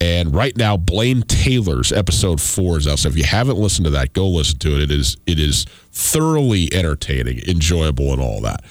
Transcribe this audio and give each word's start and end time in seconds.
And 0.00 0.34
right 0.34 0.56
now, 0.56 0.76
Blaine 0.76 1.22
Taylor's 1.22 1.90
episode 1.90 2.40
four 2.40 2.76
is 2.76 2.86
out. 2.86 2.98
So 2.98 3.08
if 3.08 3.16
you 3.16 3.24
haven't 3.24 3.56
listened 3.56 3.86
to 3.86 3.90
that, 3.92 4.12
go 4.12 4.28
listen 4.28 4.58
to 4.58 4.76
it. 4.76 4.82
It 4.82 4.90
is 4.90 5.16
it 5.26 5.38
is 5.38 5.64
thoroughly 5.92 6.68
entertaining, 6.72 7.38
enjoyable, 7.48 8.12
and 8.12 8.20
all 8.20 8.40
that. 8.42 8.62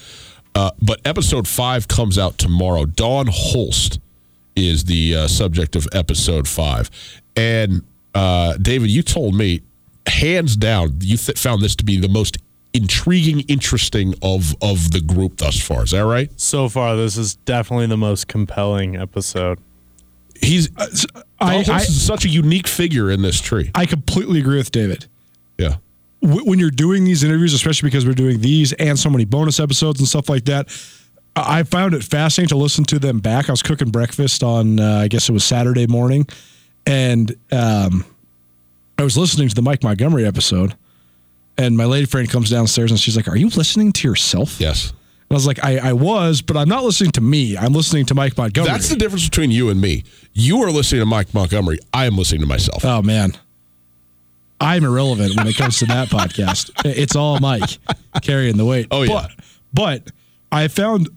Uh, 0.53 0.71
but 0.81 1.01
episode 1.03 1.47
five 1.47 1.87
comes 1.87 2.17
out 2.17 2.37
tomorrow. 2.37 2.85
Don 2.85 3.27
Holst 3.29 3.99
is 4.55 4.85
the 4.85 5.15
uh, 5.15 5.27
subject 5.27 5.75
of 5.75 5.87
episode 5.93 6.47
five, 6.47 6.91
and 7.35 7.83
uh, 8.13 8.55
David, 8.57 8.89
you 8.91 9.01
told 9.01 9.35
me 9.35 9.61
hands 10.07 10.55
down 10.55 10.95
you 11.01 11.17
th- 11.17 11.37
found 11.37 11.61
this 11.61 11.75
to 11.75 11.83
be 11.83 11.99
the 11.99 12.07
most 12.07 12.37
intriguing, 12.73 13.41
interesting 13.41 14.13
of 14.21 14.55
of 14.61 14.91
the 14.91 15.01
group 15.01 15.37
thus 15.37 15.59
far. 15.59 15.83
Is 15.83 15.91
that 15.91 16.05
right? 16.05 16.29
So 16.39 16.69
far, 16.69 16.95
this 16.95 17.17
is 17.17 17.35
definitely 17.35 17.87
the 17.87 17.97
most 17.97 18.27
compelling 18.27 18.95
episode. 18.95 19.59
He's 20.41 20.69
I, 21.39 21.63
I, 21.67 21.81
is 21.81 22.05
such 22.05 22.25
a 22.25 22.29
unique 22.29 22.67
figure 22.67 23.09
in 23.11 23.21
this 23.21 23.39
tree. 23.39 23.71
I 23.75 23.85
completely 23.85 24.39
agree 24.39 24.57
with 24.57 24.71
David. 24.71 25.05
Yeah. 25.57 25.75
When 26.21 26.59
you're 26.59 26.71
doing 26.71 27.03
these 27.03 27.23
interviews, 27.23 27.53
especially 27.53 27.87
because 27.87 28.05
we're 28.05 28.13
doing 28.13 28.41
these 28.41 28.73
and 28.73 28.97
so 28.97 29.09
many 29.09 29.25
bonus 29.25 29.59
episodes 29.59 29.99
and 29.99 30.07
stuff 30.07 30.27
like 30.27 30.45
that, 30.45 30.67
I 31.35 31.59
I 31.59 31.63
found 31.63 31.93
it 31.93 32.03
fascinating 32.03 32.49
to 32.49 32.57
listen 32.57 32.83
to 32.85 32.99
them 32.99 33.19
back. 33.19 33.49
I 33.49 33.51
was 33.51 33.61
cooking 33.61 33.91
breakfast 33.91 34.43
on, 34.43 34.79
uh, 34.79 34.99
I 34.99 35.07
guess 35.07 35.29
it 35.29 35.33
was 35.33 35.43
Saturday 35.43 35.85
morning, 35.87 36.27
and 36.85 37.35
um, 37.51 38.05
I 38.97 39.03
was 39.03 39.17
listening 39.17 39.49
to 39.49 39.55
the 39.55 39.61
Mike 39.61 39.83
Montgomery 39.83 40.25
episode, 40.25 40.75
and 41.57 41.77
my 41.77 41.85
lady 41.85 42.05
friend 42.05 42.29
comes 42.29 42.49
downstairs 42.49 42.91
and 42.91 42.99
she's 42.99 43.15
like, 43.15 43.27
"Are 43.27 43.37
you 43.37 43.49
listening 43.49 43.91
to 43.93 44.07
yourself?" 44.07 44.59
Yes. 44.59 44.93
I 45.29 45.33
was 45.33 45.47
like, 45.47 45.63
I, 45.63 45.89
I 45.89 45.93
was, 45.93 46.41
but 46.41 46.55
I'm 46.55 46.69
not 46.69 46.83
listening 46.83 47.11
to 47.13 47.21
me. 47.21 47.57
I'm 47.57 47.73
listening 47.73 48.05
to 48.07 48.15
Mike 48.15 48.37
Montgomery. 48.37 48.71
That's 48.71 48.89
the 48.89 48.95
difference 48.95 49.25
between 49.27 49.51
you 49.51 49.69
and 49.69 49.81
me. 49.81 50.03
You 50.33 50.61
are 50.63 50.71
listening 50.71 51.01
to 51.01 51.05
Mike 51.05 51.33
Montgomery. 51.33 51.79
I 51.93 52.05
am 52.05 52.15
listening 52.17 52.41
to 52.41 52.47
myself. 52.47 52.85
Oh 52.85 53.01
man, 53.01 53.33
I'm 54.61 54.83
irrelevant 54.83 55.35
when 55.35 55.47
it 55.47 55.55
comes 55.57 55.79
to 55.79 55.85
that 55.87 56.09
podcast. 56.09 56.71
It's 56.85 57.15
all 57.15 57.39
Mike 57.39 57.77
carrying 58.21 58.57
the 58.57 58.65
weight. 58.65 58.87
Oh, 58.91 59.03
yeah. 59.03 59.27
but 59.27 59.31
but 59.73 60.11
I 60.51 60.67
found 60.67 61.09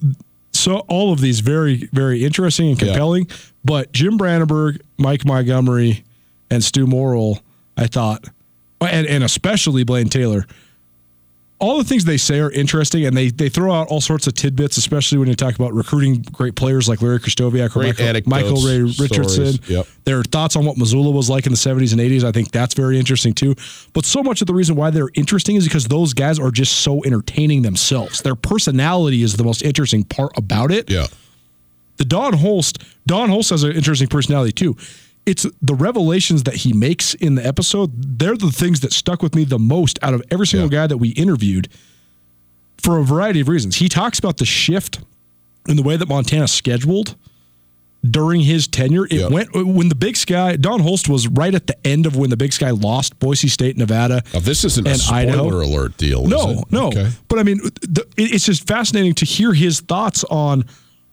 so 0.53 0.79
all 0.89 1.13
of 1.13 1.21
these 1.21 1.41
very 1.41 1.89
very 1.93 2.25
interesting 2.25 2.71
and 2.71 2.81
Yeah. 2.81 2.89
compelling. 2.89 3.29
But 3.65 3.93
Jim 3.93 4.17
Brandenburg, 4.17 4.81
Mike 4.97 5.25
Montgomery, 5.27 6.03
and 6.51 6.65
Stu 6.65 6.87
Morrill, 6.87 7.41
I 7.77 7.87
thought, 7.87 8.25
and 8.81 9.07
and 9.07 9.23
especially 9.23 9.85
Blaine 9.85 10.09
Taylor. 10.09 10.47
All 11.61 11.79
the 11.79 11.85
things 11.85 12.05
they 12.05 12.19
say 12.19 12.39
are 12.39 12.53
interesting, 12.53 13.05
and 13.05 13.17
they 13.17 13.31
they 13.31 13.49
throw 13.49 13.73
out 13.73 13.89
all 13.89 14.01
sorts 14.01 14.29
of 14.29 14.35
tidbits, 14.35 14.77
especially 14.77 15.19
when 15.19 15.27
you 15.29 15.35
talk 15.35 15.57
about 15.57 15.75
recruiting 15.75 16.23
great 16.33 16.55
players 16.55 16.89
like 16.89 17.03
Larry 17.03 17.19
Krystkowiak 17.19 17.75
or 17.75 17.83
Michael, 17.83 18.23
Michael 18.27 18.63
Ray 18.63 18.83
Richardson. 18.83 19.59
Yep. 19.67 19.87
Their 20.05 20.23
thoughts 20.23 20.55
on 20.55 20.65
what 20.65 20.77
Missoula 20.77 21.11
was 21.11 21.29
like 21.29 21.47
in 21.47 21.53
the 21.53 21.59
70s 21.59 21.91
and 21.91 22.01
80s, 22.01 22.23
I 22.23 22.31
think 22.31 22.53
that's 22.53 22.75
very 22.75 22.97
interesting 22.97 23.35
too. 23.35 23.57
But 23.93 24.05
so 24.05 24.23
much 24.23 24.41
of 24.41 24.47
the 24.47 24.55
reason 24.55 24.77
why 24.77 24.91
they're 24.91 25.11
interesting 25.15 25.57
is 25.57 25.65
because 25.65 25.87
those 25.87 26.15
guys 26.15 26.39
are 26.39 26.53
just 26.53 26.79
so 26.83 27.03
entertaining 27.05 27.63
themselves. 27.63 28.23
Their 28.23 28.37
personality 28.37 29.23
is 29.23 29.37
the 29.37 29.45
most 29.45 29.63
interesting 29.63 30.05
part 30.05 30.31
about 30.39 30.71
it. 30.71 30.89
yeah. 30.89 31.07
The 31.97 32.05
Don 32.05 32.35
Holst, 32.35 32.79
Don 33.09 33.29
Holst 33.29 33.51
has 33.51 33.65
an 33.65 33.73
interesting 33.73 34.07
personality 34.07 34.53
too. 34.53 34.77
It's 35.29 35.47
the 35.61 35.75
revelations 35.75 36.45
that 36.45 36.55
he 36.57 36.73
makes 36.73 37.13
in 37.15 37.35
the 37.35 37.47
episode. 37.47 38.19
They're 38.19 38.37
the 38.37 38.51
things 38.51 38.81
that 38.81 38.93
stuck 38.93 39.23
with 39.23 39.35
me 39.35 39.45
the 39.45 39.59
most 39.59 39.99
out 40.03 40.15
of 40.15 40.23
every 40.31 40.47
single 40.47 40.73
Yeah. 40.73 40.81
guy 40.83 40.87
that 40.87 40.97
we 40.99 41.11
interviewed 41.11 41.69
for 42.83 42.99
a 42.99 43.05
variety 43.05 43.41
of 43.41 43.49
reasons. 43.49 43.77
He 43.77 43.89
talks 43.89 44.19
about 44.19 44.39
the 44.39 44.47
shift 44.47 45.01
in 45.69 45.77
the 45.77 45.83
way 45.83 45.97
that 45.97 46.09
Montana 46.09 46.49
scheduled 46.49 47.15
during 48.09 48.41
his 48.43 48.67
tenure. 48.69 49.07
It 49.11 49.31
went 49.31 49.53
when 49.53 49.89
the 49.89 49.95
Big 49.95 50.17
Sky, 50.17 50.57
Don 50.57 50.81
Holst 50.81 51.09
was 51.09 51.27
right 51.29 51.55
at 51.55 51.67
the 51.67 51.77
end 51.87 52.07
of 52.07 52.17
when 52.17 52.31
the 52.31 52.37
Big 52.37 52.53
Sky 52.53 52.71
lost 52.71 53.19
Boise 53.19 53.49
State, 53.49 53.77
Nevada. 53.77 54.23
Now, 54.33 54.41
this 54.41 54.65
isn't 54.65 54.87
a 54.87 54.91
And 54.93 55.01
spoiler 55.01 55.21
Idaho? 55.21 55.49
alert 55.65 55.97
deal. 55.99 56.25
No, 56.27 56.51
it? 56.61 56.65
no. 56.71 56.87
Okay. 56.89 57.11
But 57.29 57.39
I 57.41 57.43
mean, 57.43 57.59
the, 57.83 58.07
it- 58.17 58.33
it's 58.33 58.47
just 58.47 58.67
fascinating 58.67 59.15
to 59.15 59.25
hear 59.27 59.53
his 59.53 59.81
thoughts 59.81 60.25
on 60.31 60.65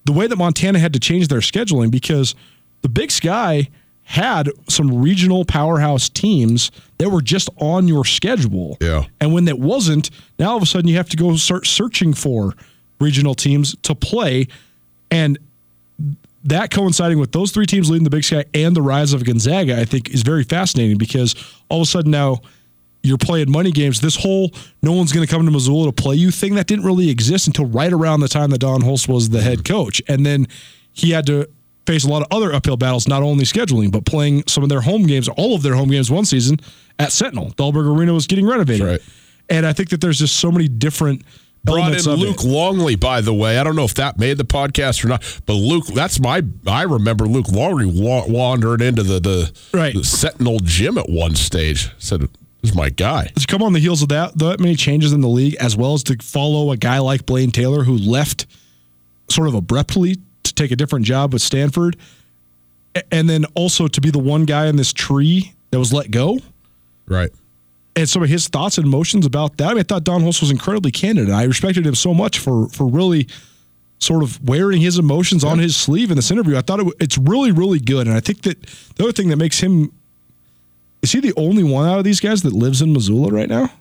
the 0.06 0.14
way 0.14 0.28
that 0.28 0.38
Montana 0.38 0.78
had 0.80 0.94
to 0.94 1.00
change 1.00 1.28
their 1.28 1.40
scheduling 1.40 1.90
because 1.92 2.34
the 2.84 2.90
Big 2.90 3.09
Sky 3.12 3.68
had 4.05 4.49
some 4.69 5.01
regional 5.01 5.45
powerhouse 5.45 6.09
teams 6.09 6.71
that 6.99 7.09
were 7.09 7.22
just 7.22 7.49
on 7.57 7.87
your 7.87 8.05
schedule. 8.05 8.78
Yeah. 8.79 9.05
And 9.19 9.34
when 9.34 9.46
that 9.46 9.59
wasn't, 9.59 10.11
now 10.37 10.52
all 10.52 10.57
of 10.57 10.63
a 10.63 10.66
sudden 10.67 10.87
you 10.87 10.96
have 10.97 11.09
to 11.09 11.17
go 11.17 11.35
start 11.35 11.66
searching 11.66 12.13
for 12.13 12.53
regional 12.99 13.34
teams 13.34 13.75
to 13.81 13.96
play. 13.96 14.47
And 15.09 15.40
that 16.43 16.69
coinciding 16.69 17.17
with 17.17 17.31
those 17.31 17.52
three 17.52 17.66
teams 17.66 17.90
leading 17.90 18.03
the 18.03 18.11
Big 18.11 18.23
Sky 18.23 18.46
and 18.53 18.75
the 18.75 18.81
rise 18.81 19.11
of 19.11 19.25
Gonzaga, 19.25 19.79
I 19.79 19.85
think 19.85 20.11
is 20.11 20.22
very 20.22 20.43
fascinating 20.43 20.99
because 20.99 21.35
all 21.69 21.81
of 21.81 21.87
a 21.87 21.90
sudden 21.90 22.11
now 22.11 22.41
you're 23.01 23.17
playing 23.17 23.49
money 23.49 23.72
games. 23.72 24.01
This 24.01 24.16
whole 24.16 24.51
no 24.84 24.91
one's 24.93 25.11
going 25.11 25.25
to 25.25 25.31
come 25.31 25.43
to 25.46 25.51
Missoula 25.51 25.87
to 25.87 25.91
play 25.91 26.16
you 26.16 26.29
thing 26.29 26.55
that 26.55 26.67
didn't 26.67 26.85
really 26.85 27.09
exist 27.09 27.47
until 27.47 27.66
right 27.66 27.91
around 27.91 28.19
the 28.19 28.28
time 28.28 28.51
that 28.51 28.59
Don 28.59 28.81
Holst 28.81 29.08
was 29.08 29.29
the 29.29 29.41
head 29.41 29.59
mm-hmm. 29.59 29.73
coach. 29.73 30.01
And 30.08 30.23
then 30.23 30.47
he 30.93 31.11
had 31.11 31.25
to 31.25 31.49
face 31.85 32.03
a 32.03 32.09
lot 32.09 32.22
of 32.22 32.28
other 32.32 32.53
uphill 32.53 32.78
battles, 32.78 33.08
not 33.08 33.22
only 33.23 33.43
scheduling, 33.46 33.91
but 33.91 34.05
playing 34.05 34.43
some 34.47 34.64
of 34.64 34.70
their 34.70 34.82
home 34.82 35.03
games, 35.03 35.28
all 35.29 35.55
of 35.55 35.61
their 35.61 35.76
home 35.76 35.90
games 35.90 36.09
one 36.11 36.26
season 36.26 36.58
at 36.99 37.11
Sentinel. 37.11 37.52
Dahlberg 37.52 37.87
Arena 37.96 38.14
was 38.14 38.28
getting 38.28 38.47
renovated. 38.47 38.85
Right. 38.85 39.02
And 39.49 39.66
I 39.66 39.73
think 39.73 39.90
that 39.90 40.02
there's 40.02 40.20
just 40.20 40.37
so 40.37 40.52
many 40.52 40.67
different 40.67 41.22
brought 41.64 41.93
in 41.93 42.03
Luke 42.20 42.43
it. 42.43 42.47
Longley, 42.47 42.96
by 42.96 43.22
the 43.22 43.34
way. 43.34 43.58
I 43.59 43.64
don't 43.64 43.76
know 43.76 43.84
if 43.85 43.96
that 43.96 44.17
made 44.20 44.37
the 44.37 44.46
podcast 44.46 45.03
or 45.03 45.08
not, 45.09 45.41
but 45.46 45.53
Luke, 45.53 45.85
that's 45.87 46.20
my. 46.20 46.43
I 46.67 46.84
remember 46.84 47.26
Luke 47.26 47.49
Longley 47.52 47.85
wa- 47.85 48.26
wandering 48.28 48.82
into 48.82 49.03
the 49.03 49.20
the, 49.20 49.52
Right. 49.73 49.93
the 49.93 50.03
Sentinel 50.03 50.59
gym 50.59 50.97
at 50.97 51.09
one 51.09 51.35
stage. 51.35 51.90
Said, 51.97 52.22
"This 52.22 52.29
is 52.72 52.76
my 52.76 52.90
guy." 52.90 53.32
to 53.35 53.47
come 53.47 53.61
on 53.64 53.73
the 53.73 53.79
heels 53.79 54.02
of 54.02 54.09
that, 54.09 54.37
that 54.40 54.59
many 54.59 54.76
changes 54.76 55.11
in 55.14 55.22
the 55.22 55.28
league, 55.29 55.55
as 55.55 55.76
well 55.76 55.93
as 55.93 56.03
to 56.03 56.17
follow 56.22 56.72
a 56.72 56.78
guy 56.78 56.99
like 56.99 57.26
Blaine 57.26 57.52
Taylor 57.52 57.84
who 57.84 57.97
left 57.97 58.46
sort 59.29 59.47
of 59.47 59.53
abruptly 59.55 60.17
to 60.55 60.63
take 60.63 60.72
a 60.72 60.75
different 60.75 61.05
job 61.05 61.34
with 61.34 61.41
Stanford, 61.41 61.97
and 63.11 63.29
then 63.29 63.46
also 63.55 63.87
to 63.87 64.02
be 64.02 64.09
the 64.09 64.19
one 64.19 64.46
guy 64.46 64.67
in 64.67 64.75
this 64.75 64.93
tree 64.93 65.53
that 65.72 65.79
was 65.79 65.93
let 65.93 66.11
go. 66.11 66.40
Right. 67.07 67.31
And 67.96 68.09
some 68.09 68.23
of 68.23 68.29
his 68.29 68.47
thoughts 68.47 68.78
and 68.78 68.85
emotions 68.85 69.25
about 69.25 69.57
that. 69.57 69.67
I 69.67 69.69
mean, 69.69 69.79
I 69.79 69.84
thought 69.84 70.03
Don 70.03 70.22
Holst 70.22 70.41
was 70.41 70.52
incredibly 70.52 70.91
candid, 70.91 71.25
and 71.25 71.35
I 71.35 71.43
respected 71.43 71.85
him 71.85 71.96
so 71.96 72.13
much 72.13 72.40
for 72.40 72.67
for 72.69 72.87
really 72.87 73.28
sort 73.99 74.23
of 74.23 74.46
wearing 74.47 74.81
his 74.81 74.99
emotions 74.99 75.43
on 75.43 75.57
his 75.57 75.75
sleeve 75.75 76.11
in 76.11 76.17
this 76.17 76.29
interview. 76.29 76.58
I 76.58 76.61
thought 76.61 76.81
it, 76.81 76.87
it's 76.99 77.17
really, 77.17 77.51
really 77.51 77.79
good. 77.79 78.08
And 78.08 78.16
I 78.16 78.19
think 78.19 78.41
that 78.41 78.61
the 78.96 79.03
other 79.03 79.13
thing 79.13 79.29
that 79.29 79.37
makes 79.37 79.59
him 79.59 79.91
is 81.01 81.11
he 81.11 81.19
the 81.19 81.34
only 81.37 81.63
one 81.63 81.87
out 81.87 81.99
of 81.99 82.03
these 82.03 82.19
guys 82.19 82.41
that 82.43 82.53
lives 82.53 82.81
in 82.81 82.91
Missoula 82.91 83.31
right 83.31 83.47
now? 83.47 83.72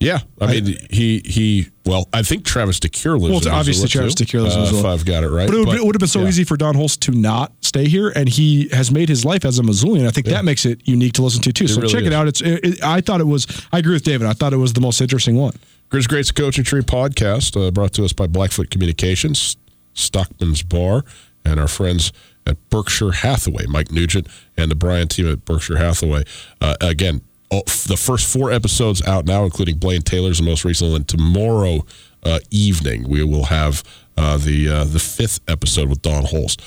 Yeah, 0.00 0.18
I 0.40 0.46
mean, 0.48 0.76
he 0.90 1.20
he. 1.24 1.68
Well, 1.86 2.08
I 2.12 2.22
think 2.22 2.44
Travis 2.44 2.78
DeCuire 2.78 3.18
lives. 3.18 3.46
Well, 3.46 3.54
in 3.54 3.58
obviously 3.58 3.88
Travis 3.88 4.14
DeCuire 4.14 4.42
lives 4.42 4.54
in 4.54 4.60
uh, 4.60 4.64
Missoula. 4.64 4.80
If 4.80 5.00
I've 5.00 5.06
got 5.06 5.24
it 5.24 5.28
right, 5.30 5.46
But 5.46 5.56
it 5.56 5.66
would, 5.66 5.76
it 5.76 5.84
would 5.84 5.94
have 5.94 6.00
been 6.00 6.08
so 6.08 6.20
yeah. 6.22 6.28
easy 6.28 6.44
for 6.44 6.56
Don 6.56 6.74
Holst 6.74 7.00
to 7.02 7.12
not 7.12 7.52
stay 7.60 7.88
here, 7.88 8.12
and 8.14 8.28
he 8.28 8.68
has 8.70 8.90
made 8.90 9.08
his 9.08 9.24
life 9.24 9.44
as 9.44 9.58
a 9.58 9.62
Missoulian. 9.62 10.06
I 10.06 10.10
think 10.10 10.26
that 10.26 10.44
makes 10.44 10.66
it 10.66 10.86
unique 10.86 11.14
to 11.14 11.22
listen 11.22 11.40
to 11.42 11.52
too. 11.52 11.68
so 11.68 11.80
really 11.80 11.92
check 11.92 12.04
it 12.04 12.12
out. 12.12 12.28
It's. 12.28 12.40
It, 12.42 12.64
it- 12.64 12.82
I 12.84 13.00
thought 13.00 13.20
it 13.20 13.26
was. 13.26 13.46
I 13.72 13.78
agree 13.78 13.94
with 13.94 14.04
David. 14.04 14.26
I 14.26 14.32
thought 14.34 14.52
it 14.52 14.58
was 14.58 14.72
the 14.74 14.80
most 14.80 15.00
interesting 15.00 15.36
one. 15.36 15.54
Grizz 15.90 16.08
Greats 16.08 16.32
Coaching 16.32 16.64
Tree 16.64 16.82
podcast 16.82 17.56
uh, 17.56 17.70
brought 17.70 17.92
to 17.94 18.04
us 18.04 18.12
by 18.12 18.26
Blackfoot 18.26 18.70
Communications, 18.70 19.56
Stockman's 19.94 20.62
Bar, 20.62 21.04
and 21.44 21.58
our 21.60 21.68
friends 21.68 22.12
at 22.46 22.56
Berkshire 22.68 23.12
Hathaway, 23.12 23.64
Mike 23.68 23.90
Nugent 23.90 24.26
and 24.56 24.70
the 24.70 24.74
Brian 24.74 25.08
team 25.08 25.30
at 25.30 25.44
Berkshire 25.44 25.78
Hathaway. 25.78 26.24
Uh, 26.60 26.74
again, 26.80 27.22
the 27.62 27.96
first 27.96 28.32
four 28.32 28.50
episodes 28.50 29.06
out 29.06 29.26
now, 29.26 29.44
including 29.44 29.78
Blaine 29.78 30.02
Taylor's 30.02 30.38
the 30.38 30.44
most 30.44 30.64
recent 30.64 30.92
one. 30.92 31.04
Tomorrow 31.04 31.86
uh, 32.22 32.40
evening, 32.50 33.08
we 33.08 33.22
will 33.24 33.44
have 33.44 33.82
uh, 34.16 34.36
the 34.36 34.68
uh, 34.68 34.84
the 34.84 34.98
fifth 34.98 35.40
episode 35.48 35.88
with 35.88 36.02
Don 36.02 36.24
Holst. 36.24 36.60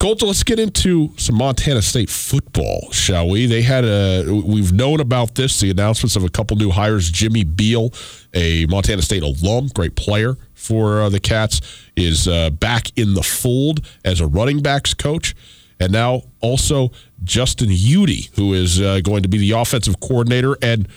Colton, 0.00 0.28
let's 0.28 0.42
get 0.42 0.58
into 0.58 1.12
some 1.16 1.36
Montana 1.36 1.80
State 1.80 2.10
football, 2.10 2.90
shall 2.90 3.28
we? 3.28 3.46
They 3.46 3.62
had 3.62 3.84
a. 3.84 4.24
We've 4.28 4.72
known 4.72 5.00
about 5.00 5.34
this. 5.34 5.60
The 5.60 5.70
announcements 5.70 6.16
of 6.16 6.24
a 6.24 6.28
couple 6.28 6.56
new 6.56 6.70
hires. 6.70 7.10
Jimmy 7.10 7.44
Beal, 7.44 7.90
a 8.34 8.66
Montana 8.66 9.02
State 9.02 9.22
alum, 9.22 9.68
great 9.74 9.94
player 9.94 10.36
for 10.52 11.02
uh, 11.02 11.08
the 11.08 11.20
Cats, 11.20 11.60
is 11.96 12.28
uh, 12.28 12.50
back 12.50 12.96
in 12.98 13.14
the 13.14 13.22
fold 13.22 13.86
as 14.04 14.20
a 14.20 14.26
running 14.26 14.60
backs 14.60 14.94
coach, 14.94 15.34
and 15.80 15.92
now 15.92 16.22
also 16.40 16.90
Justin 17.22 17.70
Udy, 17.70 18.28
who 18.36 18.54
is 18.54 18.80
uh, 18.80 19.00
going 19.02 19.22
to 19.22 19.28
be 19.28 19.38
the 19.38 19.52
offensive 19.52 20.00
coordinator. 20.00 20.56
And 20.62 20.88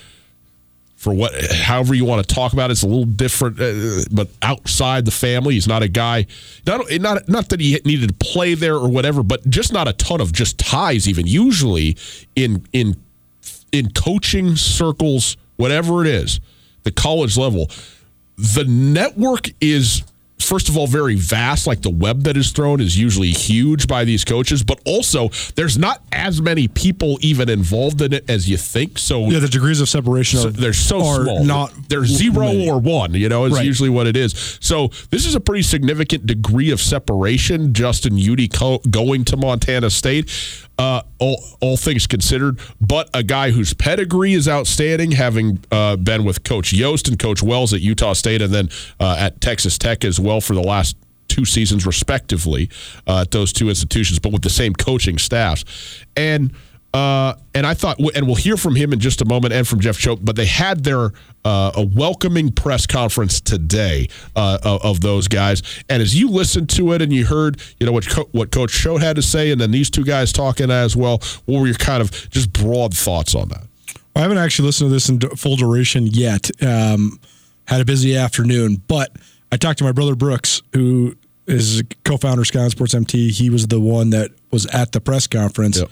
for 0.96 1.14
what 1.14 1.32
however 1.52 1.94
you 1.94 2.04
want 2.04 2.26
to 2.26 2.34
talk 2.34 2.52
about 2.52 2.70
it, 2.70 2.72
it's 2.72 2.82
a 2.82 2.86
little 2.86 3.04
different 3.04 3.60
uh, 3.60 4.04
but 4.10 4.28
outside 4.42 5.04
the 5.04 5.10
family 5.10 5.54
he's 5.54 5.68
not 5.68 5.82
a 5.82 5.88
guy 5.88 6.26
not 6.66 6.84
not 7.00 7.28
not 7.28 7.48
that 7.50 7.60
he 7.60 7.80
needed 7.84 8.08
to 8.08 8.14
play 8.26 8.54
there 8.54 8.74
or 8.74 8.88
whatever 8.88 9.22
but 9.22 9.48
just 9.48 9.72
not 9.72 9.86
a 9.86 9.92
ton 9.92 10.20
of 10.20 10.32
just 10.32 10.58
ties 10.58 11.08
even. 11.08 11.26
Usually 11.26 11.96
in 12.34 12.66
in 12.72 12.96
in 13.70 13.90
coaching 13.90 14.56
circles 14.56 15.36
whatever 15.56 16.00
it 16.00 16.08
is 16.08 16.40
the 16.82 16.90
college 16.90 17.36
level 17.36 17.70
the 18.36 18.64
network 18.64 19.50
is 19.60 20.02
first 20.40 20.68
of 20.68 20.76
all 20.76 20.86
very 20.86 21.14
vast 21.16 21.66
like 21.66 21.82
the 21.82 21.90
web 21.90 22.22
that 22.22 22.36
is 22.36 22.50
thrown 22.52 22.80
is 22.80 22.98
usually 22.98 23.30
huge 23.30 23.86
by 23.86 24.04
these 24.04 24.24
coaches 24.24 24.62
but 24.62 24.80
also 24.86 25.28
there's 25.56 25.76
not 25.76 26.02
as 26.12 26.40
many 26.40 26.68
people 26.68 27.18
even 27.20 27.48
involved 27.48 28.00
in 28.00 28.12
it 28.12 28.24
as 28.30 28.48
you 28.48 28.56
think 28.56 28.98
so 28.98 29.28
Yeah, 29.28 29.40
the 29.40 29.48
degrees 29.48 29.80
of 29.80 29.88
separation 29.88 30.38
so 30.40 30.48
are 30.48 30.50
they're 30.50 30.72
so 30.72 31.04
are 31.04 31.22
small. 31.24 31.44
Not 31.44 31.72
they're 31.88 32.04
zero 32.06 32.46
many. 32.46 32.68
or 32.70 32.78
one. 32.78 33.14
You 33.14 33.28
know, 33.28 33.44
is 33.46 33.52
Right. 33.54 33.64
usually 33.66 33.88
what 33.88 34.06
it 34.06 34.16
is. 34.16 34.58
So 34.60 34.88
this 35.10 35.26
is 35.26 35.34
a 35.34 35.40
pretty 35.40 35.62
significant 35.62 36.26
degree 36.26 36.70
of 36.70 36.80
separation. 36.80 37.72
Justin 37.72 38.16
Udy 38.16 38.48
co- 38.48 38.80
going 38.90 39.24
to 39.26 39.36
Montana 39.36 39.90
State. 39.90 40.30
Uh, 40.78 41.02
all, 41.18 41.42
all 41.60 41.76
things 41.76 42.06
considered, 42.06 42.60
but 42.80 43.10
a 43.12 43.24
guy 43.24 43.50
whose 43.50 43.74
pedigree 43.74 44.34
is 44.34 44.46
outstanding, 44.48 45.10
having 45.10 45.58
uh, 45.72 45.96
been 45.96 46.24
with 46.24 46.44
Coach 46.44 46.72
Yost 46.72 47.08
and 47.08 47.18
Coach 47.18 47.42
Wells 47.42 47.74
at 47.74 47.80
Utah 47.80 48.12
State, 48.12 48.40
and 48.40 48.54
then 48.54 48.68
uh, 49.00 49.16
at 49.18 49.40
Texas 49.40 49.76
Tech 49.76 50.04
as 50.04 50.20
well 50.20 50.40
for 50.40 50.54
the 50.54 50.62
last 50.62 50.96
two 51.26 51.44
seasons, 51.44 51.84
respectively, 51.84 52.70
uh, 53.08 53.22
at 53.22 53.32
those 53.32 53.52
two 53.52 53.68
institutions, 53.68 54.20
but 54.20 54.32
with 54.32 54.42
the 54.42 54.50
same 54.50 54.72
coaching 54.72 55.18
staffs. 55.18 55.64
And 56.16 56.52
uh, 56.94 57.34
and 57.54 57.66
I 57.66 57.74
thought, 57.74 57.98
and 58.14 58.26
we'll 58.26 58.36
hear 58.36 58.56
from 58.56 58.74
him 58.74 58.92
in 58.92 58.98
just 58.98 59.20
a 59.20 59.24
moment, 59.26 59.52
and 59.52 59.68
from 59.68 59.80
Jeff 59.80 59.98
Choate. 59.98 60.24
But 60.24 60.36
they 60.36 60.46
had 60.46 60.84
their 60.84 61.12
uh, 61.44 61.72
a 61.74 61.84
welcoming 61.84 62.50
press 62.50 62.86
conference 62.86 63.40
today 63.40 64.08
uh, 64.34 64.58
of, 64.62 64.82
of 64.82 65.00
those 65.00 65.28
guys. 65.28 65.62
And 65.88 66.02
as 66.02 66.18
you 66.18 66.28
listened 66.30 66.70
to 66.70 66.92
it, 66.92 67.02
and 67.02 67.12
you 67.12 67.26
heard, 67.26 67.60
you 67.78 67.86
know 67.86 67.92
what 67.92 68.08
Co- 68.08 68.28
what 68.32 68.50
Coach 68.50 68.72
Choate 68.72 69.02
had 69.02 69.16
to 69.16 69.22
say, 69.22 69.50
and 69.50 69.60
then 69.60 69.70
these 69.70 69.90
two 69.90 70.04
guys 70.04 70.32
talking 70.32 70.70
as 70.70 70.96
well. 70.96 71.18
What 71.44 71.60
were 71.60 71.66
your 71.66 71.76
kind 71.76 72.00
of 72.00 72.10
just 72.30 72.52
broad 72.52 72.96
thoughts 72.96 73.34
on 73.34 73.48
that? 73.50 73.64
I 74.16 74.20
haven't 74.20 74.38
actually 74.38 74.66
listened 74.66 74.90
to 74.90 74.94
this 74.94 75.08
in 75.08 75.20
full 75.20 75.56
duration 75.56 76.06
yet. 76.06 76.50
Um, 76.62 77.20
had 77.66 77.82
a 77.82 77.84
busy 77.84 78.16
afternoon, 78.16 78.82
but 78.88 79.14
I 79.52 79.58
talked 79.58 79.78
to 79.78 79.84
my 79.84 79.92
brother 79.92 80.14
Brooks, 80.14 80.62
who 80.72 81.14
is 81.46 81.82
co-founder 82.04 82.40
of 82.42 82.46
Sky 82.46 82.66
Sports 82.68 82.94
MT. 82.94 83.30
He 83.30 83.50
was 83.50 83.66
the 83.66 83.80
one 83.80 84.10
that 84.10 84.30
was 84.50 84.66
at 84.66 84.92
the 84.92 85.00
press 85.00 85.26
conference. 85.26 85.78
Yep. 85.78 85.90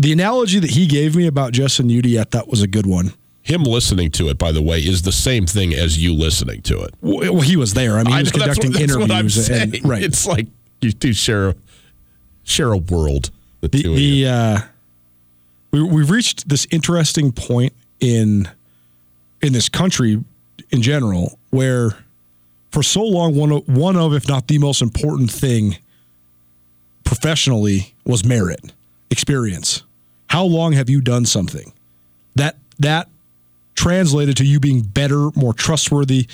The 0.00 0.12
analogy 0.12 0.58
that 0.60 0.70
he 0.70 0.86
gave 0.86 1.14
me 1.14 1.26
about 1.26 1.52
Justin 1.52 1.88
Udy, 1.88 2.18
I 2.18 2.24
thought 2.24 2.48
was 2.48 2.62
a 2.62 2.66
good 2.66 2.86
one. 2.86 3.12
Him 3.42 3.64
listening 3.64 4.10
to 4.12 4.30
it, 4.30 4.38
by 4.38 4.50
the 4.50 4.62
way, 4.62 4.78
is 4.78 5.02
the 5.02 5.12
same 5.12 5.44
thing 5.44 5.74
as 5.74 6.02
you 6.02 6.14
listening 6.14 6.62
to 6.62 6.80
it. 6.80 6.94
Well, 7.02 7.42
he 7.42 7.58
was 7.58 7.74
there. 7.74 7.98
I 7.98 8.04
mean, 8.04 8.14
he 8.14 8.20
was 8.20 8.34
know, 8.34 8.46
that's 8.46 8.58
conducting 8.58 8.86
that's 8.86 8.96
what 8.96 9.10
I'm 9.10 9.26
interviews, 9.26 9.50
and 9.50 9.84
right. 9.84 10.02
It's 10.02 10.26
like 10.26 10.46
you 10.80 10.92
do 10.92 11.12
share 11.12 11.50
a, 11.50 11.54
share 12.44 12.72
a 12.72 12.78
world. 12.78 13.30
The, 13.60 13.68
the, 13.68 13.82
two 13.82 13.92
of 13.92 13.98
you. 13.98 14.24
the 14.24 14.30
uh, 14.30 14.58
we 15.70 15.82
we've 15.82 16.10
reached 16.10 16.48
this 16.48 16.66
interesting 16.70 17.30
point 17.30 17.74
in 18.00 18.48
in 19.42 19.52
this 19.52 19.68
country 19.68 20.24
in 20.70 20.80
general 20.80 21.38
where 21.50 21.98
for 22.70 22.82
so 22.82 23.02
long 23.02 23.36
one 23.36 23.52
of, 23.52 23.68
one 23.68 23.96
of 23.96 24.14
if 24.14 24.26
not 24.26 24.48
the 24.48 24.56
most 24.56 24.80
important 24.80 25.30
thing 25.30 25.76
professionally 27.04 27.92
was 28.06 28.24
merit 28.24 28.72
experience 29.10 29.82
how 30.30 30.44
long 30.44 30.72
have 30.72 30.88
you 30.88 31.00
done 31.00 31.26
something 31.26 31.72
that 32.36 32.56
that 32.78 33.08
translated 33.74 34.36
to 34.36 34.44
you 34.44 34.60
being 34.60 34.80
better 34.80 35.30
more 35.34 35.52
trustworthy 35.52 36.26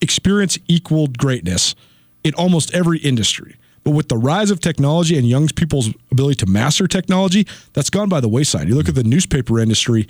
experience 0.00 0.58
equaled 0.68 1.16
greatness 1.18 1.74
in 2.22 2.34
almost 2.34 2.74
every 2.74 2.98
industry. 2.98 3.56
But 3.82 3.92
with 3.92 4.08
the 4.08 4.16
rise 4.16 4.50
of 4.50 4.60
technology 4.60 5.16
and 5.16 5.26
young 5.26 5.48
people's 5.48 5.88
ability 6.10 6.44
to 6.44 6.46
master 6.46 6.86
technology, 6.86 7.46
that's 7.72 7.88
gone 7.88 8.10
by 8.10 8.20
the 8.20 8.28
wayside. 8.28 8.68
You 8.68 8.74
look 8.74 8.90
at 8.90 8.94
the 8.94 9.04
newspaper 9.04 9.58
industry, 9.58 10.06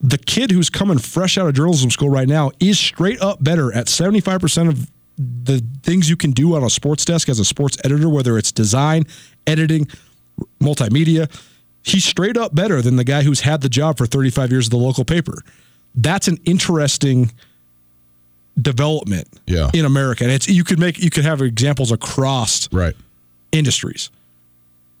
the 0.00 0.16
kid 0.16 0.50
who's 0.50 0.70
coming 0.70 0.96
fresh 0.96 1.36
out 1.36 1.46
of 1.46 1.54
journalism 1.54 1.90
school 1.90 2.08
right 2.08 2.28
now 2.28 2.50
is 2.60 2.78
straight 2.78 3.20
up 3.20 3.44
better 3.44 3.74
at 3.74 3.88
75% 3.88 4.68
of 4.68 4.90
the 5.18 5.62
things 5.82 6.08
you 6.08 6.16
can 6.16 6.30
do 6.30 6.56
on 6.56 6.64
a 6.64 6.70
sports 6.70 7.04
desk 7.04 7.28
as 7.28 7.38
a 7.38 7.44
sports 7.44 7.76
editor, 7.84 8.08
whether 8.08 8.38
it's 8.38 8.52
design, 8.52 9.04
editing, 9.46 9.86
multimedia. 10.60 11.28
He's 11.82 12.04
straight 12.04 12.36
up 12.36 12.54
better 12.54 12.82
than 12.82 12.96
the 12.96 13.04
guy 13.04 13.22
who's 13.22 13.40
had 13.40 13.60
the 13.62 13.68
job 13.68 13.96
for 13.98 14.06
35 14.06 14.50
years 14.50 14.66
of 14.66 14.70
the 14.70 14.76
local 14.76 15.04
paper. 15.04 15.42
That's 15.94 16.28
an 16.28 16.38
interesting 16.44 17.32
development 18.60 19.28
Yeah. 19.46 19.70
in 19.72 19.84
America. 19.84 20.24
And 20.24 20.32
it's 20.32 20.48
you 20.48 20.64
could 20.64 20.78
make 20.78 20.98
you 20.98 21.10
could 21.10 21.24
have 21.24 21.40
examples 21.40 21.90
across 21.92 22.70
right. 22.72 22.94
industries. 23.52 24.10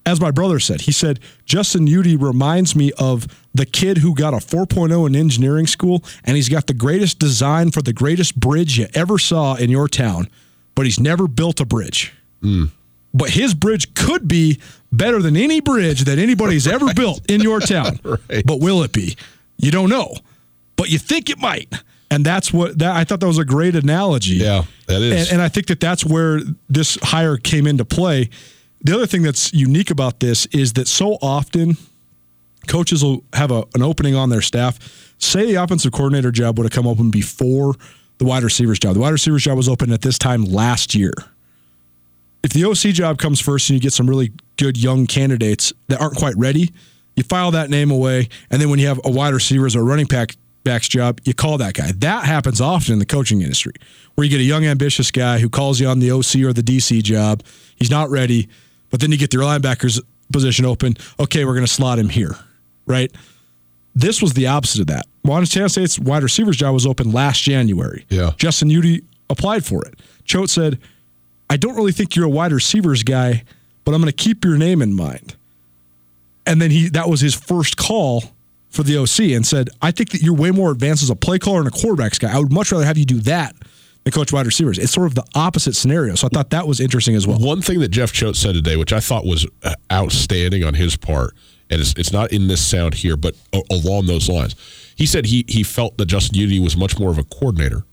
As 0.06 0.20
my 0.20 0.30
brother 0.30 0.58
said, 0.58 0.82
he 0.82 0.92
said 0.92 1.20
Justin 1.44 1.86
Udy 1.86 2.16
reminds 2.16 2.74
me 2.74 2.90
of 2.98 3.26
the 3.54 3.66
kid 3.66 3.98
who 3.98 4.14
got 4.14 4.32
a 4.32 4.38
4.0 4.38 5.06
in 5.06 5.14
engineering 5.14 5.66
school 5.66 6.02
and 6.24 6.36
he's 6.36 6.48
got 6.48 6.66
the 6.66 6.74
greatest 6.74 7.18
design 7.18 7.70
for 7.70 7.82
the 7.82 7.92
greatest 7.92 8.38
bridge 8.40 8.78
you 8.78 8.86
ever 8.94 9.18
saw 9.18 9.54
in 9.56 9.68
your 9.68 9.88
town, 9.88 10.28
but 10.74 10.86
he's 10.86 10.98
never 10.98 11.28
built 11.28 11.60
a 11.60 11.66
bridge. 11.66 12.14
Hmm. 12.40 12.66
But 13.12 13.30
his 13.30 13.54
bridge 13.54 13.94
could 13.94 14.28
be 14.28 14.60
better 14.92 15.20
than 15.20 15.36
any 15.36 15.60
bridge 15.60 16.04
that 16.04 16.18
anybody's 16.18 16.66
ever 16.66 16.92
built 16.94 17.28
in 17.30 17.40
your 17.40 17.60
town. 17.60 17.98
Right. 18.28 18.44
But 18.46 18.60
will 18.60 18.82
it 18.82 18.92
be? 18.92 19.16
You 19.56 19.70
don't 19.70 19.90
know. 19.90 20.14
But 20.76 20.88
you 20.90 20.98
think 20.98 21.28
it 21.30 21.38
might. 21.38 21.72
And 22.10 22.24
that's 22.24 22.52
what 22.52 22.78
that 22.78 22.96
I 22.96 23.04
thought 23.04 23.20
that 23.20 23.26
was 23.26 23.38
a 23.38 23.44
great 23.44 23.76
analogy. 23.76 24.34
Yeah, 24.34 24.64
that 24.86 25.00
is. 25.00 25.28
And, 25.28 25.34
and 25.34 25.42
I 25.42 25.48
think 25.48 25.66
that 25.68 25.78
that's 25.78 26.04
where 26.04 26.40
this 26.68 26.98
hire 27.02 27.36
came 27.36 27.66
into 27.66 27.84
play. 27.84 28.30
The 28.82 28.94
other 28.94 29.06
thing 29.06 29.22
that's 29.22 29.52
unique 29.52 29.90
about 29.90 30.20
this 30.20 30.46
is 30.46 30.72
that 30.72 30.88
so 30.88 31.18
often 31.22 31.76
coaches 32.66 33.04
will 33.04 33.22
have 33.32 33.50
a, 33.50 33.64
an 33.74 33.82
opening 33.82 34.14
on 34.14 34.30
their 34.30 34.40
staff. 34.40 34.78
Say 35.18 35.46
the 35.46 35.56
offensive 35.56 35.92
coordinator 35.92 36.30
job 36.30 36.58
would 36.58 36.64
have 36.64 36.72
come 36.72 36.86
open 36.86 37.10
before 37.10 37.74
the 38.18 38.24
wide 38.24 38.42
receivers 38.42 38.78
job. 38.78 38.94
The 38.94 39.00
wide 39.00 39.10
receivers 39.10 39.42
job 39.42 39.56
was 39.56 39.68
open 39.68 39.92
at 39.92 40.02
this 40.02 40.18
time 40.18 40.44
last 40.44 40.94
year. 40.94 41.12
If 42.42 42.52
the 42.52 42.64
OC 42.64 42.94
job 42.94 43.18
comes 43.18 43.40
first 43.40 43.68
and 43.68 43.76
you 43.76 43.80
get 43.80 43.92
some 43.92 44.08
really 44.08 44.32
good 44.56 44.76
young 44.76 45.06
candidates 45.06 45.72
that 45.88 46.00
aren't 46.00 46.16
quite 46.16 46.36
ready, 46.36 46.72
you 47.16 47.22
file 47.22 47.50
that 47.50 47.70
name 47.70 47.90
away, 47.90 48.28
and 48.50 48.60
then 48.60 48.70
when 48.70 48.78
you 48.78 48.86
have 48.86 49.00
a 49.04 49.10
wide 49.10 49.34
receivers 49.34 49.76
or 49.76 49.84
running 49.84 50.06
back 50.06 50.36
backs 50.64 50.88
job, 50.88 51.20
you 51.24 51.34
call 51.34 51.58
that 51.58 51.74
guy. 51.74 51.92
That 51.92 52.24
happens 52.24 52.60
often 52.60 52.94
in 52.94 52.98
the 52.98 53.06
coaching 53.06 53.42
industry, 53.42 53.72
where 54.14 54.24
you 54.24 54.30
get 54.30 54.40
a 54.40 54.44
young, 54.44 54.64
ambitious 54.64 55.10
guy 55.10 55.38
who 55.38 55.48
calls 55.48 55.80
you 55.80 55.88
on 55.88 55.98
the 55.98 56.10
OC 56.10 56.36
or 56.36 56.52
the 56.52 56.62
DC 56.62 57.02
job. 57.02 57.42
He's 57.76 57.90
not 57.90 58.10
ready, 58.10 58.48
but 58.90 59.00
then 59.00 59.10
you 59.10 59.18
get 59.18 59.34
your 59.34 59.42
linebackers 59.42 60.00
position 60.32 60.64
open. 60.64 60.96
Okay, 61.18 61.44
we're 61.44 61.54
going 61.54 61.66
to 61.66 61.72
slot 61.72 61.98
him 61.98 62.08
here, 62.08 62.36
right? 62.86 63.10
This 63.94 64.22
was 64.22 64.34
the 64.34 64.46
opposite 64.46 64.80
of 64.80 64.86
that. 64.86 65.06
Montana 65.24 65.68
State's 65.68 65.98
wide 65.98 66.22
receivers 66.22 66.56
job 66.56 66.72
was 66.72 66.86
open 66.86 67.12
last 67.12 67.42
January. 67.42 68.06
Yeah. 68.08 68.32
Justin 68.36 68.70
Udy 68.70 69.02
applied 69.28 69.64
for 69.64 69.84
it. 69.84 69.98
Choate 70.24 70.48
said, 70.48 70.78
I 71.50 71.56
don't 71.56 71.74
really 71.74 71.92
think 71.92 72.14
you're 72.14 72.26
a 72.26 72.30
wide 72.30 72.52
receivers 72.52 73.02
guy, 73.02 73.42
but 73.84 73.92
I'm 73.92 74.00
going 74.00 74.12
to 74.12 74.16
keep 74.16 74.44
your 74.44 74.56
name 74.56 74.80
in 74.80 74.94
mind. 74.94 75.34
And 76.46 76.62
then 76.62 76.70
he 76.70 76.88
that 76.90 77.08
was 77.08 77.20
his 77.20 77.34
first 77.34 77.76
call 77.76 78.24
for 78.70 78.84
the 78.84 78.96
OC 78.96 79.34
and 79.36 79.44
said, 79.44 79.68
I 79.82 79.90
think 79.90 80.10
that 80.10 80.22
you're 80.22 80.34
way 80.34 80.52
more 80.52 80.70
advanced 80.70 81.02
as 81.02 81.10
a 81.10 81.16
play 81.16 81.40
caller 81.40 81.58
and 81.58 81.68
a 81.68 81.72
quarterbacks 81.72 82.20
guy. 82.20 82.34
I 82.34 82.38
would 82.38 82.52
much 82.52 82.70
rather 82.70 82.84
have 82.84 82.96
you 82.96 83.04
do 83.04 83.18
that 83.20 83.54
than 84.04 84.12
coach 84.12 84.32
wide 84.32 84.46
receivers. 84.46 84.78
It's 84.78 84.92
sort 84.92 85.08
of 85.08 85.16
the 85.16 85.24
opposite 85.34 85.74
scenario. 85.74 86.14
So 86.14 86.28
I 86.28 86.30
thought 86.30 86.50
that 86.50 86.68
was 86.68 86.80
interesting 86.80 87.16
as 87.16 87.26
well. 87.26 87.38
One 87.38 87.60
thing 87.62 87.80
that 87.80 87.88
Jeff 87.88 88.12
Choate 88.12 88.36
said 88.36 88.54
today, 88.54 88.76
which 88.76 88.92
I 88.92 89.00
thought 89.00 89.24
was 89.24 89.46
uh, 89.64 89.74
outstanding 89.92 90.62
on 90.64 90.74
his 90.74 90.96
part, 90.96 91.34
and 91.68 91.80
it's, 91.80 91.94
it's 91.96 92.12
not 92.12 92.32
in 92.32 92.46
this 92.46 92.64
sound 92.64 92.94
here, 92.94 93.16
but 93.16 93.34
along 93.70 94.06
those 94.06 94.28
lines, 94.28 94.54
he 94.96 95.06
said 95.06 95.26
he 95.26 95.44
he 95.48 95.62
felt 95.62 95.98
that 95.98 96.06
Justin 96.06 96.40
Udy 96.40 96.60
was 96.60 96.76
much 96.76 96.98
more 96.98 97.10
of 97.10 97.18
a 97.18 97.24
coordinator. 97.24 97.84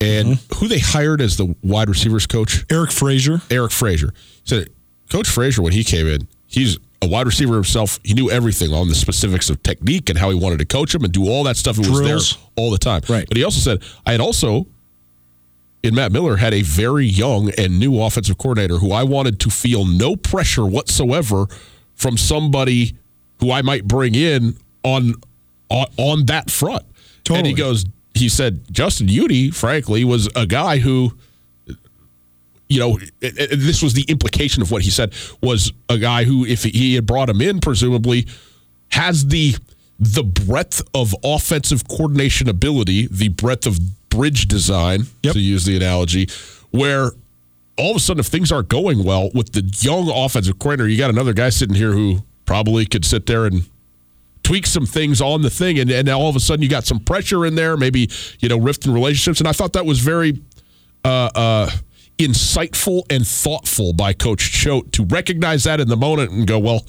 And 0.00 0.28
mm-hmm. 0.28 0.54
who 0.56 0.68
they 0.68 0.78
hired 0.78 1.20
as 1.20 1.36
the 1.36 1.54
wide 1.62 1.88
receivers 1.88 2.26
coach, 2.26 2.64
Eric 2.70 2.90
Frazier. 2.90 3.40
Eric 3.50 3.70
Frazier, 3.70 4.14
said 4.44 4.70
Coach 5.10 5.28
Frazier 5.28 5.62
when 5.62 5.72
he 5.72 5.84
came 5.84 6.06
in, 6.06 6.26
he's 6.46 6.78
a 7.02 7.08
wide 7.08 7.26
receiver 7.26 7.54
himself. 7.54 7.98
He 8.02 8.14
knew 8.14 8.30
everything 8.30 8.72
on 8.72 8.88
the 8.88 8.94
specifics 8.94 9.50
of 9.50 9.62
technique 9.62 10.08
and 10.08 10.18
how 10.18 10.30
he 10.30 10.36
wanted 10.36 10.58
to 10.60 10.64
coach 10.64 10.94
him 10.94 11.04
and 11.04 11.12
do 11.12 11.28
all 11.28 11.44
that 11.44 11.56
stuff. 11.56 11.76
It 11.76 11.88
was 11.88 12.00
Drills. 12.00 12.36
there 12.36 12.42
all 12.56 12.70
the 12.70 12.78
time. 12.78 13.02
Right. 13.08 13.26
But 13.28 13.36
he 13.36 13.44
also 13.44 13.60
said 13.60 13.82
I 14.06 14.12
had 14.12 14.20
also 14.20 14.66
in 15.82 15.94
Matt 15.94 16.12
Miller 16.12 16.36
had 16.36 16.52
a 16.52 16.62
very 16.62 17.06
young 17.06 17.50
and 17.56 17.78
new 17.78 18.00
offensive 18.00 18.38
coordinator 18.38 18.78
who 18.78 18.92
I 18.92 19.02
wanted 19.02 19.40
to 19.40 19.50
feel 19.50 19.86
no 19.86 20.16
pressure 20.16 20.66
whatsoever 20.66 21.46
from 21.94 22.16
somebody 22.16 22.96
who 23.38 23.50
I 23.50 23.62
might 23.62 23.86
bring 23.86 24.14
in 24.14 24.56
on 24.82 25.14
on, 25.70 25.86
on 25.96 26.26
that 26.26 26.50
front. 26.50 26.84
And 27.30 27.46
he 27.46 27.52
goes, 27.52 27.84
he 28.20 28.28
said 28.28 28.60
Justin 28.72 29.08
Udy, 29.08 29.50
frankly, 29.50 30.04
was 30.04 30.28
a 30.36 30.46
guy 30.46 30.78
who 30.78 31.12
you 32.68 32.78
know, 32.78 32.98
it, 33.20 33.36
it- 33.36 33.56
this 33.58 33.82
was 33.82 33.94
the 33.94 34.04
implication 34.08 34.62
of 34.62 34.70
what 34.70 34.82
he 34.82 34.90
said 34.90 35.12
was 35.42 35.72
a 35.88 35.98
guy 35.98 36.22
who, 36.24 36.44
if 36.46 36.62
he 36.62 36.94
had 36.94 37.04
brought 37.06 37.28
him 37.28 37.40
in, 37.40 37.60
presumably 37.60 38.26
has 38.90 39.26
the 39.26 39.56
the 39.98 40.22
breadth 40.22 40.80
of 40.94 41.14
offensive 41.22 41.86
coordination 41.86 42.48
ability, 42.48 43.06
the 43.10 43.28
breadth 43.28 43.66
of 43.66 43.78
bridge 44.08 44.48
design, 44.48 45.04
Yep. 45.22 45.34
to 45.34 45.40
use 45.40 45.64
the 45.66 45.76
analogy, 45.76 46.26
where 46.70 47.10
all 47.76 47.90
of 47.90 47.96
a 47.96 48.00
sudden, 48.00 48.20
if 48.20 48.26
things 48.26 48.50
aren't 48.50 48.68
going 48.68 49.04
well 49.04 49.30
with 49.34 49.52
the 49.52 49.62
young 49.80 50.08
offensive 50.10 50.58
coordinator, 50.58 50.88
you 50.88 50.96
got 50.96 51.10
another 51.10 51.32
guy 51.34 51.50
sitting 51.50 51.74
here 51.74 51.92
who 51.92 52.22
probably 52.46 52.86
could 52.86 53.04
sit 53.04 53.26
there 53.26 53.44
and 53.46 53.68
tweak 54.50 54.66
some 54.66 54.84
things 54.84 55.20
on 55.20 55.42
the 55.42 55.50
thing, 55.50 55.78
and, 55.78 55.88
and 55.92 56.08
all 56.08 56.28
of 56.28 56.34
a 56.34 56.40
sudden 56.40 56.60
you 56.60 56.68
got 56.68 56.84
some 56.84 56.98
pressure 56.98 57.46
in 57.46 57.54
there, 57.54 57.76
maybe 57.76 58.10
you 58.40 58.48
know 58.48 58.58
rift 58.58 58.84
in 58.84 58.92
relationships, 58.92 59.38
and 59.38 59.46
I 59.46 59.52
thought 59.52 59.74
that 59.74 59.86
was 59.86 60.00
very 60.00 60.42
uh, 61.04 61.30
uh, 61.36 61.70
insightful 62.18 63.04
and 63.08 63.24
thoughtful 63.24 63.92
by 63.92 64.12
Coach 64.12 64.50
Choate 64.50 64.90
to 64.94 65.04
recognize 65.04 65.62
that 65.64 65.78
in 65.78 65.86
the 65.86 65.96
moment 65.96 66.32
and 66.32 66.48
go, 66.48 66.58
well, 66.58 66.84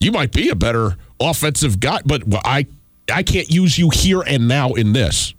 you 0.00 0.12
might 0.12 0.32
be 0.32 0.48
a 0.48 0.54
better 0.54 0.96
offensive 1.20 1.78
guy, 1.78 2.00
but 2.06 2.22
I 2.42 2.66
I 3.12 3.22
can't 3.22 3.50
use 3.50 3.76
you 3.76 3.90
here 3.90 4.22
and 4.22 4.48
now 4.48 4.72
in 4.72 4.94
this. 4.94 5.34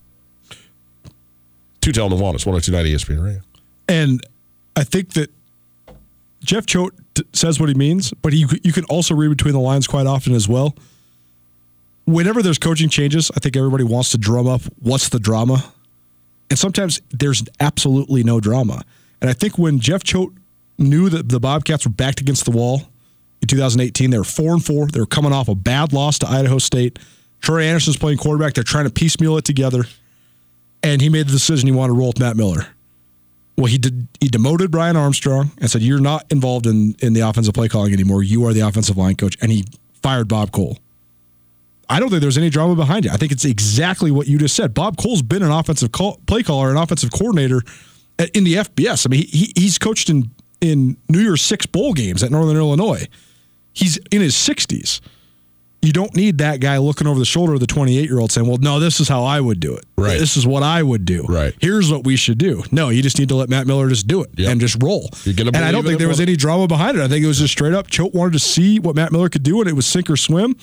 Two 1.82 1.92
tell 1.92 2.12
Nuanez, 2.12 2.46
1029 2.46 2.86
ESPN 2.86 3.26
Radio. 3.26 3.42
And 3.88 4.24
I 4.76 4.84
think 4.84 5.14
that 5.14 5.32
Jeff 6.44 6.68
Choate 6.68 6.94
says 7.34 7.60
what 7.60 7.70
he 7.70 7.76
means, 7.76 8.14
but 8.22 8.34
he, 8.34 8.46
you 8.62 8.72
can 8.72 8.84
also 8.84 9.16
read 9.16 9.30
between 9.30 9.56
the 9.56 9.60
lines 9.60 9.88
quite 9.88 10.06
often 10.06 10.36
as 10.36 10.48
well. 10.48 10.76
Whenever 12.06 12.42
there's 12.42 12.60
coaching 12.60 12.90
changes, 12.90 13.32
I 13.36 13.40
think 13.40 13.58
everybody 13.58 13.84
wants 13.84 14.12
to 14.12 14.18
drum 14.18 14.48
up 14.48 14.62
what's 14.80 15.10
the 15.10 15.20
drama. 15.20 15.64
And 16.50 16.60
sometimes 16.60 17.02
there's 17.10 17.44
absolutely 17.60 18.24
no 18.24 18.40
drama. 18.40 18.84
And 19.22 19.30
I 19.30 19.34
think 19.34 19.58
when 19.58 19.80
Jeff 19.80 20.04
Choate 20.04 20.34
knew 20.78 21.10
that 21.10 21.30
the 21.30 21.40
Bobcats 21.40 21.86
were 21.86 21.92
backed 21.92 22.22
against 22.22 22.46
the 22.46 22.52
wall 22.52 22.84
in 23.42 23.48
2018, 23.48 24.12
they 24.12 24.18
were 24.18 24.24
four 24.24 24.54
and 24.54 24.64
four. 24.64 24.88
They 24.88 25.00
were 25.00 25.08
coming 25.08 25.34
off 25.34 25.48
a 25.48 25.56
bad 25.56 25.94
loss 25.94 26.20
to 26.20 26.28
Idaho 26.28 26.60
State. 26.60 27.00
Troy 27.42 27.64
Andersen's 27.64 27.98
playing 27.98 28.20
quarterback. 28.20 28.54
They're 28.54 28.64
trying 28.64 28.86
to 28.86 28.92
piecemeal 28.92 29.38
it 29.38 29.46
together. 29.46 29.86
And 30.84 31.02
he 31.02 31.10
made 31.10 31.28
the 31.28 31.32
decision 31.32 31.68
he 31.68 31.74
wanted 31.74 31.94
to 31.94 32.00
roll 32.00 32.10
with 32.10 32.20
Matt 32.20 32.38
Miller. 32.38 32.68
Well, 33.58 33.68
he 33.68 33.78
did. 33.78 34.08
He 34.20 34.28
demoted 34.28 34.70
Brian 34.70 34.96
Armstrong 34.96 35.52
and 35.60 35.72
said, 35.72 35.82
"You're 35.82 36.02
not 36.02 36.26
involved 36.30 36.68
in 36.68 36.96
in 37.00 37.14
the 37.14 37.22
offensive 37.22 37.54
play 37.54 37.70
calling 37.70 37.94
anymore. 37.94 38.22
You 38.22 38.46
are 38.46 38.54
the 38.54 38.60
offensive 38.60 38.98
line 38.98 39.16
coach." 39.16 39.38
And 39.42 39.52
he 39.52 39.66
fired 40.04 40.28
Bob 40.28 40.52
Cole. 40.52 40.78
I 41.90 42.00
don't 42.00 42.10
think 42.10 42.22
there's 42.22 42.38
any 42.38 42.50
drama 42.50 42.76
behind 42.76 43.06
it. 43.06 43.12
I 43.12 43.18
think 43.18 43.32
it's 43.32 43.46
exactly 43.46 44.12
what 44.12 44.28
you 44.28 44.38
just 44.38 44.56
said. 44.56 44.74
Bob 44.74 44.98
Cole's 44.98 45.22
been 45.22 45.44
an 45.44 45.52
offensive 45.52 45.92
call, 45.92 46.20
play 46.28 46.44
caller, 46.44 46.72
an 46.72 46.78
offensive 46.78 47.12
coordinator 47.12 47.62
in 48.34 48.44
the 48.44 48.56
FBS. 48.56 49.06
I 49.06 49.10
mean, 49.10 49.28
he, 49.28 49.52
he's 49.56 49.78
coached 49.78 50.10
in 50.10 50.32
in 50.62 50.98
New 51.10 51.20
Year's 51.20 51.42
Six 51.42 51.66
bowl 51.66 51.94
games 51.94 52.24
at 52.24 52.32
Northern 52.32 52.58
Illinois. 52.58 53.08
He's 53.74 53.98
in 54.12 54.22
his 54.22 54.34
60s. 54.36 55.02
You 55.82 55.92
don't 55.92 56.16
need 56.16 56.40
that 56.40 56.62
guy 56.62 56.78
looking 56.80 57.06
over 57.06 57.20
the 57.20 57.26
shoulder 57.26 57.54
of 57.54 57.60
the 57.60 57.68
28 57.68 58.10
year 58.10 58.18
old 58.20 58.32
saying, 58.32 58.48
"Well, 58.48 58.58
no, 58.58 58.80
this 58.80 59.00
is 59.00 59.08
how 59.08 59.24
I 59.24 59.40
would 59.40 59.60
do 59.60 59.76
it. 59.76 59.86
Right. 59.96 60.18
This 60.18 60.36
is 60.36 60.48
what 60.48 60.64
I 60.64 60.82
would 60.82 61.06
do. 61.06 61.24
Right. 61.30 61.54
Here's 61.60 61.92
what 61.92 62.06
we 62.06 62.16
should 62.16 62.40
do." 62.40 62.64
No, 62.72 62.90
you 62.90 63.04
just 63.04 63.20
need 63.20 63.30
to 63.30 63.36
let 63.36 63.50
Matt 63.50 63.68
Miller 63.68 63.88
just 63.90 64.08
do 64.08 64.24
it 64.24 64.32
Yep. 64.36 64.52
and 64.52 64.62
just 64.62 64.82
roll. 64.82 65.10
You're 65.26 65.36
gonna 65.36 65.52
and 65.54 65.64
I 65.64 65.72
don't 65.72 65.84
think 65.84 66.00
there 66.00 66.08
was 66.08 66.20
any 66.22 66.36
drama 66.36 66.66
behind 66.68 66.98
it. 66.98 67.04
I 67.04 67.08
think 67.08 67.24
it 67.24 67.28
was 67.28 67.38
just 67.38 67.52
straight 67.52 67.74
up. 67.74 67.88
Choate 67.88 68.16
wanted 68.16 68.34
to 68.34 68.40
see 68.40 68.80
what 68.80 68.96
Matt 68.96 69.12
Miller 69.12 69.30
could 69.30 69.44
do, 69.44 69.60
and 69.62 69.70
it 69.70 69.74
was 69.74 69.86
sink 69.86 70.10
or 70.10 70.18
swim. 70.18 70.56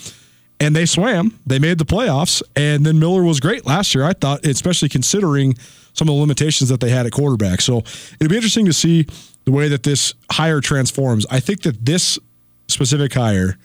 And 0.62 0.76
they 0.76 0.86
swam. 0.86 1.36
They 1.44 1.58
made 1.58 1.78
the 1.78 1.84
playoffs. 1.84 2.40
And 2.54 2.86
then 2.86 3.00
Miller 3.00 3.24
was 3.24 3.40
great 3.40 3.66
last 3.66 3.96
year. 3.96 4.04
I 4.04 4.12
thought, 4.12 4.46
especially 4.46 4.88
considering 4.88 5.56
some 5.92 6.08
of 6.08 6.14
the 6.14 6.20
limitations 6.20 6.70
that 6.70 6.78
they 6.78 6.88
had 6.88 7.04
at 7.04 7.10
quarterback. 7.10 7.60
So 7.60 7.78
it'd 7.78 8.30
be 8.30 8.36
interesting 8.36 8.66
to 8.66 8.72
see 8.72 9.06
the 9.44 9.50
way 9.50 9.66
that 9.68 9.82
this 9.82 10.14
hire 10.30 10.60
transforms. 10.60 11.26
I 11.28 11.40
think 11.40 11.62
that 11.62 11.84
this 11.84 12.16
specific 12.68 13.12
hire, 13.12 13.58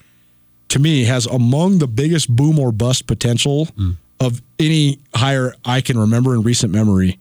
to 0.69 0.79
me, 0.79 1.03
has 1.03 1.27
among 1.27 1.77
the 1.77 1.87
biggest 1.87 2.35
boom 2.35 2.57
or 2.57 2.71
bust 2.71 3.05
potential 3.05 3.65
hmm. 3.65 3.91
of 4.19 4.41
any 4.57 4.97
hire 5.13 5.53
I 5.63 5.81
can 5.81 5.99
remember 5.99 6.33
in 6.33 6.41
recent 6.41 6.73
memory 6.73 7.19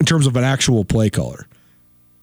in 0.00 0.06
terms 0.06 0.26
of 0.26 0.36
an 0.36 0.44
actual 0.44 0.86
play 0.86 1.10
caller. 1.10 1.46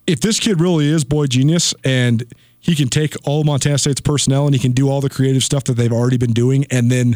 If 0.08 0.22
this 0.22 0.40
kid 0.40 0.60
really 0.60 0.90
is 0.90 1.04
boy 1.04 1.28
genius 1.28 1.76
and 1.84 2.24
he 2.68 2.76
can 2.76 2.90
take 2.90 3.16
all 3.24 3.46
Montana 3.46 3.78
State's 3.78 4.02
personnel 4.02 4.46
and 4.46 4.54
he 4.54 4.60
can 4.60 4.74
do 4.74 4.90
all 4.90 5.00
the 5.00 5.10
creative 5.10 5.42
stuff 5.42 5.64
that 5.64 5.74
they've 5.74 5.92
already 5.92 6.18
been 6.18 6.34
doing 6.34 6.66
and 6.70 6.92
then 6.92 7.16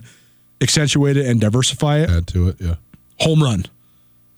accentuate 0.62 1.17
it 1.17 1.25
and 1.25 1.41
diversify 1.41 2.00
it, 2.00 2.10
Add 2.10 2.27
to 2.27 2.48
it, 2.48 2.55
yeah. 2.60 2.75
home 3.20 3.43
run. 3.43 3.65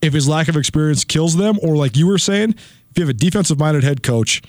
If 0.02 0.14
his 0.14 0.28
lack 0.28 0.48
of 0.48 0.58
experience 0.58 1.04
kills 1.04 1.38
them, 1.38 1.60
or 1.62 1.78
like 1.78 1.96
you 1.96 2.08
were 2.08 2.18
saying, 2.18 2.56
if 2.90 2.98
you 2.98 3.04
have 3.04 3.10
a 3.10 3.14
defensive 3.14 3.60
minded 3.60 3.84
head 3.84 4.02
coach, 4.02 4.42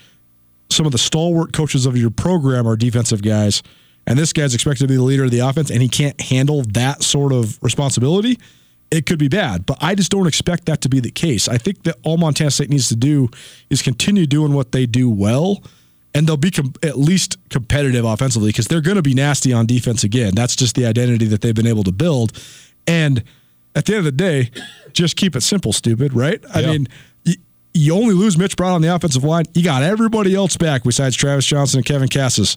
some 0.70 0.86
of 0.86 0.92
the 0.92 0.98
stalwart 0.98 1.52
coaches 1.52 1.84
of 1.84 1.96
your 1.98 2.10
program 2.10 2.66
are 2.66 2.76
defensive 2.76 3.22
guys, 3.22 3.62
and 4.06 4.18
this 4.18 4.32
guy's 4.32 4.54
expected 4.54 4.84
to 4.84 4.88
be 4.88 4.96
the 4.96 5.02
leader 5.02 5.24
of 5.24 5.30
the 5.30 5.40
offense, 5.40 5.70
and 5.70 5.82
he 5.82 5.88
can't 5.88 6.18
handle 6.20 6.62
that 6.72 7.02
sort 7.02 7.32
of 7.32 7.62
responsibility, 7.62 8.38
it 8.90 9.04
could 9.06 9.18
be 9.18 9.28
bad. 9.28 9.66
But 9.66 9.78
I 9.80 9.94
just 9.94 10.10
don't 10.10 10.26
expect 10.26 10.64
that 10.66 10.80
to 10.80 10.88
be 10.88 11.00
the 11.00 11.10
case. 11.10 11.46
I 11.46 11.58
think 11.58 11.82
that 11.82 11.96
all 12.04 12.16
Montana 12.16 12.50
State 12.50 12.70
needs 12.70 12.88
to 12.88 12.96
do 12.96 13.28
is 13.68 13.82
continue 13.82 14.26
doing 14.26 14.54
what 14.54 14.72
they 14.72 14.86
do 14.86 15.10
well, 15.10 15.62
and 16.14 16.26
they'll 16.26 16.36
be 16.36 16.50
com- 16.50 16.72
at 16.82 16.96
least 16.98 17.36
competitive 17.50 18.04
offensively 18.04 18.48
because 18.50 18.68
they're 18.68 18.80
going 18.80 18.96
to 18.96 19.02
be 19.02 19.14
nasty 19.14 19.52
on 19.52 19.66
defense 19.66 20.04
again. 20.04 20.34
That's 20.34 20.54
just 20.56 20.76
the 20.76 20.86
identity 20.86 21.26
that 21.26 21.40
they've 21.40 21.54
been 21.54 21.66
able 21.66 21.84
to 21.84 21.92
build. 21.92 22.32
And 22.86 23.22
at 23.74 23.84
the 23.86 23.92
end 23.96 23.98
of 24.00 24.04
the 24.04 24.12
day, 24.12 24.50
just 24.92 25.16
keep 25.16 25.34
it 25.34 25.40
simple, 25.42 25.72
stupid, 25.72 26.12
right? 26.14 26.40
I 26.54 26.60
Yeah. 26.60 26.70
mean, 26.72 26.88
y- 27.26 27.34
you 27.74 27.94
only 27.94 28.14
lose 28.14 28.38
Mitch 28.38 28.56
Brown 28.56 28.72
on 28.72 28.82
the 28.82 28.94
offensive 28.94 29.24
line. 29.24 29.44
You 29.54 29.62
got 29.64 29.82
everybody 29.82 30.34
else 30.34 30.56
back 30.56 30.84
besides 30.84 31.16
Travis 31.16 31.46
Johnson 31.46 31.78
and 31.78 31.86
Kevin 31.86 32.08
Kassis. 32.08 32.56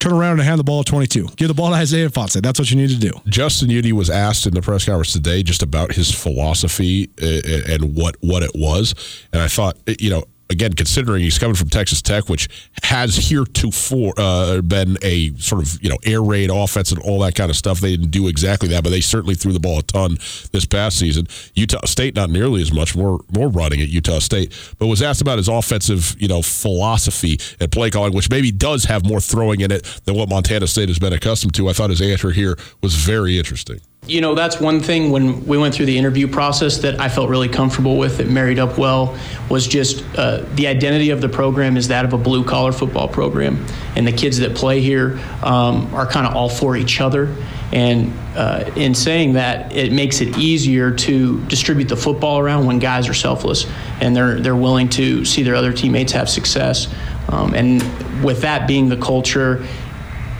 Turn 0.00 0.12
around 0.12 0.32
and 0.32 0.42
hand 0.42 0.58
the 0.58 0.64
ball 0.64 0.80
at 0.80 0.86
22. 0.86 1.28
Give 1.36 1.48
the 1.48 1.54
ball 1.54 1.70
to 1.70 1.76
Isaiah 1.76 2.08
Ifanse. 2.10 2.40
That's 2.42 2.58
what 2.58 2.70
you 2.70 2.76
need 2.76 2.88
to 2.90 2.96
do. 2.96 3.12
Justin 3.28 3.70
Udy 3.70 3.92
was 3.92 4.10
asked 4.10 4.44
in 4.46 4.52
the 4.52 4.60
press 4.60 4.84
conference 4.86 5.12
today 5.12 5.42
just 5.42 5.62
about 5.62 5.92
his 5.92 6.10
philosophy 6.12 7.08
uh, 7.22 7.26
and 7.72 7.94
what 7.94 8.16
what 8.20 8.42
it 8.42 8.50
was, 8.54 8.94
and 9.32 9.40
I 9.40 9.48
thought, 9.48 9.76
you 10.00 10.10
know, 10.10 10.24
again, 10.54 10.72
considering 10.72 11.22
he's 11.22 11.38
coming 11.38 11.54
from 11.54 11.68
Texas 11.68 12.00
Tech, 12.00 12.28
which 12.28 12.48
has 12.84 13.16
heretofore 13.16 14.14
uh, 14.16 14.62
been 14.62 14.96
a 15.02 15.34
sort 15.34 15.60
of 15.62 15.82
you 15.82 15.90
know 15.90 15.98
air 16.04 16.22
raid 16.22 16.50
offense 16.50 16.92
and 16.92 17.02
all 17.02 17.18
that 17.20 17.34
kind 17.34 17.50
of 17.50 17.56
stuff. 17.56 17.80
They 17.80 17.90
didn't 17.96 18.10
do 18.10 18.28
exactly 18.28 18.68
that, 18.70 18.82
but 18.84 18.90
they 18.90 19.00
certainly 19.00 19.34
threw 19.34 19.52
the 19.52 19.60
ball 19.60 19.80
a 19.80 19.82
ton 19.82 20.16
this 20.52 20.64
past 20.64 20.98
season. 20.98 21.26
Utah 21.54 21.84
State 21.84 22.14
not 22.14 22.30
nearly 22.30 22.62
as 22.62 22.72
much, 22.72 22.96
more 22.96 23.20
more 23.34 23.48
running 23.48 23.80
at 23.80 23.88
Utah 23.88 24.20
State, 24.20 24.52
but 24.78 24.86
was 24.86 25.02
asked 25.02 25.20
about 25.20 25.38
his 25.38 25.48
offensive 25.48 26.16
you 26.18 26.28
know 26.28 26.40
philosophy 26.40 27.38
and 27.60 27.70
play 27.70 27.90
calling, 27.90 28.14
which 28.14 28.30
maybe 28.30 28.50
does 28.50 28.84
have 28.84 29.04
more 29.04 29.20
throwing 29.20 29.60
in 29.60 29.70
it 29.70 29.82
than 30.04 30.14
what 30.14 30.28
Montana 30.28 30.66
State 30.66 30.88
has 30.88 30.98
been 30.98 31.12
accustomed 31.12 31.54
to. 31.54 31.68
I 31.68 31.72
thought 31.72 31.90
his 31.90 32.00
answer 32.00 32.30
here 32.30 32.56
was 32.82 32.94
very 32.94 33.38
interesting. 33.38 33.80
You 34.06 34.20
know, 34.20 34.34
that's 34.34 34.60
one 34.60 34.80
thing 34.80 35.10
when 35.10 35.46
we 35.46 35.56
went 35.56 35.74
through 35.74 35.86
the 35.86 35.96
interview 35.96 36.28
process 36.28 36.76
that 36.78 37.00
I 37.00 37.08
felt 37.08 37.30
really 37.30 37.48
comfortable 37.48 37.96
with, 37.96 38.18
that 38.18 38.28
married 38.28 38.58
up 38.58 38.76
well, 38.76 39.18
was 39.48 39.66
just 39.66 40.04
uh, 40.18 40.44
the 40.56 40.66
identity 40.66 41.08
of 41.08 41.22
the 41.22 41.28
program 41.28 41.78
is 41.78 41.88
that 41.88 42.04
of 42.04 42.12
a 42.12 42.18
blue 42.18 42.44
collar 42.44 42.70
football 42.70 43.08
program. 43.08 43.64
And 43.96 44.06
the 44.06 44.12
kids 44.12 44.38
that 44.40 44.54
play 44.54 44.82
here 44.82 45.18
um, 45.42 45.94
are 45.94 46.06
kind 46.06 46.26
of 46.26 46.36
all 46.36 46.50
for 46.50 46.76
each 46.76 47.00
other. 47.00 47.34
And 47.72 48.12
uh, 48.36 48.70
in 48.76 48.94
saying 48.94 49.32
that, 49.34 49.74
it 49.74 49.90
makes 49.90 50.20
it 50.20 50.36
easier 50.36 50.90
to 50.90 51.42
distribute 51.46 51.88
the 51.88 51.96
football 51.96 52.38
around 52.38 52.66
when 52.66 52.78
guys 52.78 53.08
are 53.08 53.14
selfless 53.14 53.66
and 54.02 54.14
they're, 54.14 54.38
they're 54.38 54.54
willing 54.54 54.90
to 54.90 55.24
see 55.24 55.42
their 55.42 55.54
other 55.54 55.72
teammates 55.72 56.12
have 56.12 56.28
success. 56.28 56.92
Um, 57.28 57.54
and 57.54 57.82
with 58.22 58.42
that 58.42 58.68
being 58.68 58.90
the 58.90 58.98
culture, 58.98 59.66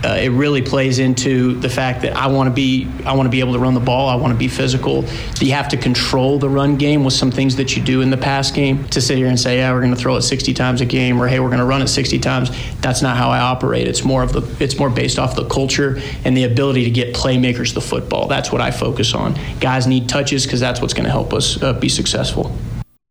uh, 0.03 0.17
it 0.19 0.29
really 0.29 0.61
plays 0.61 0.99
into 0.99 1.59
the 1.59 1.69
fact 1.69 2.01
that 2.01 2.15
I 2.15 2.27
want 2.27 2.47
to 2.47 2.53
be 2.53 2.87
I 3.05 3.13
want 3.13 3.27
to 3.27 3.31
be 3.31 3.39
able 3.39 3.53
to 3.53 3.59
run 3.59 3.73
the 3.73 3.79
ball. 3.79 4.09
I 4.09 4.15
want 4.15 4.33
to 4.33 4.37
be 4.37 4.47
physical. 4.47 5.05
You 5.39 5.53
have 5.53 5.67
to 5.69 5.77
control 5.77 6.37
the 6.39 6.49
run 6.49 6.75
game 6.75 7.03
with 7.03 7.13
some 7.13 7.31
things 7.31 7.55
that 7.55 7.75
you 7.75 7.83
do 7.83 8.01
in 8.01 8.09
the 8.09 8.17
pass 8.17 8.51
game. 8.51 8.87
To 8.89 9.01
sit 9.01 9.17
here 9.17 9.27
and 9.27 9.39
say, 9.39 9.57
yeah, 9.57 9.71
we're 9.71 9.81
going 9.81 9.93
to 9.93 9.99
throw 9.99 10.15
it 10.15 10.21
60 10.21 10.53
times 10.53 10.81
a 10.81 10.85
game, 10.85 11.21
or 11.21 11.27
hey, 11.27 11.39
we're 11.39 11.49
going 11.49 11.59
to 11.59 11.65
run 11.65 11.81
it 11.81 11.87
60 11.87 12.19
times. 12.19 12.51
That's 12.81 13.01
not 13.01 13.17
how 13.17 13.29
I 13.29 13.39
operate. 13.39 13.87
It's 13.87 14.03
more 14.03 14.23
of 14.23 14.33
the 14.33 14.63
it's 14.63 14.77
more 14.77 14.89
based 14.89 15.17
off 15.17 15.35
the 15.35 15.47
culture 15.47 16.01
and 16.23 16.35
the 16.35 16.43
ability 16.43 16.83
to 16.83 16.91
get 16.91 17.15
playmakers 17.15 17.73
the 17.73 17.81
football. 17.81 18.27
That's 18.27 18.51
what 18.51 18.61
I 18.61 18.71
focus 18.71 19.13
on. 19.13 19.35
Guys 19.59 19.87
need 19.87 20.07
touches 20.07 20.45
because 20.45 20.59
that's 20.59 20.81
what's 20.81 20.93
going 20.93 21.05
to 21.05 21.11
help 21.11 21.33
us 21.33 21.61
uh, 21.61 21.73
be 21.73 21.89
successful. 21.89 22.55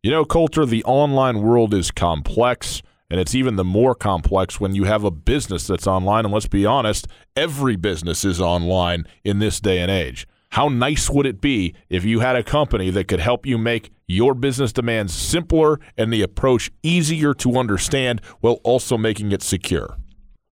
You 0.03 0.11
know, 0.11 0.25
Colter, 0.25 0.67
the 0.67 0.85
online 0.85 1.41
world 1.41 1.73
is 1.73 1.91
complex. 1.91 2.83
And 3.14 3.21
it's 3.21 3.37
even 3.37 3.54
the 3.54 3.62
more 3.62 3.94
complex 3.94 4.59
when 4.59 4.75
you 4.75 4.83
have 4.87 5.04
a 5.04 5.11
business 5.12 5.68
that's 5.68 5.87
online. 5.87 6.25
And 6.25 6.35
let's 6.35 6.49
be 6.49 6.66
honest, 6.66 7.06
every 7.37 7.76
business 7.76 8.25
is 8.25 8.40
online 8.40 9.06
in 9.23 9.38
this 9.38 9.61
day 9.61 9.78
and 9.78 9.88
age. 9.88 10.26
How 10.50 10.66
nice 10.66 11.09
would 11.09 11.25
it 11.25 11.40
be 11.40 11.76
if 11.88 12.04
you 12.04 12.18
had 12.18 12.35
a 12.35 12.42
company 12.42 12.90
that 12.90 13.06
could 13.06 13.21
help 13.21 13.47
you 13.47 13.56
make 13.56 13.92
your 14.09 14.35
business 14.35 14.73
demands 14.73 15.14
simpler 15.14 15.78
and 15.97 16.12
the 16.12 16.23
approach 16.23 16.73
easier 16.83 17.33
to 17.35 17.56
understand 17.56 18.21
while 18.40 18.59
also 18.64 18.99
making 18.99 19.30
it 19.30 19.44
secure? 19.44 19.97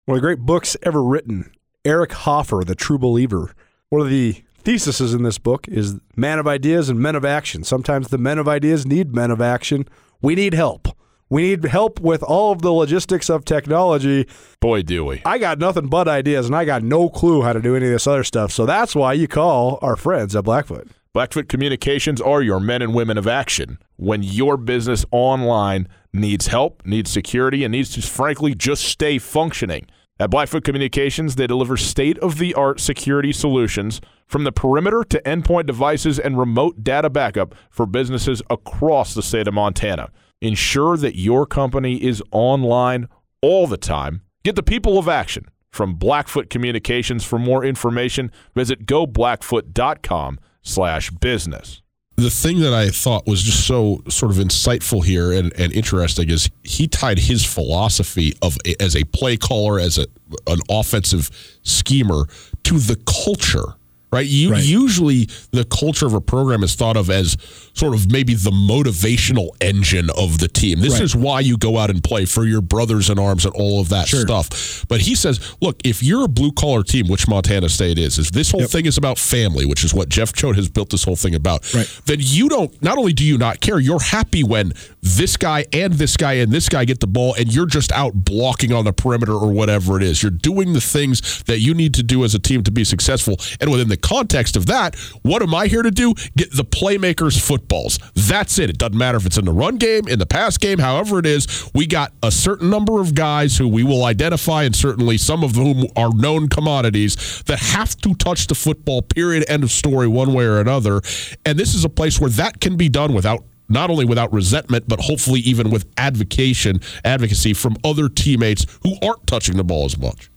One 0.05 0.19
of 0.19 0.23
the 0.23 0.29
great 0.29 0.47
books 0.47 0.77
ever 0.85 1.03
written, 1.03 1.51
Eric 1.85 2.13
Hoffer, 2.13 2.63
The 2.65 2.77
True 2.77 2.97
Believer. 2.97 3.57
One 3.89 4.03
of 4.03 4.09
the 4.09 4.45
theses 4.59 5.13
in 5.13 5.25
this 5.25 5.39
book 5.39 5.67
is 5.67 5.99
man 6.15 6.39
of 6.39 6.47
ideas 6.47 6.89
and 6.89 7.01
men 7.01 7.17
of 7.17 7.25
action. 7.25 7.65
Sometimes 7.65 8.07
the 8.07 8.19
men 8.19 8.39
of 8.39 8.47
ideas 8.47 8.87
need 8.87 9.17
men 9.17 9.33
of 9.33 9.41
action. 9.41 9.89
We 10.21 10.37
need 10.37 10.55
help. 10.55 10.87
We 11.33 11.45
need 11.45 11.65
help 11.65 11.99
with 11.99 12.23
all 12.23 12.53
of 12.53 12.61
the 12.61 12.71
logistics 12.71 13.31
of 13.31 13.47
technology. 13.47 14.29
Boy, 14.61 14.83
do 14.83 15.07
we. 15.07 15.23
I 15.25 15.39
got 15.39 15.59
nothing 15.59 15.87
but 15.87 16.07
ideas, 16.07 16.45
and 16.45 16.55
I 16.55 16.67
got 16.67 16.83
no 16.83 17.09
clue 17.09 17.41
how 17.41 17.55
to 17.55 17.63
do 17.63 17.75
any 17.75 17.87
of 17.87 17.93
this 17.93 18.07
other 18.07 18.23
stuff. 18.23 18.53
So 18.53 18.67
that's 18.67 18.95
why 18.95 19.15
you 19.15 19.27
call 19.27 19.79
our 19.81 19.97
friends 19.97 20.37
at 20.37 20.45
Blackfoot. 20.45 20.89
Blackfoot 21.15 21.49
Communications 21.49 22.21
are 22.21 22.43
your 22.43 22.61
men 22.61 22.83
and 22.83 22.93
women 22.93 23.17
of 23.17 23.27
action. 23.27 23.79
When 23.97 24.23
your 24.23 24.59
business 24.59 25.07
online 25.11 25.89
needs 26.13 26.49
help, 26.49 26.85
needs 26.85 27.11
security, 27.11 27.65
and 27.65 27.73
needs 27.73 27.89
to, 27.93 28.03
frankly, 28.03 28.55
just 28.55 28.85
stay 28.85 29.17
functioning. 29.17 29.87
At 30.21 30.29
Blackfoot 30.29 30.65
Communications, 30.65 31.37
they 31.37 31.47
deliver 31.47 31.79
state 31.79 32.19
of 32.19 32.37
the 32.37 32.53
art 32.53 32.79
security 32.79 33.33
solutions 33.33 34.03
from 34.27 34.45
the 34.45 34.53
perimeter 34.53 35.03
to 35.05 35.23
endpoint 35.23 35.65
devices 35.65 36.19
and 36.19 36.39
remote 36.39 36.85
data 36.85 37.09
backup 37.09 37.55
for 37.71 37.87
businesses 37.87 38.43
across 38.51 39.15
the 39.15 39.23
state 39.23 39.49
of 39.49 39.55
Montana. 39.55 40.11
Ensure 40.43 40.97
that 40.97 41.15
your 41.15 41.47
company 41.47 42.03
is 42.03 42.21
online 42.33 43.09
all 43.43 43.69
the 43.69 43.77
time. 43.77 44.23
Get 44.43 44.57
the 44.57 44.63
people 44.65 44.99
of 44.99 45.09
action 45.09 45.47
from 45.71 45.95
Blackfoot 45.95 46.51
Communications. 46.51 47.25
For 47.25 47.39
more 47.39 47.65
information, 47.65 48.33
visit 48.53 48.85
goblackfoot.com 48.85 50.41
slash 50.61 51.11
business. 51.13 51.81
The 52.17 52.29
thing 52.29 52.59
that 52.59 52.75
I 52.75 52.91
thought 52.91 53.25
was 53.25 53.41
just 53.41 53.69
so 53.69 54.03
sort 54.09 54.33
of 54.33 54.39
insightful 54.39 55.05
here 55.05 55.31
and, 55.31 55.53
and 55.57 55.73
interesting 55.73 56.29
is 56.29 56.51
he 56.65 56.89
tied 56.89 57.21
his 57.21 57.45
philosophy 57.45 58.35
of 58.43 58.59
as 58.81 58.97
a 58.97 59.05
play 59.05 59.37
caller, 59.37 59.79
as 59.79 59.97
a, 59.97 60.07
an 60.49 60.59
offensive 60.69 61.31
schemer, 61.63 62.27
to 62.65 62.81
the 62.81 62.97
culture 63.07 63.77
right? 64.13 64.27
You 64.27 64.53
right. 64.53 64.63
usually 64.63 65.29
the 65.51 65.65
culture 65.65 66.07
of 66.07 66.15
a 66.15 66.21
program 66.21 66.63
is 66.63 66.75
thought 66.75 66.97
of 66.97 67.11
as 67.11 67.37
sort 67.75 67.95
of 67.95 68.13
maybe 68.13 68.35
the 68.35 68.51
motivational 68.51 69.51
engine 69.61 70.11
of 70.11 70.39
the 70.39 70.49
team. 70.49 70.81
This 70.81 70.95
right. 70.95 71.03
is 71.03 71.17
why 71.17 71.41
you 71.41 71.57
go 71.57 71.79
out 71.79 71.91
and 71.91 72.05
play 72.05 72.27
for 72.27 72.45
your 72.45 72.61
brothers 72.61 73.09
in 73.09 73.19
arms 73.19 73.47
and 73.47 73.55
all 73.55 73.81
of 73.81 73.89
that 73.89 74.09
sure. 74.09 74.21
stuff. 74.21 74.85
But 74.89 75.01
he 75.01 75.15
says, 75.15 75.57
look, 75.61 75.81
if 75.85 76.03
you're 76.03 76.25
a 76.25 76.29
blue 76.29 76.53
collar 76.53 76.83
team, 76.83 77.09
which 77.09 77.27
Montana 77.27 77.69
State 77.69 77.99
is, 77.99 78.19
is 78.19 78.31
this 78.31 78.51
whole 78.51 78.61
yep. 78.61 78.71
thing 78.71 78.87
is 78.87 78.99
about 78.99 79.19
family, 79.19 79.65
which 79.65 79.85
is 79.85 79.95
what 79.95 80.09
Jeff 80.09 80.33
Choate 80.33 80.57
has 80.57 80.69
built 80.69 80.91
this 80.91 81.05
whole 81.05 81.17
thing 81.17 81.35
about. 81.35 81.73
Right. 81.75 82.01
Then 82.05 82.19
you 82.21 82.49
don't. 82.49 82.81
Not 82.83 82.99
only 82.99 83.13
do 83.13 83.25
you 83.25 83.39
not 83.39 83.61
care, 83.61 83.81
you're 83.81 84.01
happy 84.01 84.45
when 84.45 84.73
this 85.01 85.37
guy 85.37 85.65
and 85.73 85.95
this 85.95 86.17
guy 86.17 86.35
and 86.35 86.53
this 86.53 86.69
guy 86.69 86.85
get 86.85 87.01
the 87.01 87.07
ball, 87.07 87.35
and 87.35 87.53
you're 87.53 87.67
just 87.67 87.91
out 87.93 88.13
blocking 88.15 88.73
on 88.73 88.85
the 88.85 88.93
perimeter 88.93 89.33
or 89.33 89.51
whatever 89.51 89.97
it 89.97 90.03
is. 90.03 90.23
You're 90.23 90.31
doing 90.31 90.75
the 90.75 90.81
things 90.81 91.43
that 91.45 91.61
you 91.61 91.75
need 91.75 91.95
to 91.95 92.03
do 92.03 92.25
as 92.25 92.35
a 92.35 92.39
team 92.39 92.63
to 92.65 92.71
be 92.71 92.85
successful, 92.85 93.37
and 93.61 93.71
within 93.71 93.89
the 93.89 93.97
context 94.03 94.57
of 94.57 94.67
that, 94.67 94.97
what 95.23 95.43
am 95.43 95.55
I 95.55 95.67
here 95.67 95.83
to 95.83 95.91
do? 95.91 96.15
Get 96.37 96.55
the 96.55 96.65
playmakers 96.65 97.41
footballs. 97.41 97.99
That's 98.15 98.59
it. 98.59 98.71
It 98.71 98.79
doesn't 98.79 98.99
matter 98.99 99.17
if 99.17 99.27
it's 99.27 99.39
in 99.39 99.45
the 99.45 99.53
run 99.53 99.77
game, 99.77 100.09
in 100.09 100.19
the 100.19 100.27
pass 100.27 100.59
game, 100.59 100.79
however 100.79 101.19
it 101.19 101.27
is. 101.27 101.71
We 101.75 101.87
got 101.87 102.13
a 102.23 102.31
certain 102.31 102.69
number 102.69 103.01
of 103.01 103.15
guys 103.15 103.57
who 103.57 103.69
we 103.69 103.85
will 103.85 104.05
identify, 104.05 104.65
and 104.65 104.75
certainly 104.75 105.17
some 105.19 105.43
of 105.43 105.55
whom 105.55 105.87
are 105.97 106.11
known 106.15 106.49
commodities 106.49 107.43
that 107.47 107.59
have 107.59 107.97
to 107.99 108.15
touch 108.15 108.47
the 108.47 108.55
football, 108.55 109.03
period, 109.03 109.45
end 109.49 109.63
of 109.63 109.71
story, 109.71 110.09
one 110.09 110.35
way 110.35 110.45
or 110.45 110.61
another. 110.61 111.01
And 111.47 111.59
this 111.59 111.75
is 111.75 111.85
a 111.85 111.89
place 111.89 112.21
where 112.21 112.31
that 112.31 112.61
can 112.61 112.77
be 112.77 112.89
done 112.89 113.15
without 113.15 113.45
not 113.69 113.89
only 113.89 114.05
without 114.05 114.31
resentment, 114.33 114.85
but 114.87 115.01
hopefully 115.01 115.41
even 115.41 115.71
with 115.71 115.87
advocation, 115.97 116.81
advocacy 117.05 117.55
from 117.55 117.75
other 117.85 118.09
teammates 118.09 118.67
who 118.83 118.95
aren't 119.03 119.27
touching 119.27 119.57
the 119.57 119.65
ball 119.65 119.87
as 119.87 119.97
much. 119.97 120.31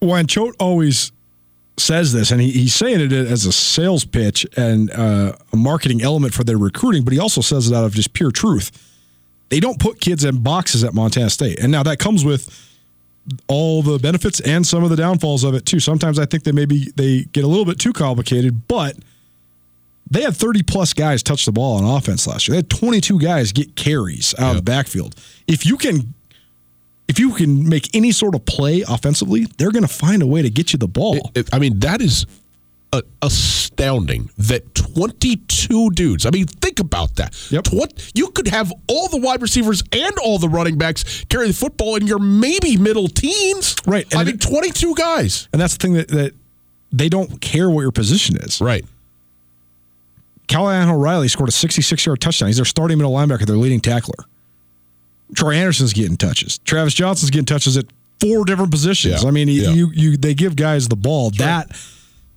When 0.00 0.26
Choate 0.26 0.56
always 0.58 1.12
says 1.78 2.12
this, 2.12 2.30
and 2.30 2.40
he, 2.40 2.50
he's 2.50 2.74
saying 2.74 3.00
it 3.00 3.12
as 3.12 3.46
a 3.46 3.52
sales 3.52 4.04
pitch 4.04 4.46
and 4.56 4.90
uh, 4.90 5.32
a 5.52 5.56
marketing 5.56 6.02
element 6.02 6.34
for 6.34 6.44
their 6.44 6.58
recruiting, 6.58 7.02
but 7.02 7.12
he 7.12 7.18
also 7.18 7.40
says 7.40 7.70
it 7.70 7.74
out 7.74 7.84
of 7.84 7.94
just 7.94 8.12
pure 8.12 8.30
truth. 8.30 8.70
They 9.48 9.60
don't 9.60 9.78
put 9.78 10.00
kids 10.00 10.24
in 10.24 10.42
boxes 10.42 10.84
at 10.84 10.94
Montana 10.94 11.30
State, 11.30 11.58
and 11.58 11.72
now 11.72 11.82
that 11.82 11.98
comes 11.98 12.24
with 12.24 12.68
all 13.46 13.82
the 13.82 13.98
benefits 13.98 14.40
and 14.40 14.66
some 14.66 14.82
of 14.82 14.90
the 14.90 14.96
downfalls 14.96 15.44
of 15.44 15.54
it 15.54 15.64
too. 15.64 15.78
Sometimes 15.78 16.18
I 16.18 16.26
think 16.26 16.44
they 16.44 16.52
maybe 16.52 16.88
they 16.96 17.24
get 17.32 17.44
a 17.44 17.46
little 17.46 17.64
bit 17.64 17.78
too 17.78 17.92
complicated, 17.92 18.66
but 18.66 18.96
they 20.10 20.22
had 20.22 20.36
30 20.36 20.62
plus 20.64 20.92
guys 20.92 21.22
touch 21.22 21.44
the 21.44 21.52
ball 21.52 21.76
on 21.76 21.96
offense 21.96 22.26
last 22.26 22.48
year. 22.48 22.54
They 22.54 22.58
had 22.58 22.70
22 22.70 23.18
guys 23.18 23.52
get 23.52 23.76
carries 23.76 24.34
out 24.38 24.40
yep. 24.40 24.50
of 24.50 24.56
the 24.56 24.62
backfield. 24.62 25.14
If 25.46 25.64
you 25.64 25.76
can 25.76 26.14
if 27.12 27.18
you 27.18 27.34
can 27.34 27.68
make 27.68 27.94
any 27.94 28.10
sort 28.10 28.34
of 28.34 28.42
play 28.46 28.82
offensively, 28.88 29.44
they're 29.58 29.70
going 29.70 29.86
to 29.86 29.94
find 29.94 30.22
a 30.22 30.26
way 30.26 30.40
to 30.40 30.48
get 30.48 30.72
you 30.72 30.78
the 30.78 30.88
ball. 30.88 31.16
It, 31.34 31.36
it, 31.36 31.48
I 31.52 31.58
mean, 31.58 31.78
that 31.80 32.00
is 32.00 32.24
a, 32.90 33.02
astounding 33.20 34.30
that 34.38 34.74
22 34.74 35.90
dudes. 35.90 36.24
I 36.24 36.30
mean, 36.30 36.46
think 36.46 36.80
about 36.80 37.16
that. 37.16 37.36
Yep. 37.52 37.64
Tw- 37.64 38.10
you 38.14 38.28
could 38.28 38.48
have 38.48 38.72
all 38.88 39.08
the 39.08 39.18
wide 39.18 39.42
receivers 39.42 39.82
and 39.92 40.18
all 40.24 40.38
the 40.38 40.48
running 40.48 40.78
backs 40.78 41.22
carry 41.26 41.48
the 41.48 41.52
football 41.52 41.96
in 41.96 42.06
your 42.06 42.18
maybe 42.18 42.78
middle 42.78 43.08
teens. 43.08 43.76
Right. 43.86 44.10
And 44.10 44.20
I 44.20 44.24
mean, 44.24 44.38
22 44.38 44.94
guys. 44.94 45.48
And 45.52 45.60
that's 45.60 45.76
the 45.76 45.82
thing 45.82 45.92
that, 45.92 46.08
that 46.08 46.34
they 46.92 47.10
don't 47.10 47.42
care 47.42 47.68
what 47.68 47.82
your 47.82 47.92
position 47.92 48.38
is. 48.38 48.58
Right. 48.58 48.86
Callahan 50.48 50.88
O'Reilly 50.88 51.28
scored 51.28 51.50
a 51.50 51.52
66 51.52 52.06
yard 52.06 52.22
touchdown. 52.22 52.46
He's 52.46 52.56
their 52.56 52.64
starting 52.64 52.96
middle 52.96 53.12
linebacker, 53.12 53.44
their 53.44 53.58
leading 53.58 53.80
tackler. 53.80 54.24
Troy 55.34 55.54
Andersen's 55.54 55.92
getting 55.92 56.16
touches. 56.16 56.58
Travis 56.58 56.94
Johnson's 56.94 57.30
getting 57.30 57.46
touches 57.46 57.76
at 57.76 57.86
four 58.20 58.44
different 58.44 58.70
positions. 58.70 59.22
Yeah. 59.22 59.28
I 59.28 59.32
mean, 59.32 59.48
yeah. 59.48 59.70
you 59.70 59.90
you 59.92 60.16
they 60.16 60.34
give 60.34 60.56
guys 60.56 60.88
the 60.88 60.96
ball. 60.96 61.30
Sure. 61.32 61.46
That 61.46 61.76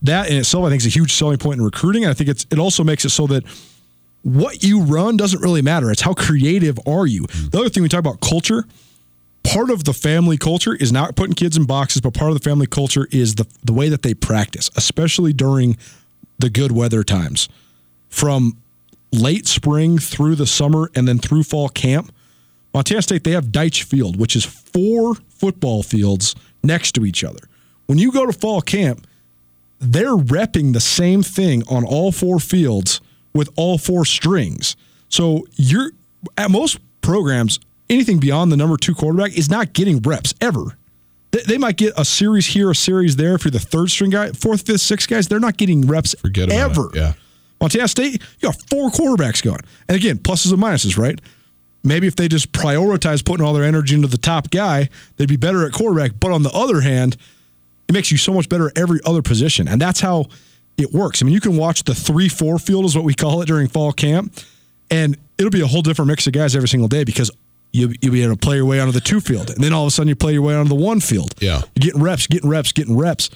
that 0.03 0.29
in 0.29 0.38
itself, 0.38 0.65
I 0.65 0.69
think, 0.69 0.81
is 0.81 0.88
a 0.88 0.89
huge 0.89 1.13
selling 1.13 1.38
point 1.38 1.60
in 1.60 1.65
recruiting. 1.65 2.03
And 2.03 2.12
I 2.12 2.13
think 2.13 2.29
it's 2.29 2.45
it 2.51 2.60
also 2.60 2.84
makes 2.84 3.05
it 3.05 3.10
so 3.10 3.27
that 3.27 3.43
what 4.23 4.63
you 4.63 4.81
run 4.81 5.17
doesn't 5.17 5.41
really 5.41 5.62
matter. 5.62 5.91
It's 5.91 6.01
how 6.01 6.13
creative 6.13 6.79
are 6.88 7.05
you. 7.05 7.23
Mm-hmm. 7.23 7.49
The 7.49 7.60
other 7.60 7.69
thing 7.69 7.84
we 7.84 7.89
talk 7.89 7.99
about 7.99 8.21
culture. 8.21 8.65
Part 9.43 9.69
of 9.69 9.84
the 9.84 9.93
family 9.93 10.38
culture 10.38 10.73
is 10.73 10.91
not 10.91 11.15
putting 11.15 11.36
kids 11.36 11.55
in 11.55 11.65
boxes, 11.65 12.01
but 12.01 12.15
part 12.15 12.31
of 12.31 12.39
the 12.39 12.43
family 12.43 12.65
culture 12.65 13.08
is 13.12 13.36
the 13.36 13.45
the 13.63 13.73
way 13.73 13.89
that 13.89 14.01
they 14.01 14.15
practice, 14.15 14.71
especially 14.75 15.34
during 15.34 15.77
the 16.39 16.49
good 16.49 16.71
weather 16.71 17.03
times. 17.03 17.47
From 18.10 18.58
late 19.12 19.45
spring 19.47 19.99
through 19.99 20.36
the 20.36 20.47
summer 20.47 20.89
and 20.95 21.08
then 21.08 21.19
through 21.19 21.43
fall 21.43 21.69
camp, 21.69 22.12
Montana 22.76 23.02
State, 23.02 23.24
they 23.24 23.32
have 23.32 23.46
Deitch 23.46 23.84
Field, 23.84 24.20
which 24.20 24.36
is 24.36 24.44
four 24.44 25.16
football 25.30 25.82
fields 25.82 26.36
next 26.62 26.92
to 26.92 27.06
each 27.06 27.24
other. 27.24 27.40
When 27.86 27.98
you 27.98 28.12
go 28.12 28.26
to 28.26 28.34
fall 28.34 28.60
camp, 28.60 29.08
they're 29.80 30.18
repping 30.18 30.74
the 30.74 30.82
same 30.82 31.24
thing 31.24 31.64
on 31.70 31.86
all 31.86 32.12
four 32.12 32.38
fields 32.38 33.00
with 33.34 33.50
all 33.56 33.78
four 33.78 34.04
strings. 34.04 34.76
So 35.08 35.48
you're 35.56 35.92
at 36.38 36.52
most 36.52 36.80
programs, 37.00 37.62
anything 37.90 38.20
beyond 38.20 38.52
the 38.52 38.58
number 38.58 38.76
two 38.76 38.94
quarterback 38.94 39.38
is 39.38 39.50
not 39.50 39.72
getting 39.72 40.02
reps 40.02 40.34
ever. 40.42 40.78
They, 41.32 41.44
they 41.48 41.58
might 41.58 41.78
get 41.78 41.94
a 41.96 42.04
series 42.04 42.48
here, 42.48 42.72
a 42.72 42.76
series 42.76 43.16
there. 43.16 43.36
If 43.36 43.46
you're 43.46 43.52
the 43.52 43.60
third 43.60 43.90
string 43.90 44.10
guy, 44.10 44.32
fourth, 44.32 44.66
fifth, 44.66 44.82
sixth 44.82 45.08
guys, 45.08 45.30
they're 45.30 45.40
not 45.40 45.56
getting 45.56 45.88
reps 45.88 46.14
Forget 46.20 46.52
ever. 46.52 46.90
it, 46.90 46.96
yeah. 46.98 47.14
Montana 47.62 47.88
State, 47.88 48.22
you 48.40 48.50
got 48.50 48.62
four 48.70 48.90
quarterbacks 48.90 49.42
going. 49.42 49.62
And 49.88 49.96
again, 49.96 50.18
pluses 50.18 50.52
and 50.52 50.62
minuses, 50.62 50.98
right? 50.98 51.22
Maybe 51.86 52.08
if 52.08 52.15
they 52.15 52.28
just 52.28 52.52
prioritize 52.52 53.24
putting 53.24 53.45
all 53.45 53.54
their 53.54 53.63
energy 53.63 53.95
into 53.95 54.08
the 54.08 54.17
top 54.17 54.50
guy, 54.50 54.89
they'd 55.17 55.30
be 55.30 55.38
better 55.38 55.65
at 55.65 55.71
quarterback. 55.71 56.19
But 56.19 56.32
on 56.32 56.43
the 56.43 56.52
other 56.52 56.82
hand, 56.82 57.15
it 57.88 57.93
makes 57.93 58.12
you 58.12 58.17
so 58.17 58.34
much 58.34 58.50
better 58.50 58.67
at 58.69 58.78
every 58.78 59.00
other 59.06 59.21
position. 59.21 59.67
And 59.67 59.80
that's 59.80 60.00
how 60.00 60.26
it 60.78 60.91
works. 60.91 61.21
I 61.21 61.26
mean, 61.26 61.34
you 61.34 61.41
can 61.41 61.56
watch 61.56 61.84
the 61.84 61.95
3 61.95 62.28
4 62.28 62.60
field, 62.60 62.86
is 62.86 62.95
what 62.95 63.06
we 63.06 63.13
call 63.13 63.41
it 63.41 63.45
during 63.45 63.67
fall 63.67 63.93
camp, 63.93 64.34
and 64.89 65.17
it'll 65.38 65.52
be 65.52 65.62
a 65.62 65.67
whole 65.67 65.82
different 65.82 66.08
mix 66.08 66.28
of 66.28 66.34
guys 66.34 66.56
every 66.56 66.67
single 66.67 66.88
day 66.88 67.04
because 67.04 67.32
you, 67.71 67.93
you'll 68.02 68.13
be 68.13 68.24
able 68.24 68.36
to 68.36 68.39
play 68.39 68.56
your 68.56 68.65
way 68.65 68.80
onto 68.80 68.91
the 68.91 69.02
two 69.02 69.19
field. 69.19 69.50
And 69.50 69.63
then 69.63 69.74
all 69.74 69.84
of 69.84 69.88
a 69.88 69.91
sudden, 69.91 70.08
you 70.10 70.15
play 70.15 70.34
your 70.34 70.41
way 70.41 70.56
onto 70.56 70.69
the 70.69 70.76
one 70.76 71.00
field. 71.00 71.36
Yeah. 71.39 71.62
You're 71.76 71.91
getting 71.91 72.02
reps, 72.02 72.28
getting 72.28 72.50
reps, 72.50 72.71
getting 72.71 72.98
reps. 72.98 73.30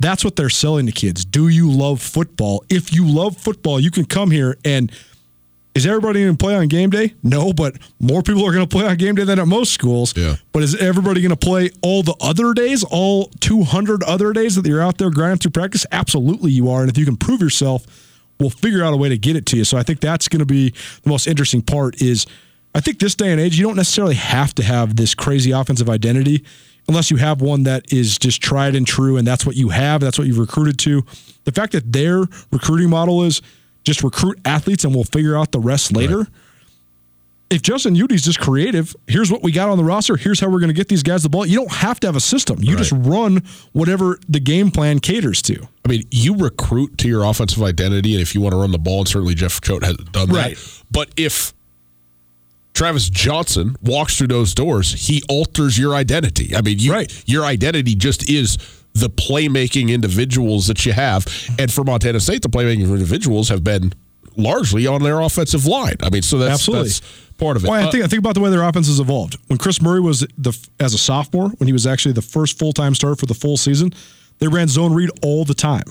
That's 0.00 0.24
what 0.24 0.36
they're 0.36 0.50
selling 0.50 0.86
to 0.86 0.92
kids. 0.92 1.24
Do 1.24 1.48
you 1.48 1.70
love 1.70 2.02
football? 2.02 2.64
If 2.68 2.92
you 2.92 3.06
love 3.06 3.36
football, 3.36 3.80
you 3.80 3.90
can 3.90 4.04
come 4.04 4.30
here 4.30 4.58
and 4.64 4.92
is 5.74 5.86
everybody 5.86 6.22
going 6.22 6.36
to 6.36 6.42
play 6.42 6.54
on 6.54 6.68
game 6.68 6.90
day? 6.90 7.14
No, 7.22 7.52
but 7.52 7.76
more 8.00 8.22
people 8.22 8.46
are 8.46 8.52
going 8.52 8.66
to 8.66 8.76
play 8.76 8.86
on 8.86 8.96
game 8.96 9.16
day 9.16 9.24
than 9.24 9.40
at 9.40 9.48
most 9.48 9.72
schools. 9.72 10.16
Yeah. 10.16 10.36
But 10.52 10.62
is 10.62 10.76
everybody 10.76 11.20
going 11.20 11.30
to 11.30 11.36
play 11.36 11.70
all 11.82 12.02
the 12.02 12.14
other 12.20 12.54
days, 12.54 12.84
all 12.84 13.26
200 13.40 14.04
other 14.04 14.32
days 14.32 14.54
that 14.54 14.64
you're 14.66 14.80
out 14.80 14.98
there 14.98 15.10
grinding 15.10 15.38
through 15.38 15.50
practice? 15.50 15.84
Absolutely, 15.90 16.52
you 16.52 16.70
are. 16.70 16.82
And 16.82 16.90
if 16.90 16.96
you 16.96 17.04
can 17.04 17.16
prove 17.16 17.40
yourself, 17.40 17.86
we'll 18.38 18.50
figure 18.50 18.84
out 18.84 18.94
a 18.94 18.96
way 18.96 19.08
to 19.08 19.18
get 19.18 19.34
it 19.34 19.46
to 19.46 19.56
you. 19.56 19.64
So 19.64 19.76
I 19.76 19.82
think 19.82 20.00
that's 20.00 20.28
going 20.28 20.40
to 20.40 20.46
be 20.46 20.70
the 21.02 21.10
most 21.10 21.26
interesting 21.26 21.60
part. 21.60 22.00
Is 22.00 22.24
I 22.74 22.80
think 22.80 23.00
this 23.00 23.16
day 23.16 23.32
and 23.32 23.40
age, 23.40 23.58
you 23.58 23.66
don't 23.66 23.76
necessarily 23.76 24.14
have 24.14 24.54
to 24.56 24.62
have 24.62 24.94
this 24.94 25.14
crazy 25.14 25.50
offensive 25.50 25.90
identity 25.90 26.44
unless 26.88 27.10
you 27.10 27.16
have 27.16 27.40
one 27.40 27.64
that 27.64 27.92
is 27.92 28.18
just 28.18 28.42
tried 28.42 28.74
and 28.76 28.86
true, 28.86 29.16
and 29.16 29.26
that's 29.26 29.44
what 29.44 29.56
you 29.56 29.70
have. 29.70 30.00
That's 30.00 30.18
what 30.18 30.28
you've 30.28 30.38
recruited 30.38 30.78
to. 30.80 31.02
The 31.44 31.52
fact 31.52 31.72
that 31.72 31.92
their 31.92 32.26
recruiting 32.52 32.90
model 32.90 33.24
is 33.24 33.42
just 33.84 34.02
recruit 34.02 34.38
athletes 34.44 34.84
and 34.84 34.94
we'll 34.94 35.04
figure 35.04 35.36
out 35.36 35.52
the 35.52 35.60
rest 35.60 35.92
later. 35.92 36.26
If 37.50 37.60
Justin 37.62 37.94
Udy's 37.94 38.24
just 38.24 38.40
creative, 38.40 38.96
here's 39.06 39.30
what 39.30 39.42
we 39.42 39.52
got 39.52 39.68
on 39.68 39.76
the 39.78 39.84
roster. 39.84 40.16
Here's 40.16 40.40
how 40.40 40.48
we're 40.48 40.58
going 40.58 40.70
to 40.70 40.74
get 40.74 40.88
these 40.88 41.02
guys 41.04 41.22
the 41.22 41.28
ball. 41.28 41.46
You 41.46 41.56
don't 41.58 41.70
have 41.72 42.00
to 42.00 42.08
have 42.08 42.16
a 42.16 42.20
system. 42.20 42.58
You 42.62 42.74
just 42.76 42.90
run 42.92 43.42
whatever 43.72 44.18
the 44.28 44.40
game 44.40 44.70
plan 44.70 44.98
caters 44.98 45.40
to. 45.42 45.68
I 45.84 45.88
mean, 45.88 46.02
you 46.10 46.34
recruit 46.36 46.98
to 46.98 47.08
your 47.08 47.22
offensive 47.24 47.62
identity, 47.62 48.14
and 48.14 48.22
if 48.22 48.34
you 48.34 48.40
want 48.40 48.54
to 48.54 48.56
run 48.58 48.72
the 48.72 48.78
ball, 48.78 49.00
and 49.00 49.08
certainly 49.08 49.34
Jeff 49.34 49.60
Choate 49.60 49.84
has 49.84 49.96
done 49.96 50.30
Right. 50.30 50.56
that. 50.56 50.82
But 50.90 51.10
if 51.16 51.52
Travis 52.72 53.08
Johnson 53.08 53.76
walks 53.82 54.16
through 54.16 54.28
those 54.28 54.52
doors, 54.54 55.06
he 55.06 55.22
alters 55.28 55.78
your 55.78 55.94
identity. 55.94 56.56
I 56.56 56.62
mean, 56.62 56.78
you, 56.80 56.92
Right. 56.92 57.22
your 57.26 57.44
identity 57.44 57.94
just 57.94 58.28
is 58.28 58.56
the 58.94 59.10
playmaking 59.10 59.90
individuals 59.90 60.66
that 60.68 60.86
you 60.86 60.92
have. 60.92 61.26
And 61.58 61.70
for 61.72 61.84
Montana 61.84 62.20
State, 62.20 62.42
the 62.42 62.48
playmaking 62.48 62.82
individuals 62.82 63.48
have 63.48 63.62
been 63.64 63.92
largely 64.36 64.86
on 64.86 65.02
their 65.02 65.20
offensive 65.20 65.66
line. 65.66 65.96
I 66.02 66.10
mean, 66.10 66.22
so 66.22 66.38
that's, 66.38 66.52
Absolutely. 66.54 66.88
that's 66.88 67.00
part 67.38 67.56
of 67.56 67.64
it. 67.64 67.70
Well, 67.70 67.80
I 67.80 67.88
Uh, 67.88 67.90
think 67.90 68.04
I 68.04 68.06
think 68.08 68.18
about 68.20 68.34
the 68.34 68.40
way 68.40 68.50
their 68.50 68.62
offense 68.62 68.86
has 68.88 69.00
evolved. 69.00 69.36
When 69.48 69.58
Chris 69.58 69.80
Murray 69.82 70.00
was 70.00 70.20
the 70.38 70.56
as 70.80 70.94
a 70.94 70.98
sophomore, 70.98 71.48
when 71.58 71.66
he 71.66 71.72
was 71.72 71.86
actually 71.86 72.12
the 72.12 72.22
first 72.22 72.58
full 72.58 72.72
time 72.72 72.94
start 72.94 73.18
for 73.18 73.26
the 73.26 73.34
full 73.34 73.56
season, 73.56 73.92
they 74.38 74.48
ran 74.48 74.68
zone 74.68 74.92
read 74.94 75.10
all 75.22 75.44
the 75.44 75.54
time. 75.54 75.84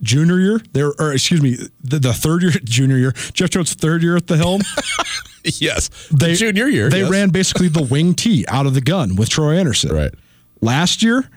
Junior 0.00 0.38
year, 0.38 0.60
they're 0.72 0.92
or 1.00 1.12
excuse 1.12 1.42
me, 1.42 1.56
the, 1.82 1.98
the 1.98 2.12
third 2.12 2.42
year, 2.42 2.52
junior 2.64 2.96
year, 2.96 3.12
Jeff 3.32 3.50
Jones' 3.50 3.74
third 3.74 4.02
year 4.02 4.16
at 4.16 4.28
the 4.28 4.36
helm. 4.36 4.60
yes. 5.44 5.90
They 6.16 6.34
junior 6.34 6.66
year. 6.68 6.88
they 6.90 7.00
yes. 7.00 7.10
ran 7.10 7.30
basically 7.30 7.66
the 7.68 7.82
wing 7.82 8.14
T 8.14 8.44
out 8.48 8.66
of 8.66 8.74
the 8.74 8.80
gun 8.80 9.16
with 9.16 9.28
Troy 9.28 9.56
Andersen. 9.58 9.92
Right. 9.92 10.12
Last 10.60 11.02
year, 11.02 11.28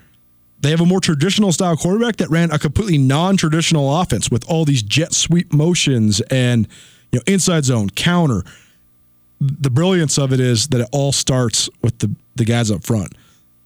they 0.62 0.70
have 0.70 0.82
a 0.82 0.86
more 0.86 1.00
traditional 1.00 1.52
style 1.52 1.76
quarterback 1.76 2.18
that 2.18 2.30
ran 2.30 2.52
a 2.52 2.60
completely 2.60 2.98
non-traditional 2.98 4.00
offense 4.00 4.30
with 4.30 4.48
all 4.50 4.64
these 4.64 4.84
jet 4.84 5.14
sweep 5.14 5.52
motions 5.52 6.22
and 6.30 6.68
you 7.12 7.20
know 7.20 7.24
inside 7.28 7.66
zone 7.66 7.90
counter. 7.90 8.44
The 9.40 9.72
brilliance 9.72 10.20
of 10.20 10.32
it 10.34 10.40
is 10.40 10.68
that 10.68 10.82
it 10.82 10.90
all 10.92 11.12
starts 11.12 11.70
with 11.82 11.98
the 12.00 12.16
the 12.36 12.46
guys 12.46 12.72
up 12.72 12.84
front. 12.84 13.14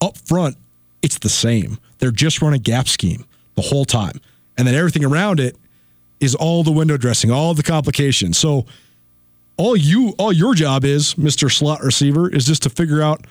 Up 0.02 0.18
front, 0.18 0.58
it's 1.02 1.20
the 1.20 1.30
same. 1.30 1.78
They're 2.00 2.12
just 2.12 2.42
running 2.42 2.62
gap 2.62 2.88
scheme 2.88 3.26
the 3.56 3.62
whole 3.62 3.86
time, 3.86 4.22
and 4.58 4.68
then 4.68 4.76
everything 4.76 5.04
around 5.04 5.40
it 5.40 5.56
is 6.20 6.34
all 6.34 6.64
the 6.64 6.72
window 6.72 6.98
dressing, 6.98 7.30
all 7.30 7.54
the 7.54 7.64
complications. 7.64 8.38
So 8.38 8.66
all 9.58 9.76
you 9.76 10.14
all 10.18 10.32
your 10.32 10.54
job 10.54 10.86
is, 10.86 11.16
Mr. 11.16 11.52
Slot 11.52 11.82
Receiver, 11.82 12.30
is 12.30 12.46
just 12.46 12.64
to 12.64 12.70
figure 12.70 13.02
out, 13.02 13.26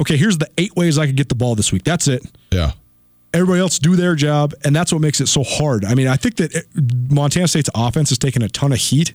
okay, 0.00 0.16
here's 0.16 0.38
the 0.38 0.48
eight 0.58 0.74
ways 0.76 0.98
I 0.98 1.06
could 1.06 1.16
get 1.16 1.28
the 1.28 1.34
ball 1.34 1.54
this 1.54 1.72
week. 1.72 1.84
That's 1.84 2.08
it. 2.08 2.22
Yeah. 2.50 2.72
Everybody 3.32 3.60
else 3.60 3.78
do 3.78 3.94
their 3.94 4.14
job, 4.16 4.54
and 4.64 4.74
that's 4.74 4.92
what 4.92 5.00
makes 5.00 5.20
it 5.20 5.26
so 5.26 5.44
hard. 5.44 5.84
I 5.84 5.94
mean, 5.94 6.08
I 6.08 6.16
think 6.16 6.36
that 6.36 6.64
Montana 7.10 7.46
State's 7.46 7.70
offense 7.74 8.08
has 8.08 8.18
taken 8.18 8.42
a 8.42 8.48
ton 8.48 8.72
of 8.72 8.78
heat 8.78 9.14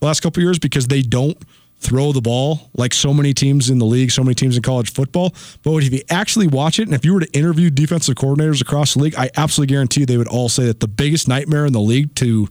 the 0.00 0.06
last 0.06 0.20
couple 0.20 0.40
of 0.40 0.44
years 0.44 0.58
because 0.58 0.86
they 0.86 1.02
don't 1.02 1.36
throw 1.80 2.12
the 2.12 2.20
ball 2.20 2.70
like 2.74 2.92
so 2.92 3.12
many 3.12 3.32
teams 3.32 3.70
in 3.70 3.78
the 3.78 3.86
league, 3.86 4.10
so 4.10 4.22
many 4.22 4.34
teams 4.34 4.56
in 4.56 4.62
college 4.62 4.92
football. 4.92 5.34
But 5.62 5.76
if 5.76 5.92
you 5.92 6.00
actually 6.10 6.46
watch 6.46 6.78
it, 6.78 6.88
and 6.88 6.94
if 6.94 7.04
you 7.04 7.14
were 7.14 7.20
to 7.20 7.32
interview 7.32 7.70
defensive 7.70 8.14
coordinators 8.14 8.60
across 8.60 8.94
the 8.94 9.00
league, 9.00 9.14
I 9.16 9.30
absolutely 9.36 9.74
guarantee 9.74 10.04
they 10.04 10.18
would 10.18 10.28
all 10.28 10.48
say 10.48 10.64
that 10.66 10.80
the 10.80 10.88
biggest 10.88 11.28
nightmare 11.28 11.66
in 11.66 11.72
the 11.72 11.80
league 11.80 12.14
to 12.16 12.48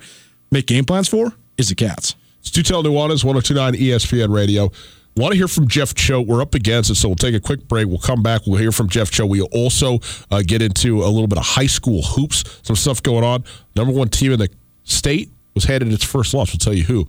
make 0.51 0.67
game 0.67 0.85
plans 0.85 1.07
for 1.07 1.33
is 1.57 1.69
the 1.69 1.75
Cats. 1.75 2.15
It's 2.41 2.49
Tutel 2.51 2.83
Nuanez, 2.83 3.23
1029 3.23 3.73
ESPN 3.73 4.33
Radio. 4.33 4.71
Want 5.17 5.33
to 5.33 5.37
hear 5.37 5.47
from 5.47 5.67
Jeff 5.67 5.93
Choate? 5.95 6.27
We're 6.27 6.41
up 6.41 6.55
against 6.55 6.89
it, 6.89 6.95
so 6.95 7.09
we'll 7.09 7.15
take 7.15 7.35
a 7.35 7.39
quick 7.39 7.67
break. 7.67 7.87
We'll 7.87 7.97
come 7.97 8.23
back. 8.23 8.41
We'll 8.47 8.59
hear 8.59 8.71
from 8.71 8.87
Jeff 8.87 9.11
Choate. 9.11 9.29
We'll 9.29 9.49
also 9.51 9.99
uh, 10.31 10.43
get 10.45 10.61
into 10.61 11.03
a 11.03 11.09
little 11.09 11.27
bit 11.27 11.37
of 11.37 11.45
high 11.45 11.67
school 11.67 12.01
hoops, 12.03 12.43
some 12.63 12.75
stuff 12.75 13.03
going 13.03 13.23
on. 13.23 13.43
Number 13.75 13.93
one 13.93 14.09
team 14.09 14.31
in 14.31 14.39
the 14.39 14.49
state 14.83 15.29
was 15.55 15.65
handed 15.65 15.91
its 15.91 16.05
first 16.05 16.33
loss. 16.33 16.53
We'll 16.53 16.59
tell 16.59 16.73
you 16.73 16.83
who. 16.83 17.07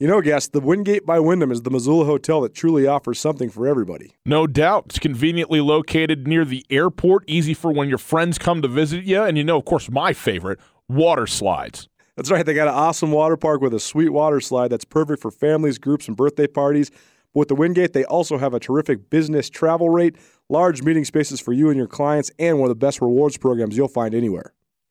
You 0.00 0.08
know, 0.08 0.20
guests, 0.20 0.48
the 0.48 0.60
Wingate 0.60 1.06
by 1.06 1.20
Wyndham 1.20 1.52
is 1.52 1.62
the 1.62 1.70
Missoula 1.70 2.04
hotel 2.04 2.40
that 2.40 2.52
truly 2.52 2.84
offers 2.84 3.20
something 3.20 3.48
for 3.48 3.68
everybody. 3.68 4.10
No 4.26 4.48
doubt. 4.48 4.86
It's 4.86 4.98
conveniently 4.98 5.60
located 5.60 6.26
near 6.26 6.44
the 6.44 6.66
airport, 6.68 7.22
easy 7.28 7.54
for 7.54 7.70
when 7.72 7.88
your 7.88 7.98
friends 7.98 8.36
come 8.36 8.60
to 8.62 8.68
visit 8.68 9.04
you. 9.04 9.22
And 9.22 9.38
you 9.38 9.44
know, 9.44 9.56
of 9.56 9.64
course, 9.64 9.88
my 9.88 10.12
favorite 10.12 10.58
water 10.88 11.28
slides. 11.28 11.88
That's 12.16 12.30
right, 12.30 12.46
they 12.46 12.54
got 12.54 12.68
an 12.68 12.74
awesome 12.74 13.10
water 13.10 13.36
park 13.36 13.60
with 13.60 13.74
a 13.74 13.80
sweet 13.80 14.10
water 14.10 14.40
slide 14.40 14.68
that's 14.68 14.84
perfect 14.84 15.20
for 15.20 15.32
families, 15.32 15.78
groups, 15.78 16.06
and 16.06 16.16
birthday 16.16 16.46
parties. 16.46 16.90
But 17.32 17.40
with 17.40 17.48
the 17.48 17.56
Wingate, 17.56 17.92
they 17.92 18.04
also 18.04 18.38
have 18.38 18.54
a 18.54 18.60
terrific 18.60 19.10
business 19.10 19.50
travel 19.50 19.90
rate, 19.90 20.16
large 20.48 20.82
meeting 20.82 21.04
spaces 21.04 21.40
for 21.40 21.52
you 21.52 21.70
and 21.70 21.76
your 21.76 21.88
clients, 21.88 22.30
and 22.38 22.60
one 22.60 22.70
of 22.70 22.70
the 22.70 22.86
best 22.86 23.00
rewards 23.00 23.36
programs 23.36 23.76
you'll 23.76 23.88
find 23.88 24.14
anywhere. 24.14 24.52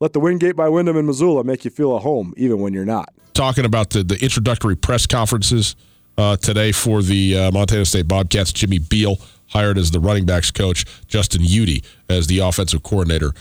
Let 0.00 0.12
the 0.12 0.20
Wingate 0.20 0.54
by 0.54 0.68
Wyndham 0.68 0.96
in 0.96 1.06
Missoula 1.06 1.42
make 1.42 1.64
you 1.64 1.72
feel 1.72 1.96
at 1.96 2.02
home, 2.02 2.32
even 2.36 2.60
when 2.60 2.72
you're 2.72 2.84
not. 2.84 3.12
Talking 3.34 3.64
about 3.64 3.90
the, 3.90 4.04
the 4.04 4.16
introductory 4.22 4.76
press 4.76 5.06
conferences 5.06 5.74
uh, 6.16 6.36
today 6.36 6.70
for 6.70 7.02
the 7.02 7.36
uh, 7.36 7.50
Montana 7.50 7.84
State 7.84 8.06
Bobcats. 8.06 8.52
Jimmy 8.52 8.78
Beal 8.78 9.16
hired 9.48 9.76
as 9.76 9.90
the 9.90 9.98
running 9.98 10.24
backs 10.24 10.52
coach, 10.52 10.84
Justin 11.08 11.42
Udy 11.42 11.82
as 12.08 12.28
the 12.28 12.38
offensive 12.38 12.84
coordinator. 12.84 13.32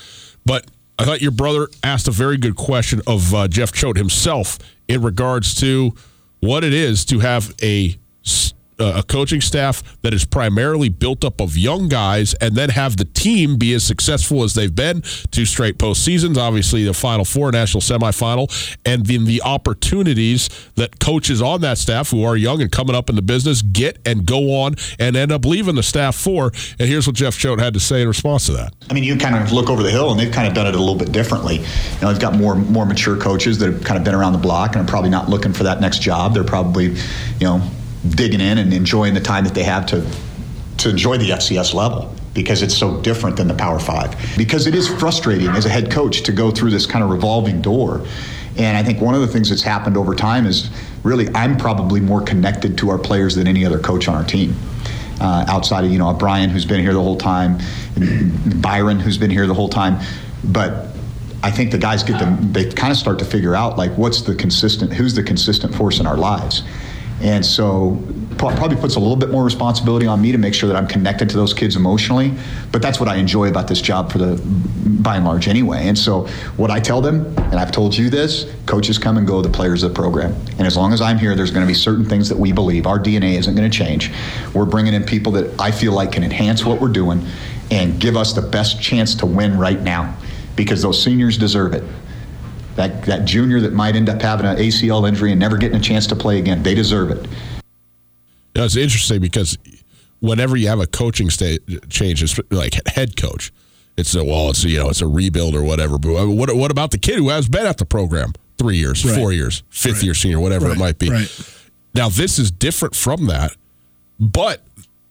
But 0.47 0.65
I 0.97 1.05
thought 1.05 1.21
your 1.21 1.29
brother 1.29 1.67
asked 1.83 2.07
a 2.07 2.11
very 2.11 2.37
good 2.37 2.55
question 2.55 3.03
of 3.05 3.35
uh, 3.35 3.47
Jeff 3.47 3.71
Choate 3.71 3.97
himself 3.97 4.57
in 4.87 5.03
regards 5.03 5.53
to 5.55 5.93
what 6.39 6.63
it 6.63 6.73
is 6.73 7.05
to 7.05 7.19
have 7.19 7.53
a 7.61 7.99
Uh, 8.79 8.93
a 8.97 9.03
coaching 9.03 9.41
staff 9.41 9.81
that 10.03 10.13
is 10.13 10.23
primarily 10.23 10.87
built 10.87 11.25
up 11.25 11.41
of 11.41 11.57
young 11.57 11.87
guys, 11.87 12.35
and 12.35 12.55
then 12.55 12.69
have 12.69 12.97
the 12.97 13.05
team 13.05 13.57
be 13.57 13.73
as 13.73 13.83
successful 13.83 14.43
as 14.43 14.53
they've 14.53 14.75
been, 14.75 15.01
two 15.31 15.45
straight 15.45 15.79
postseasons, 15.79 16.37
obviously 16.37 16.83
the 16.83 16.93
Final 16.93 17.25
Four, 17.25 17.51
national 17.51 17.81
semifinal, 17.81 18.77
and 18.85 19.07
then 19.07 19.25
the 19.25 19.41
opportunities 19.41 20.47
that 20.75 20.99
coaches 20.99 21.41
on 21.41 21.61
that 21.61 21.79
staff 21.79 22.11
who 22.11 22.23
are 22.23 22.37
young 22.37 22.61
and 22.61 22.71
coming 22.71 22.95
up 22.95 23.09
in 23.09 23.15
the 23.15 23.21
business 23.23 23.63
get 23.63 23.97
and 24.05 24.27
go 24.27 24.61
on 24.61 24.75
and 24.99 25.15
end 25.15 25.31
up 25.31 25.43
leaving 25.43 25.73
the 25.73 25.81
staff 25.81 26.15
for. 26.15 26.51
And 26.77 26.87
here's 26.87 27.07
what 27.07 27.15
Jeff 27.15 27.35
Choate 27.35 27.59
had 27.59 27.73
to 27.73 27.79
say 27.79 28.03
in 28.03 28.07
response 28.07 28.45
to 28.45 28.51
that. 28.53 28.73
I 28.91 28.93
mean, 28.93 29.03
you 29.03 29.17
kind 29.17 29.35
of 29.35 29.51
look 29.51 29.71
over 29.71 29.81
the 29.81 29.89
hill, 29.89 30.11
and 30.11 30.19
they've 30.19 30.31
kind 30.31 30.47
of 30.47 30.53
done 30.53 30.67
it 30.67 30.75
a 30.75 30.79
little 30.79 30.93
bit 30.95 31.11
differently. 31.11 31.55
You 31.55 32.01
know, 32.01 32.11
they've 32.11 32.21
got 32.21 32.35
more 32.35 32.53
more 32.53 32.85
mature 32.85 33.17
coaches 33.17 33.57
that 33.57 33.73
have 33.73 33.83
kind 33.83 33.97
of 33.97 34.03
been 34.03 34.13
around 34.13 34.33
the 34.33 34.39
block 34.39 34.75
and 34.75 34.85
are 34.85 34.87
probably 34.87 35.09
not 35.09 35.29
looking 35.29 35.51
for 35.51 35.63
that 35.63 35.81
next 35.81 36.03
job. 36.03 36.35
They're 36.35 36.43
probably, 36.43 36.89
you 36.89 36.97
know, 37.41 37.61
digging 38.09 38.41
in 38.41 38.57
and 38.57 38.73
enjoying 38.73 39.13
the 39.13 39.21
time 39.21 39.43
that 39.43 39.53
they 39.53 39.63
have 39.63 39.85
to 39.87 40.05
to 40.77 40.89
enjoy 40.89 41.17
the 41.17 41.29
FCS 41.31 41.73
level 41.73 42.13
because 42.33 42.61
it's 42.61 42.77
so 42.77 43.01
different 43.01 43.35
than 43.35 43.47
the 43.47 43.53
Power 43.53 43.79
Five. 43.79 44.15
Because 44.37 44.67
it 44.67 44.75
is 44.75 44.87
frustrating 44.87 45.47
as 45.49 45.65
a 45.65 45.69
head 45.69 45.91
coach 45.91 46.21
to 46.23 46.31
go 46.31 46.51
through 46.51 46.69
this 46.69 46.85
kind 46.85 47.03
of 47.03 47.09
revolving 47.09 47.61
door. 47.61 48.05
And 48.57 48.77
I 48.77 48.83
think 48.83 49.01
one 49.01 49.15
of 49.15 49.21
the 49.21 49.27
things 49.27 49.49
that's 49.49 49.63
happened 49.63 49.97
over 49.97 50.15
time 50.15 50.45
is 50.45 50.69
really 51.03 51.27
I'm 51.33 51.57
probably 51.57 51.99
more 51.99 52.21
connected 52.21 52.77
to 52.79 52.89
our 52.89 52.97
players 52.97 53.35
than 53.35 53.47
any 53.47 53.65
other 53.65 53.79
coach 53.79 54.07
on 54.07 54.15
our 54.15 54.23
team. 54.23 54.55
Uh, 55.19 55.45
outside 55.47 55.83
of 55.83 55.91
you 55.91 55.97
know 55.97 56.13
Brian, 56.13 56.49
who's 56.49 56.65
been 56.65 56.79
here 56.79 56.93
the 56.93 57.01
whole 57.01 57.17
time, 57.17 57.57
Byron, 58.61 58.99
who's 58.99 59.17
been 59.17 59.31
here 59.31 59.47
the 59.47 59.53
whole 59.53 59.69
time, 59.69 59.99
but 60.43 60.89
I 61.41 61.49
think 61.49 61.71
the 61.71 61.77
guys 61.77 62.03
get 62.03 62.19
them. 62.19 62.51
They 62.51 62.69
kind 62.71 62.91
of 62.91 62.97
start 62.97 63.17
to 63.19 63.25
figure 63.25 63.55
out 63.55 63.77
like 63.77 63.91
what's 63.97 64.21
the 64.21 64.35
consistent, 64.35 64.93
who's 64.93 65.15
the 65.15 65.23
consistent 65.23 65.73
force 65.73 65.99
in 65.99 66.05
our 66.05 66.17
lives, 66.17 66.63
and 67.21 67.45
so 67.45 68.01
probably 68.37 68.77
puts 68.77 68.95
a 68.95 68.99
little 68.99 69.15
bit 69.15 69.29
more 69.29 69.43
responsibility 69.43 70.05
on 70.05 70.21
me 70.21 70.31
to 70.31 70.37
make 70.37 70.53
sure 70.53 70.67
that 70.67 70.75
I'm 70.75 70.87
connected 70.87 71.29
to 71.29 71.37
those 71.37 71.53
kids 71.53 71.75
emotionally. 71.75 72.33
But 72.71 72.81
that's 72.81 72.99
what 72.99 73.09
I 73.09 73.15
enjoy 73.15 73.49
about 73.49 73.67
this 73.67 73.81
job 73.81 74.11
for 74.11 74.19
the 74.19 74.41
by 74.99 75.15
and 75.15 75.25
large 75.25 75.47
anyway. 75.47 75.87
And 75.87 75.97
so 75.97 76.27
what 76.57 76.69
I 76.69 76.79
tell 76.79 77.01
them, 77.01 77.25
and 77.37 77.55
I've 77.55 77.71
told 77.71 77.97
you 77.97 78.09
this, 78.09 78.51
coaches 78.65 78.97
come 78.97 79.17
and 79.17 79.25
go, 79.25 79.41
the 79.41 79.49
players 79.49 79.81
of 79.81 79.91
the 79.91 79.95
program. 79.95 80.33
And 80.57 80.67
as 80.67 80.77
long 80.77 80.93
as 80.93 81.01
I'm 81.01 81.17
here, 81.17 81.35
there's 81.35 81.51
going 81.51 81.65
to 81.65 81.67
be 81.67 81.77
certain 81.77 82.05
things 82.05 82.29
that 82.29 82.37
we 82.37 82.51
believe 82.51 82.85
our 82.85 82.99
DNA 82.99 83.37
isn't 83.37 83.55
going 83.55 83.69
to 83.69 83.75
change. 83.75 84.11
We're 84.53 84.65
bringing 84.65 84.93
in 84.93 85.03
people 85.03 85.31
that 85.33 85.59
I 85.59 85.71
feel 85.71 85.93
like 85.93 86.11
can 86.11 86.23
enhance 86.23 86.63
what 86.65 86.79
we're 86.79 86.89
doing 86.89 87.25
and 87.71 87.99
give 87.99 88.15
us 88.15 88.33
the 88.33 88.41
best 88.41 88.81
chance 88.81 89.15
to 89.15 89.25
win 89.25 89.57
right 89.57 89.81
now 89.81 90.15
because 90.55 90.81
those 90.81 91.01
seniors 91.01 91.37
deserve 91.37 91.73
it. 91.73 91.83
That, 92.77 93.03
that 93.05 93.25
junior 93.25 93.59
that 93.61 93.73
might 93.73 93.95
end 93.95 94.07
up 94.07 94.21
having 94.21 94.45
an 94.45 94.55
ACL 94.57 95.07
injury 95.07 95.31
and 95.31 95.39
never 95.39 95.57
getting 95.57 95.77
a 95.77 95.81
chance 95.81 96.07
to 96.07 96.15
play 96.15 96.37
again, 96.39 96.61
they 96.63 96.75
deserve 96.75 97.09
it. 97.11 97.23
You 97.25 98.61
know, 98.61 98.63
it's 98.65 98.75
interesting 98.77 99.19
because 99.19 99.57
whenever 100.19 100.55
you 100.55 100.67
have 100.67 100.79
a 100.79 100.87
coaching 100.87 101.29
sta- 101.29 101.57
change, 101.89 102.21
it's 102.23 102.39
like 102.51 102.75
head 102.87 103.17
coach, 103.17 103.51
it's 103.97 104.13
a 104.15 104.23
well, 104.23 104.51
it's 104.51 104.63
a, 104.63 104.69
you 104.69 104.77
know, 104.79 104.89
it's 104.89 105.01
a 105.01 105.07
rebuild 105.07 105.55
or 105.55 105.63
whatever. 105.63 105.97
But 105.97 106.27
what 106.27 106.55
what 106.55 106.69
about 106.71 106.91
the 106.91 106.97
kid 106.99 107.17
who 107.17 107.29
has 107.29 107.49
been 107.49 107.65
at 107.65 107.77
the 107.79 107.85
program 107.85 108.33
three 108.59 108.77
years, 108.77 109.03
Right. 109.03 109.15
four 109.15 109.33
years, 109.33 109.63
fifth 109.69 109.95
Right. 109.95 110.03
year 110.03 110.13
senior, 110.13 110.39
whatever 110.39 110.69
it 110.71 110.77
might 110.77 110.99
be? 110.99 111.09
Right. 111.09 111.49
Now 111.95 112.09
this 112.09 112.37
is 112.37 112.51
different 112.51 112.95
from 112.95 113.25
that, 113.25 113.53
but 114.19 114.61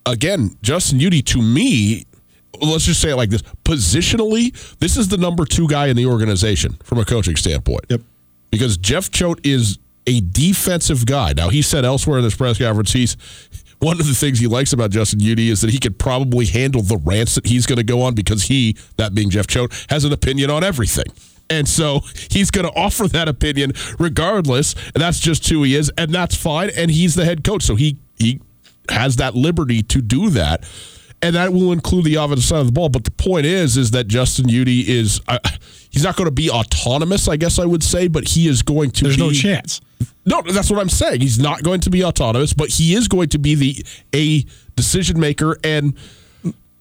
again, 0.06 0.56
Justin 0.62 1.00
Udy 1.00 1.20
to 1.22 1.42
me, 1.42 2.05
let's 2.60 2.84
just 2.84 3.00
say 3.00 3.10
it 3.10 3.16
like 3.16 3.30
this: 3.30 3.42
positionally, 3.64 4.52
this 4.78 4.96
is 4.96 5.08
the 5.08 5.16
number 5.16 5.44
two 5.44 5.68
guy 5.68 5.86
in 5.86 5.96
the 5.96 6.06
organization 6.06 6.76
from 6.82 6.98
a 6.98 7.04
coaching 7.04 7.36
standpoint. 7.36 7.84
Yep. 7.88 8.00
Because 8.50 8.76
Jeff 8.76 9.10
Choate 9.10 9.44
is 9.44 9.78
a 10.06 10.20
defensive 10.20 11.04
guy. 11.04 11.32
Now 11.36 11.48
he 11.48 11.62
said 11.62 11.84
elsewhere 11.84 12.18
in 12.18 12.24
this 12.24 12.36
press 12.36 12.58
conference, 12.58 12.92
he's 12.92 13.16
one 13.78 14.00
of 14.00 14.06
the 14.06 14.14
things 14.14 14.38
he 14.38 14.46
likes 14.46 14.72
about 14.72 14.90
Justin 14.90 15.20
Udy 15.20 15.50
is 15.50 15.60
that 15.60 15.70
he 15.70 15.78
could 15.78 15.98
probably 15.98 16.46
handle 16.46 16.82
the 16.82 16.96
rants 16.96 17.34
that 17.34 17.46
he's 17.46 17.66
going 17.66 17.76
to 17.76 17.84
go 17.84 18.02
on 18.02 18.14
because 18.14 18.44
he, 18.44 18.76
that 18.96 19.14
being 19.14 19.30
Jeff 19.30 19.46
Choate, 19.46 19.72
has 19.90 20.04
an 20.04 20.12
opinion 20.12 20.50
on 20.50 20.64
everything. 20.64 21.06
And 21.50 21.68
so 21.68 22.00
he's 22.30 22.50
going 22.50 22.66
to 22.66 22.72
offer 22.72 23.06
that 23.08 23.28
opinion 23.28 23.72
regardless. 23.98 24.74
And 24.94 25.02
that's 25.02 25.20
just 25.20 25.48
who 25.48 25.62
he 25.62 25.76
is. 25.76 25.92
And 25.96 26.12
that's 26.12 26.34
fine. 26.34 26.70
And 26.76 26.90
he's 26.90 27.14
the 27.14 27.24
head 27.24 27.44
coach. 27.44 27.62
So 27.62 27.76
he, 27.76 27.98
he 28.18 28.40
has 28.88 29.16
that 29.16 29.34
liberty 29.34 29.82
to 29.84 30.00
do 30.00 30.30
that. 30.30 30.64
And 31.22 31.34
that 31.34 31.52
will 31.52 31.72
include 31.72 32.04
the 32.04 32.16
offensive 32.16 32.44
side 32.44 32.60
of 32.60 32.66
the 32.66 32.72
ball. 32.72 32.88
But 32.88 33.04
the 33.04 33.10
point 33.10 33.46
is, 33.46 33.76
is 33.76 33.90
that 33.92 34.06
Justin 34.06 34.48
Udy 34.48 34.88
is, 34.88 35.20
uh, 35.28 35.38
he's 35.90 36.04
not 36.04 36.16
going 36.16 36.26
to 36.26 36.30
be 36.30 36.50
autonomous, 36.50 37.26
I 37.26 37.36
guess 37.36 37.58
I 37.58 37.64
would 37.64 37.82
say, 37.82 38.06
but 38.06 38.28
he 38.28 38.48
is 38.48 38.62
going 38.62 38.90
to 38.92 39.04
There's 39.04 39.16
be. 39.16 39.22
no 39.22 39.32
chance. 39.32 39.80
No, 40.26 40.42
that's 40.42 40.70
what 40.70 40.78
I'm 40.80 40.88
saying. 40.88 41.20
He's 41.22 41.38
not 41.38 41.62
going 41.62 41.80
to 41.80 41.90
be 41.90 42.04
autonomous, 42.04 42.52
but 42.52 42.68
he 42.68 42.94
is 42.94 43.08
going 43.08 43.28
to 43.30 43.38
be 43.38 43.54
the 43.54 43.84
a 44.14 44.44
decision 44.74 45.18
maker 45.18 45.56
and 45.64 45.96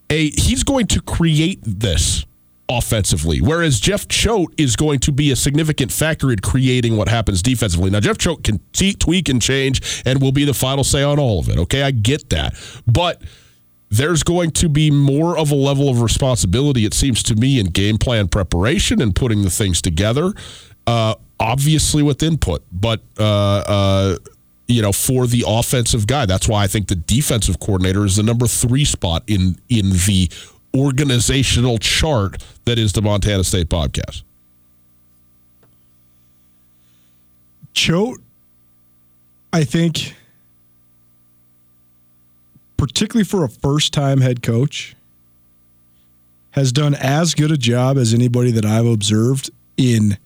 a 0.09 0.29
he's 0.31 0.63
going 0.63 0.87
to 0.87 1.01
create 1.01 1.59
this 1.63 2.25
offensively. 2.67 3.41
Whereas 3.41 3.79
Jeff 3.79 4.07
Choate 4.07 4.53
is 4.57 4.75
going 4.75 4.99
to 4.99 5.11
be 5.11 5.31
a 5.31 5.35
significant 5.35 5.91
factor 5.91 6.31
in 6.31 6.39
creating 6.39 6.97
what 6.97 7.07
happens 7.07 7.41
defensively. 7.41 7.91
Now 7.91 7.99
Jeff 7.99 8.17
Choate 8.17 8.43
can 8.43 8.59
tweak 8.73 9.29
and 9.29 9.41
change 9.41 10.03
and 10.05 10.21
will 10.21 10.31
be 10.31 10.45
the 10.45 10.53
final 10.53 10.83
say 10.83 11.03
on 11.03 11.19
all 11.19 11.39
of 11.39 11.47
it. 11.49 11.57
Okay, 11.57 11.83
I 11.83 11.91
get 11.91 12.29
that. 12.31 12.55
But 12.87 13.21
there's 13.89 14.23
going 14.23 14.51
to 14.51 14.69
be 14.69 14.91
more 14.91 15.37
of 15.37 15.51
a 15.51 15.55
level 15.55 15.89
of 15.89 16.01
responsibility, 16.01 16.85
it 16.85 16.93
seems 16.93 17.23
to 17.23 17.35
me, 17.35 17.59
in 17.59 17.67
game 17.67 17.97
plan 17.97 18.27
preparation 18.27 19.01
and 19.01 19.15
putting 19.15 19.43
the 19.43 19.49
things 19.49 19.81
together. 19.81 20.33
Uh, 20.87 21.15
obviously 21.39 22.03
with 22.03 22.21
input, 22.23 22.63
but 22.71 23.01
uh, 23.19 23.63
uh, 23.67 24.17
you 24.67 24.81
know, 24.81 24.91
for 24.91 25.27
the 25.27 25.43
offensive 25.47 26.07
guy, 26.07 26.25
that's 26.25 26.47
why 26.47 26.63
I 26.63 26.67
think 26.67 26.87
the 26.87 26.95
defensive 26.95 27.59
coordinator 27.59 28.05
is 28.05 28.15
the 28.15 28.23
number 28.23 28.47
three 28.47 28.85
spot 28.85 29.23
in 29.27 29.57
in 29.69 29.89
the 29.89 30.29
organizational 30.75 31.77
chart 31.77 32.43
that 32.65 32.77
is 32.77 32.93
the 32.93 33.01
Montana 33.01 33.43
State 33.43 33.69
podcast. 33.69 34.23
Choate, 37.73 38.19
I 39.51 39.63
think, 39.63 40.15
particularly 42.77 43.25
for 43.25 43.43
a 43.43 43.49
first 43.49 43.93
time 43.93 44.21
head 44.21 44.41
coach, 44.41 44.95
has 46.51 46.71
done 46.71 46.95
as 46.95 47.33
good 47.33 47.51
a 47.51 47.57
job 47.57 47.97
as 47.97 48.13
anybody 48.13 48.51
that 48.51 48.65
I've 48.65 48.85
observed 48.85 49.49
in 49.77 50.17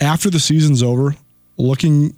after 0.00 0.30
the 0.30 0.38
season's 0.38 0.82
over, 0.82 1.16
looking 1.56 2.14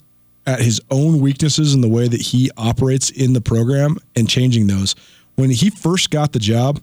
at 0.47 0.61
his 0.61 0.81
own 0.91 1.21
weaknesses 1.21 1.75
and 1.75 1.83
the 1.83 1.89
way 1.89 2.09
that 2.09 2.21
he 2.21 2.51
operates 2.57 3.11
in 3.11 3.33
the 3.33 3.41
program 3.41 3.97
and 4.17 4.29
changing 4.29 4.67
those. 4.67 4.95
When 5.37 5.51
he 5.51 5.71
first 5.71 6.11
got 6.11 6.33
the 6.33 6.39
job, 6.39 6.81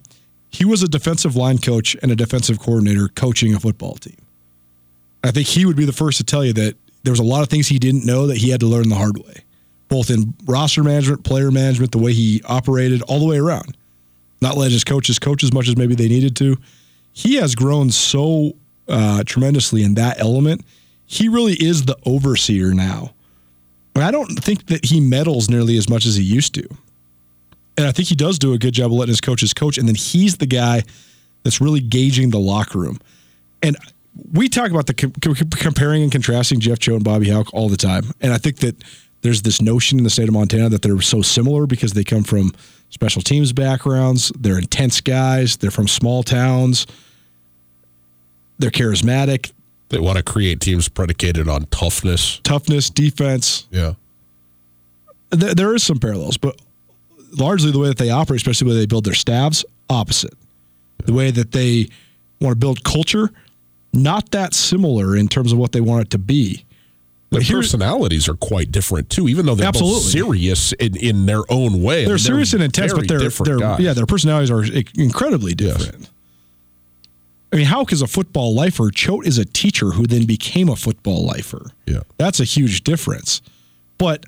he 0.49 0.65
was 0.65 0.81
a 0.81 0.87
defensive 0.87 1.35
line 1.35 1.57
coach 1.57 1.95
and 2.01 2.11
a 2.11 2.15
defensive 2.15 2.59
coordinator 2.59 3.09
coaching 3.09 3.53
a 3.53 3.59
football 3.59 3.95
team. 3.95 4.17
I 5.23 5.31
think 5.31 5.47
he 5.47 5.65
would 5.65 5.75
be 5.75 5.85
the 5.85 5.93
first 5.93 6.17
to 6.17 6.23
tell 6.23 6.45
you 6.45 6.53
that 6.53 6.75
there 7.03 7.11
was 7.11 7.19
a 7.19 7.23
lot 7.23 7.41
of 7.41 7.49
things 7.49 7.67
he 7.67 7.79
didn't 7.79 8.05
know 8.05 8.27
that 8.27 8.37
he 8.37 8.49
had 8.49 8.59
to 8.61 8.65
learn 8.65 8.89
the 8.89 8.95
hard 8.95 9.17
way, 9.17 9.43
both 9.87 10.09
in 10.09 10.33
roster 10.45 10.83
management, 10.83 11.23
player 11.23 11.51
management, 11.51 11.91
the 11.91 11.97
way 11.97 12.13
he 12.13 12.41
operated, 12.45 13.01
all 13.03 13.19
the 13.19 13.25
way 13.25 13.37
around. 13.37 13.77
Not 14.41 14.57
letting 14.57 14.73
his 14.73 14.83
coaches 14.83 15.19
coach 15.19 15.43
as 15.43 15.53
much 15.53 15.67
as 15.67 15.77
maybe 15.77 15.95
they 15.95 16.07
needed 16.07 16.35
to. 16.37 16.57
He 17.13 17.35
has 17.35 17.55
grown 17.55 17.89
so 17.89 18.53
uh, 18.87 19.23
tremendously 19.25 19.83
in 19.83 19.95
that 19.95 20.19
element. 20.19 20.63
He 21.05 21.29
really 21.29 21.53
is 21.53 21.85
the 21.85 21.97
overseer 22.05 22.73
now. 22.73 23.13
And 23.95 24.03
I 24.03 24.11
don't 24.11 24.27
think 24.43 24.67
that 24.67 24.85
he 24.85 24.99
meddles 24.99 25.49
nearly 25.49 25.77
as 25.77 25.89
much 25.89 26.05
as 26.05 26.15
he 26.15 26.23
used 26.23 26.53
to. 26.55 26.67
And 27.77 27.87
I 27.87 27.91
think 27.91 28.09
he 28.09 28.15
does 28.15 28.37
do 28.37 28.53
a 28.53 28.57
good 28.57 28.73
job 28.73 28.87
of 28.87 28.91
letting 28.93 29.11
his 29.11 29.21
coaches 29.21 29.53
coach. 29.53 29.77
And 29.77 29.87
then 29.87 29.95
he's 29.95 30.37
the 30.37 30.45
guy 30.45 30.83
that's 31.43 31.61
really 31.61 31.79
gauging 31.79 32.29
the 32.29 32.39
locker 32.39 32.77
room. 32.77 32.99
And 33.63 33.75
we 34.31 34.49
talk 34.49 34.69
about 34.69 34.87
the 34.87 34.93
com- 34.93 35.13
com- 35.13 35.35
comparing 35.35 36.03
and 36.03 36.11
contrasting 36.11 36.59
Jeff 36.59 36.79
Choate 36.79 36.97
and 36.97 37.03
Bobby 37.03 37.29
Hauck 37.29 37.53
all 37.53 37.69
the 37.69 37.77
time. 37.77 38.11
And 38.21 38.33
I 38.33 38.37
think 38.37 38.57
that 38.57 38.83
there's 39.21 39.41
this 39.41 39.61
notion 39.61 39.97
in 39.97 40.03
the 40.03 40.09
state 40.09 40.27
of 40.27 40.33
Montana 40.33 40.69
that 40.69 40.81
they're 40.81 41.01
so 41.01 41.21
similar 41.21 41.65
because 41.65 41.93
they 41.93 42.03
come 42.03 42.23
from 42.23 42.51
special 42.89 43.21
teams 43.21 43.51
backgrounds. 43.53 44.31
They're 44.39 44.57
intense 44.59 45.01
guys. 45.01 45.57
They're 45.57 45.71
from 45.71 45.87
small 45.87 46.23
towns. 46.23 46.85
They're 48.59 48.71
charismatic, 48.71 49.51
They 49.89 49.99
want 49.99 50.17
to 50.17 50.23
create 50.23 50.59
teams 50.61 50.89
predicated 50.89 51.47
on 51.47 51.65
toughness. 51.67 52.39
toughness, 52.43 52.89
defense. 52.89 53.67
Yeah. 53.71 53.93
There, 55.29 55.53
there 55.53 55.75
is 55.75 55.83
some 55.83 55.99
parallels, 55.99 56.37
but 56.37 56.59
largely 57.37 57.71
the 57.71 57.77
way 57.79 57.87
that 57.89 57.97
they 57.99 58.09
operate, 58.09 58.37
especially 58.41 58.65
the 58.69 58.73
way 58.73 58.79
they 58.79 58.85
build 58.87 59.03
their 59.05 59.13
staffs, 59.13 59.63
opposite. 59.89 60.33
The 61.05 61.13
way 61.13 61.29
that 61.31 61.51
they 61.51 61.87
want 62.41 62.53
to 62.53 62.59
build 62.59 62.83
culture, 62.83 63.29
not 63.93 64.31
that 64.31 64.53
similar 64.55 65.15
in 65.15 65.27
terms 65.27 65.51
of 65.51 65.57
what 65.59 65.71
they 65.71 65.81
want 65.81 66.01
it 66.05 66.09
to 66.11 66.17
be. 66.17 66.65
Their 67.29 67.41
personalities 67.41 68.29
are 68.29 68.35
quite 68.35 68.71
different 68.71 69.09
too, 69.09 69.27
even 69.27 69.45
though 69.45 69.55
they're 69.55 69.71
both 69.71 69.81
Absolutely. 69.81 70.11
serious 70.11 70.73
in, 70.73 70.95
in 70.95 71.25
their 71.25 71.43
own 71.49 71.83
way. 71.83 72.03
I 72.03 72.07
they're 72.07 72.17
serious 72.17 72.53
and 72.53 72.63
intense, 72.63 72.93
but 72.93 73.07
they're, 73.07 73.19
different 73.19 73.47
they're 73.47 73.59
guys. 73.59 73.79
yeah, 73.81 73.93
their 73.93 74.05
personalities 74.05 74.49
are 74.49 74.63
incredibly 74.95 75.53
different. 75.53 76.09
I 77.51 77.57
mean, 77.57 77.65
Hauck 77.65 77.91
is 77.91 78.01
a 78.01 78.07
football 78.07 78.55
lifer. 78.55 78.89
Choate 78.91 79.25
is 79.25 79.37
a 79.37 79.45
teacher 79.45 79.91
who 79.91 80.05
then 80.05 80.25
became 80.25 80.69
a 80.69 80.75
football 80.75 81.25
lifer. 81.25 81.71
Yeah. 81.85 82.01
That's 82.17 82.39
a 82.39 82.43
huge 82.43 82.83
difference. 82.83 83.41
But 83.97 84.25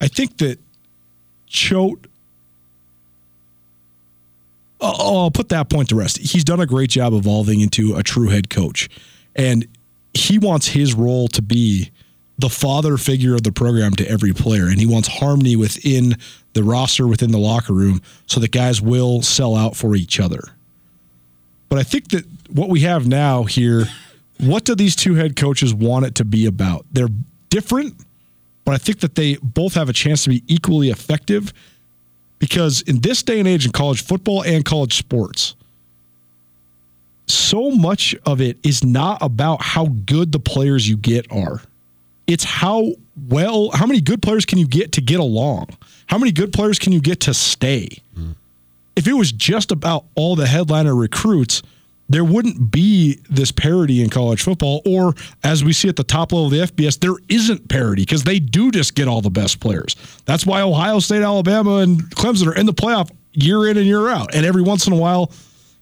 I 0.00 0.08
think 0.08 0.38
that 0.38 0.58
Choate. 1.46 2.06
I'll 4.80 4.90
uh, 4.90 4.96
oh, 4.98 5.22
I'll 5.22 5.30
put 5.30 5.48
that 5.50 5.70
point 5.70 5.88
to 5.88 5.96
rest. 5.96 6.18
He's 6.18 6.44
done 6.44 6.60
a 6.60 6.66
great 6.66 6.90
job 6.90 7.14
evolving 7.14 7.60
into 7.60 7.94
a 7.94 8.02
true 8.02 8.28
head 8.28 8.50
coach, 8.50 8.90
and 9.34 9.66
he 10.12 10.38
wants 10.38 10.68
his 10.68 10.92
role 10.92 11.28
to 11.28 11.40
be 11.40 11.90
the 12.38 12.48
father 12.48 12.96
figure 12.96 13.34
of 13.34 13.42
the 13.42 13.52
program 13.52 13.92
to 13.92 14.08
every 14.08 14.32
player, 14.32 14.66
and 14.66 14.78
he 14.78 14.86
wants 14.86 15.08
harmony 15.08 15.56
within 15.56 16.16
the 16.52 16.62
roster, 16.62 17.06
within 17.06 17.32
the 17.32 17.38
locker 17.38 17.72
room, 17.72 18.00
so 18.26 18.40
that 18.40 18.52
guys 18.52 18.80
will 18.80 19.22
sell 19.22 19.56
out 19.56 19.76
for 19.76 19.94
each 19.94 20.20
other. 20.20 20.42
But 21.68 21.78
I 21.78 21.82
think 21.82 22.08
that 22.08 22.24
what 22.50 22.68
we 22.68 22.80
have 22.80 23.06
now 23.06 23.44
here, 23.44 23.86
what 24.38 24.64
do 24.64 24.74
these 24.74 24.94
two 24.94 25.14
head 25.14 25.36
coaches 25.36 25.74
want 25.74 26.06
it 26.06 26.14
to 26.16 26.24
be 26.24 26.46
about? 26.46 26.86
They're 26.92 27.08
different, 27.48 27.94
but 28.64 28.74
I 28.74 28.78
think 28.78 29.00
that 29.00 29.14
they 29.14 29.36
both 29.42 29.74
have 29.74 29.88
a 29.88 29.92
chance 29.92 30.24
to 30.24 30.30
be 30.30 30.42
equally 30.46 30.90
effective 30.90 31.52
because 32.38 32.82
in 32.82 33.00
this 33.00 33.22
day 33.22 33.38
and 33.38 33.48
age 33.48 33.64
in 33.64 33.72
college 33.72 34.04
football 34.04 34.44
and 34.44 34.64
college 34.64 34.96
sports, 34.96 35.54
so 37.26 37.70
much 37.70 38.14
of 38.24 38.40
it 38.40 38.58
is 38.62 38.84
not 38.84 39.18
about 39.20 39.62
how 39.62 39.86
good 39.86 40.32
the 40.32 40.38
players 40.38 40.88
you 40.88 40.96
get 40.96 41.26
are. 41.32 41.62
It's 42.26 42.44
how 42.44 42.92
well, 43.28 43.70
how 43.70 43.86
many 43.86 44.00
good 44.00 44.20
players 44.22 44.44
can 44.44 44.58
you 44.58 44.66
get 44.66 44.92
to 44.92 45.00
get 45.00 45.20
along? 45.20 45.68
How 46.06 46.18
many 46.18 46.32
good 46.32 46.52
players 46.52 46.78
can 46.78 46.92
you 46.92 47.00
get 47.00 47.20
to 47.20 47.34
stay? 47.34 47.98
If 48.94 49.06
it 49.06 49.12
was 49.12 49.32
just 49.32 49.72
about 49.72 50.04
all 50.14 50.36
the 50.36 50.46
headliner 50.46 50.94
recruits, 50.94 51.62
there 52.08 52.24
wouldn't 52.24 52.70
be 52.70 53.20
this 53.28 53.50
parity 53.52 54.02
in 54.02 54.10
college 54.10 54.42
football. 54.42 54.80
Or 54.86 55.14
as 55.42 55.64
we 55.64 55.72
see 55.72 55.88
at 55.88 55.96
the 55.96 56.04
top 56.04 56.32
level 56.32 56.46
of 56.46 56.52
the 56.52 56.58
FBS, 56.58 57.00
there 57.00 57.16
isn't 57.28 57.68
parity 57.68 58.02
because 58.02 58.24
they 58.24 58.38
do 58.38 58.70
just 58.70 58.94
get 58.94 59.08
all 59.08 59.20
the 59.20 59.30
best 59.30 59.60
players. 59.60 59.96
That's 60.24 60.46
why 60.46 60.62
Ohio 60.62 61.00
State, 61.00 61.22
Alabama, 61.22 61.76
and 61.76 62.02
Clemson 62.14 62.46
are 62.46 62.54
in 62.54 62.66
the 62.66 62.74
playoff 62.74 63.10
year 63.32 63.68
in 63.68 63.76
and 63.76 63.86
year 63.86 64.08
out. 64.08 64.34
And 64.34 64.46
every 64.46 64.62
once 64.62 64.86
in 64.86 64.92
a 64.92 64.96
while, 64.96 65.32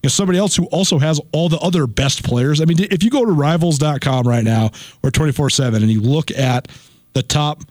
know, 0.04 0.10
somebody 0.10 0.38
else 0.38 0.56
who 0.56 0.66
also 0.66 0.98
has 0.98 1.20
all 1.32 1.48
the 1.48 1.58
other 1.58 1.86
best 1.86 2.24
players. 2.24 2.60
I 2.60 2.64
mean, 2.64 2.78
if 2.80 3.02
you 3.02 3.10
go 3.10 3.24
to 3.24 3.32
rivals.com 3.32 4.26
right 4.26 4.44
now 4.44 4.70
or 5.02 5.10
24 5.10 5.50
7 5.50 5.82
and 5.82 5.90
you 5.90 6.00
look 6.00 6.30
at 6.30 6.68
the 7.12 7.22
top 7.22 7.62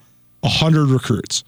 100 0.42 0.90
recruits, 0.90 1.44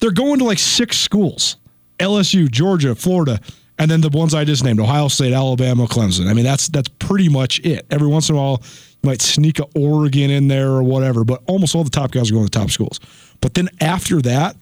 they're 0.00 0.10
going 0.10 0.38
to 0.38 0.44
like 0.44 0.58
six 0.58 0.98
schools 0.98 1.56
LSU, 1.98 2.50
Georgia, 2.50 2.94
Florida, 2.94 3.38
and 3.78 3.90
then 3.90 4.00
the 4.00 4.08
ones 4.08 4.34
I 4.34 4.44
just 4.44 4.64
named 4.64 4.80
Ohio 4.80 5.08
State, 5.08 5.32
Alabama, 5.32 5.86
Clemson. 5.86 6.28
I 6.28 6.34
mean, 6.34 6.44
that's 6.44 6.68
that's 6.68 6.88
pretty 6.88 7.28
much 7.28 7.60
it. 7.60 7.86
Every 7.90 8.08
once 8.08 8.28
in 8.28 8.34
a 8.34 8.38
while, 8.38 8.62
you 9.02 9.08
might 9.08 9.22
sneak 9.22 9.58
a 9.58 9.66
Oregon 9.74 10.30
in 10.30 10.48
there 10.48 10.70
or 10.70 10.82
whatever, 10.82 11.24
but 11.24 11.42
almost 11.46 11.74
all 11.74 11.84
the 11.84 11.90
top 11.90 12.10
guys 12.10 12.30
are 12.30 12.34
going 12.34 12.46
to 12.46 12.50
top 12.50 12.70
schools. 12.70 13.00
But 13.40 13.54
then 13.54 13.68
after 13.80 14.20
that, 14.22 14.56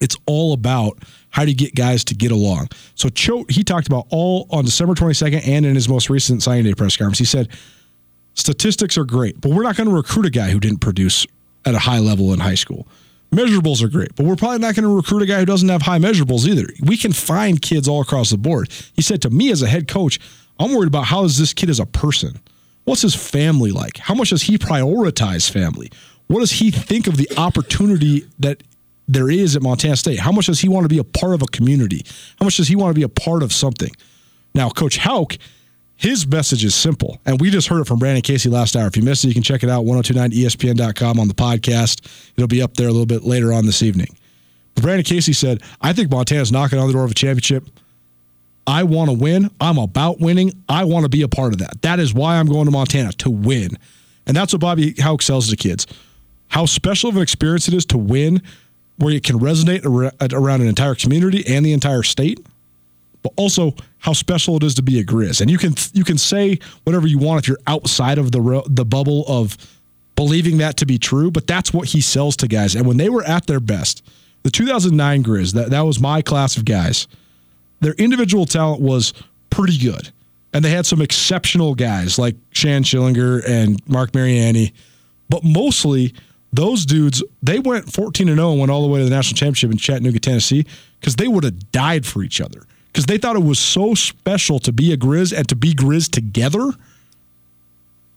it's 0.00 0.16
all 0.26 0.52
about 0.52 0.98
how 1.30 1.44
do 1.44 1.50
you 1.50 1.56
get 1.56 1.74
guys 1.74 2.04
to 2.04 2.14
get 2.14 2.30
along. 2.30 2.68
So 2.94 3.08
Choate, 3.08 3.50
he 3.50 3.62
talked 3.62 3.86
about 3.86 4.06
all 4.10 4.46
on 4.50 4.64
December 4.64 4.94
22nd 4.94 5.46
and 5.46 5.66
in 5.66 5.74
his 5.74 5.88
most 5.88 6.10
recent 6.10 6.42
signing 6.42 6.64
day 6.64 6.74
press 6.74 6.96
conference. 6.96 7.18
He 7.18 7.24
said, 7.24 7.48
statistics 8.34 8.96
are 8.96 9.04
great, 9.04 9.40
but 9.40 9.50
we're 9.50 9.62
not 9.62 9.76
going 9.76 9.88
to 9.88 9.94
recruit 9.94 10.26
a 10.26 10.30
guy 10.30 10.50
who 10.50 10.60
didn't 10.60 10.78
produce 10.78 11.26
at 11.64 11.74
a 11.74 11.78
high 11.78 11.98
level 11.98 12.32
in 12.32 12.40
high 12.40 12.54
school. 12.54 12.86
Measurables 13.32 13.82
are 13.82 13.88
great, 13.88 14.14
but 14.14 14.24
we're 14.24 14.36
probably 14.36 14.58
not 14.58 14.74
going 14.74 14.88
to 14.88 14.94
recruit 14.94 15.22
a 15.22 15.26
guy 15.26 15.40
who 15.40 15.44
doesn't 15.44 15.68
have 15.68 15.82
high 15.82 15.98
measurables 15.98 16.46
either. 16.46 16.66
We 16.82 16.96
can 16.96 17.12
find 17.12 17.60
kids 17.60 17.88
all 17.88 18.00
across 18.00 18.30
the 18.30 18.38
board. 18.38 18.70
He 18.94 19.02
said 19.02 19.20
to 19.22 19.30
me 19.30 19.50
as 19.50 19.62
a 19.62 19.68
head 19.68 19.88
coach, 19.88 20.20
I'm 20.58 20.72
worried 20.72 20.86
about 20.86 21.04
how 21.04 21.24
is 21.24 21.36
this 21.36 21.52
kid 21.52 21.68
as 21.68 21.80
a 21.80 21.86
person? 21.86 22.40
What's 22.84 23.02
his 23.02 23.14
family 23.14 23.72
like? 23.72 23.98
How 23.98 24.14
much 24.14 24.30
does 24.30 24.42
he 24.42 24.58
prioritize 24.58 25.50
family? 25.50 25.90
What 26.28 26.40
does 26.40 26.52
he 26.52 26.70
think 26.70 27.08
of 27.08 27.16
the 27.16 27.28
opportunity 27.36 28.26
that 28.38 28.62
there 29.08 29.30
is 29.30 29.56
at 29.56 29.62
Montana 29.62 29.96
State? 29.96 30.18
How 30.18 30.32
much 30.32 30.46
does 30.46 30.60
he 30.60 30.68
want 30.68 30.84
to 30.84 30.88
be 30.88 30.98
a 30.98 31.04
part 31.04 31.34
of 31.34 31.42
a 31.42 31.46
community? 31.46 32.04
How 32.38 32.44
much 32.44 32.56
does 32.56 32.68
he 32.68 32.76
want 32.76 32.90
to 32.90 32.98
be 32.98 33.04
a 33.04 33.08
part 33.08 33.42
of 33.42 33.52
something? 33.52 33.90
Now, 34.54 34.70
Coach 34.70 34.98
Hauck, 34.98 35.36
his 35.96 36.26
message 36.26 36.64
is 36.64 36.74
simple, 36.74 37.18
and 37.24 37.40
we 37.40 37.50
just 37.50 37.68
heard 37.68 37.80
it 37.80 37.86
from 37.86 37.98
Brandon 37.98 38.22
Casey 38.22 38.48
last 38.48 38.76
hour. 38.76 38.86
If 38.86 38.96
you 38.96 39.02
missed 39.02 39.24
it, 39.24 39.28
you 39.28 39.34
can 39.34 39.42
check 39.42 39.62
it 39.62 39.70
out 39.70 39.84
1029ESPN.com 39.84 41.18
on 41.18 41.28
the 41.28 41.34
podcast. 41.34 42.06
It'll 42.36 42.48
be 42.48 42.62
up 42.62 42.74
there 42.74 42.88
a 42.88 42.92
little 42.92 43.06
bit 43.06 43.22
later 43.22 43.52
on 43.52 43.66
this 43.66 43.82
evening. 43.82 44.08
But 44.74 44.82
Brandon 44.82 45.04
Casey 45.04 45.32
said, 45.32 45.62
I 45.80 45.92
think 45.92 46.10
Montana's 46.10 46.52
knocking 46.52 46.78
on 46.78 46.86
the 46.86 46.92
door 46.92 47.04
of 47.04 47.10
a 47.10 47.14
championship. 47.14 47.68
I 48.66 48.82
want 48.82 49.10
to 49.10 49.16
win. 49.16 49.50
I'm 49.60 49.78
about 49.78 50.20
winning. 50.20 50.52
I 50.68 50.84
want 50.84 51.04
to 51.04 51.08
be 51.08 51.22
a 51.22 51.28
part 51.28 51.52
of 51.52 51.60
that. 51.60 51.80
That 51.82 52.00
is 52.00 52.12
why 52.12 52.36
I'm 52.36 52.46
going 52.46 52.64
to 52.64 52.70
Montana 52.70 53.12
to 53.12 53.30
win. 53.30 53.78
And 54.26 54.36
that's 54.36 54.52
what 54.52 54.60
Bobby 54.60 54.92
Hauck 54.98 55.22
sells 55.22 55.48
to 55.50 55.56
kids. 55.56 55.86
How 56.48 56.66
special 56.66 57.08
of 57.08 57.16
an 57.16 57.22
experience 57.22 57.68
it 57.68 57.74
is 57.74 57.86
to 57.86 57.98
win, 57.98 58.42
where 58.98 59.14
it 59.14 59.22
can 59.22 59.38
resonate 59.38 59.84
around 60.32 60.60
an 60.62 60.68
entire 60.68 60.94
community 60.94 61.44
and 61.46 61.64
the 61.64 61.72
entire 61.72 62.02
state, 62.02 62.44
but 63.22 63.32
also 63.36 63.74
how 63.98 64.12
special 64.12 64.56
it 64.56 64.62
is 64.62 64.74
to 64.74 64.82
be 64.82 64.98
a 65.00 65.04
Grizz. 65.04 65.40
And 65.40 65.50
you 65.50 65.58
can 65.58 65.74
you 65.92 66.04
can 66.04 66.18
say 66.18 66.58
whatever 66.84 67.06
you 67.06 67.18
want 67.18 67.42
if 67.42 67.48
you're 67.48 67.58
outside 67.66 68.18
of 68.18 68.32
the 68.32 68.62
the 68.66 68.84
bubble 68.84 69.24
of 69.28 69.56
believing 70.16 70.58
that 70.58 70.78
to 70.78 70.86
be 70.86 70.98
true, 70.98 71.30
but 71.30 71.46
that's 71.46 71.72
what 71.72 71.88
he 71.88 72.00
sells 72.00 72.36
to 72.36 72.48
guys. 72.48 72.74
And 72.74 72.86
when 72.86 72.96
they 72.96 73.10
were 73.10 73.22
at 73.24 73.46
their 73.46 73.60
best, 73.60 74.02
the 74.42 74.50
2009 74.50 75.22
Grizz, 75.22 75.52
that, 75.52 75.70
that 75.70 75.82
was 75.82 76.00
my 76.00 76.22
class 76.22 76.56
of 76.56 76.64
guys, 76.64 77.06
their 77.80 77.92
individual 77.94 78.46
talent 78.46 78.80
was 78.80 79.12
pretty 79.50 79.76
good. 79.76 80.10
And 80.52 80.64
they 80.64 80.70
had 80.70 80.86
some 80.86 81.02
exceptional 81.02 81.74
guys 81.74 82.18
like 82.18 82.34
Shann 82.52 82.82
Schillinger 82.82 83.46
and 83.46 83.86
Marc 83.86 84.14
Mariani. 84.14 84.72
But 85.28 85.44
mostly, 85.44 86.14
those 86.56 86.84
dudes, 86.86 87.22
they 87.42 87.58
went 87.58 87.92
14 87.92 88.28
and 88.28 88.38
0 88.38 88.50
and 88.52 88.60
went 88.60 88.70
all 88.72 88.82
the 88.82 88.88
way 88.88 88.98
to 89.00 89.04
the 89.04 89.10
national 89.10 89.36
championship 89.36 89.70
in 89.70 89.78
Chattanooga, 89.78 90.18
Tennessee, 90.18 90.66
because 91.00 91.16
they 91.16 91.28
would 91.28 91.44
have 91.44 91.70
died 91.72 92.04
for 92.06 92.22
each 92.22 92.40
other. 92.40 92.62
Because 92.92 93.06
they 93.06 93.18
thought 93.18 93.36
it 93.36 93.42
was 93.44 93.58
so 93.58 93.94
special 93.94 94.58
to 94.60 94.72
be 94.72 94.92
a 94.92 94.96
Grizz 94.96 95.36
and 95.36 95.46
to 95.48 95.54
be 95.56 95.74
Grizz 95.74 96.10
together. 96.10 96.72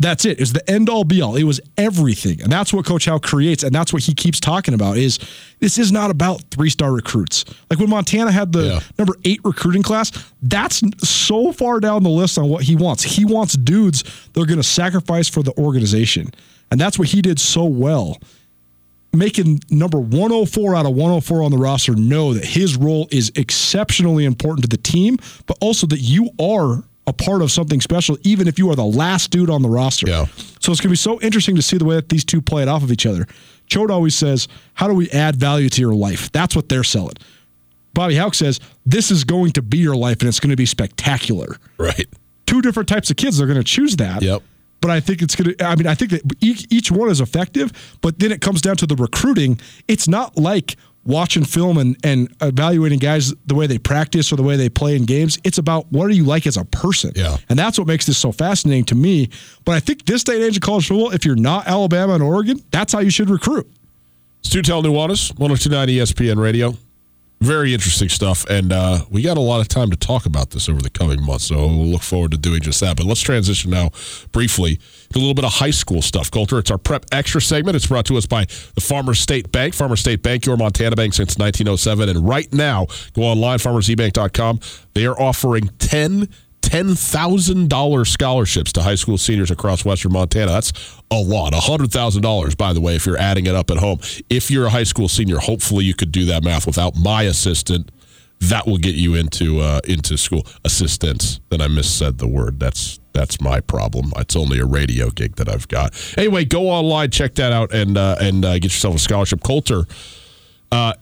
That's 0.01 0.23
it. 0.23 0.39
It's 0.39 0.53
the 0.53 0.67
end 0.71 0.87
all 0.87 1.03
be 1.03 1.21
all. 1.21 1.35
It 1.35 1.43
was 1.43 1.59
everything. 1.77 2.41
And 2.41 2.49
that's 2.49 2.71
what 2.71 2.85
Coach 2.85 3.03
Hauck 3.05 3.21
creates. 3.21 3.63
And 3.63 3.75
that's 3.75 3.91
what 3.91 4.03
he 4.03 4.13
keeps 4.13 4.39
talking 4.39 4.73
about 4.73 4.95
is 4.95 5.19
this 5.59 5.77
is 5.77 5.91
not 5.91 6.09
about 6.09 6.41
three 6.51 6.69
star 6.69 6.93
recruits. 6.93 7.43
Like 7.69 7.79
when 7.79 7.89
Montana 7.89 8.31
had 8.31 8.53
the 8.53 8.63
Yeah. 8.63 8.79
number 8.97 9.15
eight 9.25 9.41
recruiting 9.43 9.83
class, 9.83 10.13
that's 10.41 10.81
so 11.05 11.51
far 11.51 11.81
down 11.81 12.03
the 12.03 12.09
list 12.09 12.37
on 12.37 12.47
what 12.47 12.63
he 12.63 12.77
wants. 12.77 13.03
He 13.03 13.25
wants 13.25 13.55
dudes 13.57 14.03
that 14.31 14.41
are 14.41 14.45
going 14.45 14.55
to 14.61 14.63
sacrifice 14.63 15.27
for 15.27 15.43
the 15.43 15.51
organization. 15.57 16.31
And 16.71 16.79
that's 16.79 16.99
what 16.99 17.09
he 17.09 17.21
did 17.21 17.39
so 17.39 17.65
well. 17.65 18.17
Making 19.11 19.59
number 19.71 19.99
104 19.99 20.75
out 20.75 20.85
of 20.85 20.91
104 20.93 21.41
on 21.41 21.51
the 21.51 21.57
roster 21.57 21.95
know 21.95 22.33
that 22.33 22.45
his 22.45 22.77
role 22.77 23.07
is 23.11 23.31
exceptionally 23.35 24.23
important 24.23 24.63
to 24.63 24.69
the 24.69 24.81
team, 24.81 25.17
but 25.47 25.57
also 25.61 25.87
that 25.87 25.99
you 25.99 26.29
are 26.39 26.83
a 27.07 27.13
part 27.13 27.41
of 27.41 27.51
something 27.51 27.81
special, 27.81 28.19
even 28.21 28.47
if 28.47 28.59
you 28.59 28.69
are 28.69 28.75
the 28.75 28.85
last 28.85 29.31
dude 29.31 29.49
on 29.49 29.63
the 29.63 29.69
roster. 29.69 30.07
Yeah. 30.07 30.25
So 30.59 30.71
it's 30.71 30.79
going 30.79 30.89
to 30.89 30.89
be 30.89 30.95
so 30.95 31.19
interesting 31.21 31.55
to 31.55 31.61
see 31.63 31.77
the 31.77 31.85
way 31.85 31.95
that 31.95 32.09
these 32.09 32.23
two 32.23 32.39
play 32.39 32.61
it 32.61 32.67
off 32.67 32.83
of 32.83 32.91
each 32.91 33.07
other. 33.07 33.25
Choate 33.65 33.89
always 33.89 34.15
says, 34.15 34.47
How 34.75 34.87
do 34.87 34.93
we 34.93 35.09
add 35.09 35.35
value 35.35 35.69
to 35.69 35.81
your 35.81 35.95
life? 35.95 36.31
That's 36.31 36.55
what 36.55 36.69
they're 36.69 36.83
selling. 36.83 37.15
Bobby 37.93 38.15
Hauck 38.15 38.35
says, 38.35 38.59
This 38.85 39.09
is 39.09 39.23
going 39.23 39.53
to 39.53 39.63
be 39.63 39.79
your 39.79 39.95
life 39.95 40.19
and 40.19 40.29
it's 40.29 40.39
going 40.39 40.51
to 40.51 40.55
be 40.55 40.67
spectacular. 40.67 41.57
Right. 41.77 42.07
Two 42.45 42.61
different 42.61 42.87
types 42.87 43.09
of 43.09 43.17
kids 43.17 43.41
are 43.41 43.45
going 43.47 43.57
to 43.57 43.63
choose 43.63 43.95
that. 43.97 44.21
Yep. 44.21 44.43
But 44.81 44.91
I 44.91 44.99
think 44.99 45.21
it's 45.21 45.35
going 45.35 45.55
to, 45.55 45.65
I 45.65 45.75
mean, 45.75 45.87
I 45.87 45.95
think 45.95 46.11
that 46.11 46.21
each, 46.39 46.65
each 46.69 46.91
one 46.91 47.09
is 47.09 47.21
effective, 47.21 47.97
but 48.01 48.19
then 48.19 48.31
it 48.31 48.41
comes 48.41 48.61
down 48.61 48.77
to 48.77 48.85
the 48.85 48.95
recruiting. 48.95 49.59
It's 49.87 50.07
not 50.07 50.37
like 50.37 50.77
watching 51.05 51.43
film 51.43 51.77
and, 51.77 51.97
and 52.03 52.33
evaluating 52.41 52.99
guys 52.99 53.33
the 53.45 53.55
way 53.55 53.67
they 53.67 53.77
practice 53.77 54.31
or 54.31 54.35
the 54.35 54.43
way 54.43 54.55
they 54.55 54.69
play 54.69 54.95
in 54.95 55.05
games. 55.05 55.39
It's 55.43 55.57
about 55.57 55.91
what 55.91 56.05
are 56.05 56.13
you 56.13 56.23
like 56.23 56.45
as 56.45 56.57
a 56.57 56.65
person? 56.65 57.11
Yeah. 57.15 57.37
And 57.49 57.57
that's 57.57 57.77
what 57.77 57.87
makes 57.87 58.05
this 58.05 58.17
so 58.17 58.31
fascinating 58.31 58.85
to 58.85 58.95
me. 58.95 59.29
But 59.65 59.75
I 59.75 59.79
think 59.79 60.05
this 60.05 60.23
day 60.23 60.35
and 60.35 60.43
age 60.43 60.57
of 60.57 60.61
college 60.61 60.87
football, 60.87 61.11
if 61.11 61.25
you're 61.25 61.35
not 61.35 61.67
Alabama 61.67 62.13
and 62.13 62.23
Oregon, 62.23 62.61
that's 62.71 62.93
how 62.93 62.99
you 62.99 63.09
should 63.09 63.29
recruit. 63.29 63.69
Stu 64.41 64.61
Tell 64.61 64.81
Nuanez, 64.81 65.37
1029 65.37 65.87
ESPN 65.89 66.37
Radio. 66.37 66.75
Very 67.41 67.73
interesting 67.73 68.09
stuff. 68.09 68.45
And 68.49 68.73
uh, 68.73 69.05
we 69.09 69.21
got 69.21 69.37
a 69.37 69.41
lot 69.41 69.61
of 69.61 69.69
time 69.69 69.89
to 69.91 69.95
talk 69.95 70.25
about 70.25 70.49
this 70.49 70.67
over 70.67 70.81
the 70.81 70.89
coming 70.89 71.23
months. 71.23 71.45
So 71.45 71.55
we'll 71.55 71.85
look 71.85 72.01
forward 72.01 72.31
to 72.31 72.37
doing 72.37 72.61
just 72.61 72.81
that. 72.81 72.97
But 72.97 73.05
let's 73.05 73.21
transition 73.21 73.71
now 73.71 73.91
briefly 74.33 74.75
to 75.13 75.17
a 75.17 75.19
little 75.19 75.33
bit 75.33 75.45
of 75.45 75.53
high 75.53 75.71
school 75.71 76.01
stuff. 76.01 76.29
Colter, 76.29 76.59
it's 76.59 76.69
our 76.69 76.77
Prep 76.77 77.05
Extra 77.13 77.41
segment. 77.41 77.77
It's 77.77 77.87
brought 77.87 78.05
to 78.07 78.17
us 78.17 78.25
by 78.25 78.45
the 78.75 78.81
Farmer 78.81 79.13
State 79.13 79.53
Bank. 79.53 79.73
Farmer 79.73 79.95
State 79.95 80.21
Bank, 80.21 80.45
your 80.45 80.57
Montana 80.57 80.97
bank 80.97 81.13
since 81.13 81.37
1907. 81.37 82.09
And 82.09 82.27
right 82.27 82.51
now, 82.53 82.87
go 83.13 83.21
online, 83.21 83.59
farmersebank.com. 83.59 84.59
They 84.93 85.05
are 85.05 85.19
offering 85.19 85.69
10 85.79 86.27
$10,000 86.61 88.07
scholarships 88.07 88.73
to 88.73 88.81
high 88.81 88.95
school 88.95 89.17
seniors 89.17 89.51
across 89.51 89.85
Western 89.85 90.13
Montana. 90.13 90.51
That's 90.51 90.71
a 91.11 91.15
lot. 91.19 91.53
$100,000, 91.53 92.57
by 92.57 92.73
the 92.73 92.81
way, 92.81 92.95
if 92.95 93.05
you're 93.05 93.17
adding 93.17 93.45
it 93.45 93.55
up 93.55 93.71
at 93.71 93.77
home. 93.77 93.99
If 94.29 94.51
you're 94.51 94.65
a 94.65 94.69
high 94.69 94.83
school 94.83 95.07
senior, 95.07 95.37
hopefully 95.37 95.85
you 95.85 95.93
could 95.93 96.11
do 96.11 96.25
that 96.25 96.43
math 96.43 96.65
without 96.67 96.95
my 96.95 97.23
assistant. 97.23 97.91
That 98.41 98.65
will 98.67 98.77
get 98.77 98.95
you 98.95 99.15
into 99.15 99.59
uh, 99.59 99.81
into 99.83 100.17
school. 100.17 100.47
Assistance. 100.63 101.41
Then 101.49 101.59
I 101.59 101.67
missaid 101.67 102.19
the 102.19 102.27
word. 102.27 102.57
That's 102.57 102.97
that's 103.11 103.41
my 103.41 103.59
problem. 103.59 104.13
It's 104.15 104.33
only 104.37 104.59
a 104.59 104.65
radio 104.65 105.09
gig 105.09 105.35
that 105.35 105.49
I've 105.49 105.67
got. 105.67 105.93
Anyway, 106.17 106.45
go 106.45 106.69
online, 106.69 107.11
check 107.11 107.35
that 107.35 107.51
out, 107.51 107.73
and 107.73 107.97
uh, 107.97 108.15
and 108.21 108.45
uh, 108.45 108.53
get 108.53 108.63
yourself 108.65 108.95
a 108.95 108.99
scholarship. 108.99 109.43
Colter, 109.43 109.83
Uh, 110.71 110.93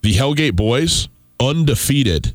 the 0.00 0.14
Hellgate 0.14 0.56
boys 0.56 1.08
undefeated 1.38 2.32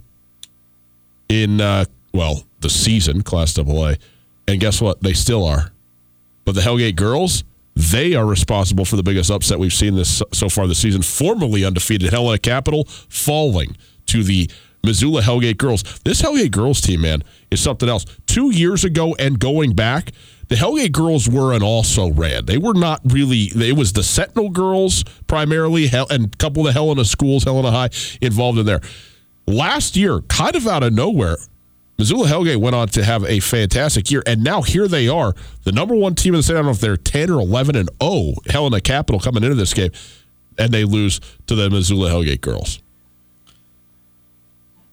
in 1.28 1.60
uh, 1.60 1.86
well 2.14 2.44
the 2.66 2.70
season 2.72 3.22
Class 3.22 3.58
AA, 3.58 3.94
and 4.48 4.60
guess 4.60 4.82
what? 4.82 5.02
They 5.02 5.14
still 5.14 5.46
are. 5.46 5.72
But 6.46 6.56
the 6.56 6.62
Hellgate 6.62 6.96
girls, 6.96 7.44
they 7.76 8.16
are 8.16 8.26
responsible 8.26 8.86
for 8.86 8.96
the 8.96 9.04
biggest 9.04 9.30
upset 9.30 9.60
we've 9.60 9.74
seen 9.74 9.96
this 9.96 10.24
so 10.34 10.50
far 10.50 10.66
this 10.66 10.80
season. 10.80 11.04
Formerly 11.04 11.64
undefeated 11.64 12.12
Helena 12.12 12.40
Capital 12.40 12.86
falling 12.86 13.78
to 14.08 14.24
the 14.24 14.50
Missoula 14.84 15.22
Hellgate 15.22 15.58
girls. 15.58 15.84
This 16.04 16.24
Hellgate 16.24 16.52
girls 16.52 16.82
team, 16.82 17.02
man, 17.02 17.24
is 17.52 17.62
something 17.62 17.88
else. 17.88 18.06
Two 18.26 18.52
years 18.52 18.84
ago 18.84 19.16
and 19.20 19.40
going 19.40 19.74
back, 19.74 20.12
the 20.48 20.56
Hellgate 20.56 20.92
girls 20.92 21.30
were 21.30 21.54
an 21.54 21.62
also 21.62 22.10
ran. 22.12 22.46
They 22.46 22.58
were 22.58 22.74
not 22.74 23.02
really. 23.04 23.52
It 23.56 23.78
was 23.78 23.94
the 23.94 24.04
Sentinel 24.04 24.50
girls 24.50 25.04
primarily, 25.28 25.88
and 25.92 26.34
a 26.34 26.38
couple 26.38 26.62
of 26.62 26.68
the 26.68 26.74
Helena 26.74 27.06
schools, 27.06 27.44
Helena 27.44 27.70
High, 27.70 27.90
involved 28.22 28.58
in 28.58 28.66
there. 28.66 28.82
Last 29.48 29.96
year, 29.96 30.22
kind 30.22 30.56
of 30.56 30.66
out 30.66 30.82
of 30.82 30.94
nowhere, 30.94 31.38
Missoula 31.98 32.28
Hellgate 32.28 32.58
went 32.58 32.76
on 32.76 32.90
to 32.90 33.04
have 33.04 33.24
a 33.24 33.40
fantastic 33.40 34.12
year, 34.12 34.22
and 34.26 34.44
now 34.44 34.62
here 34.62 34.88
they 34.88 35.08
are, 35.08 35.34
the 35.64 35.72
number 35.72 35.96
one 35.96 36.14
team 36.14 36.34
in 36.34 36.40
the 36.40 36.44
state. 36.44 36.56
I 36.56 36.58
don't 36.58 36.66
know 36.66 36.72
if 36.72 36.82
they're 36.82 36.98
ten 36.98 37.30
or 37.30 37.40
eleven 37.40 37.76
and 37.76 37.90
oh, 38.02 38.34
Helena 38.50 38.82
Capital 38.82 39.20
coming 39.20 39.44
into 39.44 39.56
this 39.56 39.74
game, 39.74 39.92
and 40.58 40.74
they 40.74 40.84
lose 40.84 41.22
to 41.48 41.56
the 41.56 41.70
Missoula 41.70 42.10
Hellgate 42.10 42.42
girls. 42.42 42.82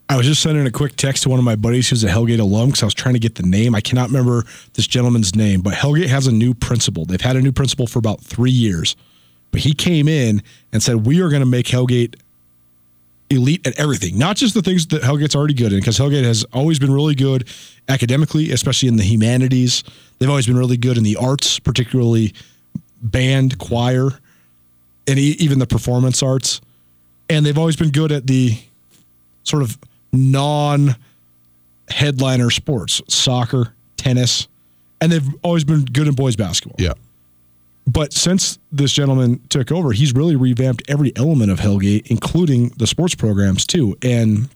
I 0.08 0.16
was 0.16 0.26
just 0.26 0.42
sending 0.42 0.66
a 0.66 0.70
quick 0.70 0.96
text 0.96 1.22
to 1.22 1.30
one 1.30 1.38
of 1.38 1.44
my 1.44 1.56
buddies 1.56 1.88
who's 1.88 2.04
a 2.04 2.08
Hellgate 2.08 2.38
alum 2.38 2.66
because 2.66 2.82
I 2.82 2.86
was 2.86 2.94
trying 2.94 3.14
to 3.14 3.20
get 3.20 3.36
the 3.36 3.44
name. 3.44 3.74
I 3.74 3.80
cannot 3.80 4.08
remember 4.08 4.44
this 4.74 4.86
gentleman's 4.86 5.34
name, 5.34 5.62
but 5.62 5.72
Hellgate 5.72 6.08
has 6.08 6.26
a 6.26 6.32
new 6.32 6.52
principal. 6.52 7.06
They've 7.06 7.20
had 7.20 7.34
a 7.34 7.40
new 7.40 7.52
principal 7.52 7.86
for 7.86 7.98
about 7.98 8.20
three 8.20 8.50
years, 8.50 8.94
but 9.50 9.62
he 9.62 9.72
came 9.72 10.08
in 10.08 10.42
and 10.70 10.82
said, 10.82 11.06
We 11.06 11.22
are 11.22 11.30
going 11.30 11.40
to 11.40 11.46
make 11.46 11.66
Hellgate 11.66 12.16
elite 13.32 13.66
at 13.66 13.78
everything, 13.78 14.18
not 14.18 14.36
just 14.36 14.54
the 14.54 14.62
things 14.62 14.86
that 14.88 15.02
Hellgate's 15.02 15.34
already 15.34 15.54
good 15.54 15.72
in, 15.72 15.80
because 15.80 15.98
Hellgate 15.98 16.24
has 16.24 16.44
always 16.52 16.78
been 16.78 16.92
really 16.92 17.14
good 17.14 17.48
academically, 17.88 18.50
especially 18.52 18.88
in 18.88 18.96
the 18.96 19.02
humanities. 19.02 19.82
They've 20.18 20.28
always 20.28 20.46
been 20.46 20.58
really 20.58 20.76
good 20.76 20.96
in 20.96 21.02
the 21.02 21.16
arts, 21.16 21.58
particularly 21.58 22.34
band, 23.00 23.58
choir, 23.58 24.10
and 25.06 25.18
even 25.18 25.58
the 25.58 25.66
performance 25.66 26.22
arts. 26.22 26.60
And 27.28 27.44
they've 27.44 27.58
always 27.58 27.76
been 27.76 27.90
good 27.90 28.12
at 28.12 28.26
the 28.26 28.58
sort 29.44 29.62
of 29.62 29.78
non 30.12 30.94
headliner 31.88 32.50
sports, 32.50 33.02
soccer, 33.08 33.74
tennis, 33.96 34.48
and 35.00 35.10
they've 35.10 35.28
always 35.42 35.64
been 35.64 35.84
good 35.84 36.06
in 36.06 36.14
boys 36.14 36.36
basketball. 36.36 36.76
Yeah. 36.78 36.94
But 37.86 38.12
since 38.12 38.58
this 38.70 38.92
gentleman 38.92 39.40
took 39.48 39.72
over, 39.72 39.92
he's 39.92 40.14
really 40.14 40.36
revamped 40.36 40.82
every 40.88 41.12
element 41.16 41.50
of 41.50 41.58
Hellgate, 41.58 42.06
including 42.06 42.68
the 42.76 42.86
sports 42.86 43.14
programs 43.14 43.66
too. 43.66 43.96
And 44.02 44.48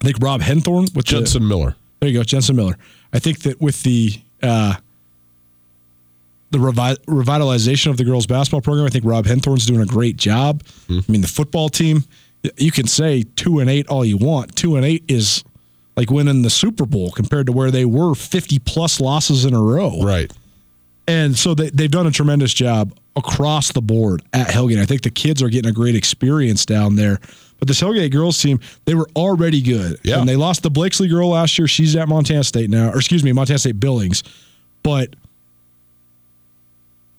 I 0.00 0.04
think 0.04 0.18
Rob 0.20 0.42
Henthorn 0.42 0.94
with 0.94 1.06
Jensen 1.06 1.42
the, 1.42 1.48
Miller. 1.48 1.76
There 2.00 2.10
you 2.10 2.18
go, 2.18 2.24
Jensen 2.24 2.56
Miller. 2.56 2.76
I 3.12 3.18
think 3.18 3.40
that 3.40 3.60
with 3.60 3.82
the 3.84 4.20
uh, 4.42 4.74
the 6.50 6.58
revi- 6.58 6.98
revitalization 7.06 7.90
of 7.90 7.96
the 7.96 8.04
girls 8.04 8.26
basketball 8.26 8.60
program, 8.60 8.86
I 8.86 8.90
think 8.90 9.04
Rob 9.04 9.24
Henthorn's 9.24 9.66
doing 9.66 9.80
a 9.80 9.86
great 9.86 10.16
job. 10.16 10.62
Mm-hmm. 10.62 10.98
I 10.98 11.12
mean, 11.12 11.20
the 11.22 11.28
football 11.28 11.70
team 11.70 12.04
you 12.56 12.70
can 12.70 12.86
say 12.86 13.24
two 13.36 13.58
and 13.58 13.70
eight 13.70 13.88
all 13.88 14.04
you 14.04 14.16
want. 14.16 14.54
Two 14.56 14.76
and 14.76 14.84
eight 14.84 15.04
is 15.08 15.44
like 15.96 16.10
winning 16.10 16.42
the 16.42 16.50
Super 16.50 16.86
Bowl 16.86 17.10
compared 17.12 17.46
to 17.46 17.52
where 17.52 17.70
they 17.70 17.84
were 17.84 18.14
50 18.14 18.58
plus 18.60 19.00
losses 19.00 19.44
in 19.44 19.54
a 19.54 19.62
row. 19.62 20.00
Right. 20.02 20.32
And 21.06 21.36
so 21.36 21.54
they, 21.54 21.70
they've 21.70 21.90
done 21.90 22.06
a 22.06 22.10
tremendous 22.10 22.54
job 22.54 22.96
across 23.16 23.72
the 23.72 23.82
board 23.82 24.22
at 24.32 24.48
Hellgate. 24.48 24.80
I 24.80 24.86
think 24.86 25.02
the 25.02 25.10
kids 25.10 25.42
are 25.42 25.48
getting 25.48 25.70
a 25.70 25.74
great 25.74 25.94
experience 25.94 26.64
down 26.64 26.96
there. 26.96 27.20
But 27.58 27.68
this 27.68 27.80
Hellgate 27.80 28.10
girls 28.10 28.40
team, 28.40 28.60
they 28.84 28.94
were 28.94 29.08
already 29.14 29.60
good. 29.60 29.98
Yeah. 30.02 30.18
And 30.18 30.28
they 30.28 30.36
lost 30.36 30.62
the 30.62 30.70
Blakesley 30.70 31.08
girl 31.08 31.30
last 31.30 31.58
year. 31.58 31.68
She's 31.68 31.94
at 31.94 32.08
Montana 32.08 32.44
State 32.44 32.70
now, 32.70 32.90
or 32.90 32.96
excuse 32.96 33.22
me, 33.22 33.32
Montana 33.32 33.58
State 33.58 33.78
Billings. 33.78 34.22
But 34.82 35.14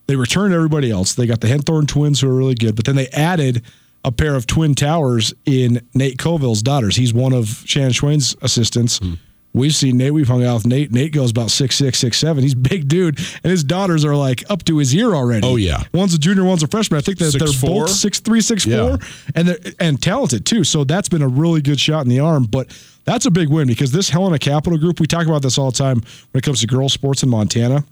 they 0.08 0.16
returned 0.16 0.54
everybody 0.54 0.92
else. 0.92 1.14
They 1.16 1.26
got 1.28 1.42
the 1.42 1.48
Henthorn 1.48 1.88
twins 1.88 2.22
who 2.22 2.30
are 2.30 2.36
really 2.36 2.56
good, 2.56 2.76
but 2.76 2.86
then 2.86 2.96
they 2.96 3.08
added– 3.10 3.64
a 4.06 4.12
pair 4.12 4.36
of 4.36 4.46
twin 4.46 4.76
towers 4.76 5.34
in 5.46 5.82
Nate 5.96 6.20
Coville's 6.20 6.62
daughters. 6.62 6.96
He's 6.96 7.14
one 7.14 7.34
of 7.34 7.64
Shannon 7.66 7.92
Schweyen's 7.92 8.36
assistants. 8.42 9.00
Hmm. 9.00 9.14
We've 9.56 9.74
seen 9.74 9.96
Nate. 9.96 10.14
We've 10.14 10.28
hung 10.28 10.44
out 10.44 10.56
with 10.56 10.68
Nate. 10.68 10.92
Nate 10.92 11.14
goes 11.14 11.32
about 11.32 11.50
six 11.50 11.78
six, 11.78 11.98
six 11.98 12.18
seven. 12.18 12.44
He's 12.44 12.54
a 12.54 12.58
big 12.58 12.90
dude, 12.90 13.18
and 13.18 13.52
his 13.52 13.64
daughters 13.64 14.04
are 14.04 14.16
like 14.16 14.44
up 14.52 14.66
to 14.66 14.78
his 14.78 14.94
ear 14.94 15.16
already. 15.16 15.48
Oh 15.48 15.56
yeah, 15.56 15.84
one's 15.94 16.14
a 16.14 16.20
junior, 16.20 16.44
one's 16.44 16.62
a 16.62 16.68
freshman. 16.68 16.98
I 16.98 17.02
think 17.02 17.20
that 17.20 17.32
they 17.32 17.40
they're 17.40 17.48
four? 17.48 17.86
both 17.86 17.92
six 17.92 18.20
three, 18.20 18.42
six 18.42 18.66
yeah. 18.66 18.98
four, 18.98 19.00
and 19.34 19.48
they're 19.48 19.58
and 19.80 20.02
talented 20.02 20.46
too. 20.46 20.66
So 20.66 20.84
that's 20.84 21.08
been 21.08 21.22
a 21.22 21.28
really 21.28 21.62
good 21.62 21.80
shot 21.80 22.04
in 22.04 22.10
the 22.10 22.20
arm. 22.20 22.44
But 22.44 22.78
that's 23.06 23.26
a 23.26 23.32
big 23.32 23.48
win 23.48 23.68
because 23.68 23.94
this 23.94 24.10
Helena 24.10 24.40
Capital 24.40 24.78
Group. 24.78 25.00
We 25.00 25.08
talk 25.08 25.26
about 25.26 25.42
this 25.42 25.58
all 25.58 25.72
the 25.72 25.78
time 25.78 26.02
when 26.02 26.40
it 26.40 26.44
comes 26.44 26.60
to 26.60 26.68
girls 26.68 26.92
sports 26.92 27.24
in 27.24 27.30
Montana. 27.30 27.86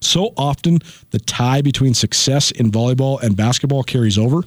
So 0.00 0.34
often 0.36 0.80
the 1.12 1.20
tie 1.20 1.62
between 1.62 1.94
success 1.94 2.50
in 2.50 2.72
volleyball 2.72 3.22
and 3.22 3.36
basketball 3.36 3.84
carries 3.84 4.18
over. 4.18 4.42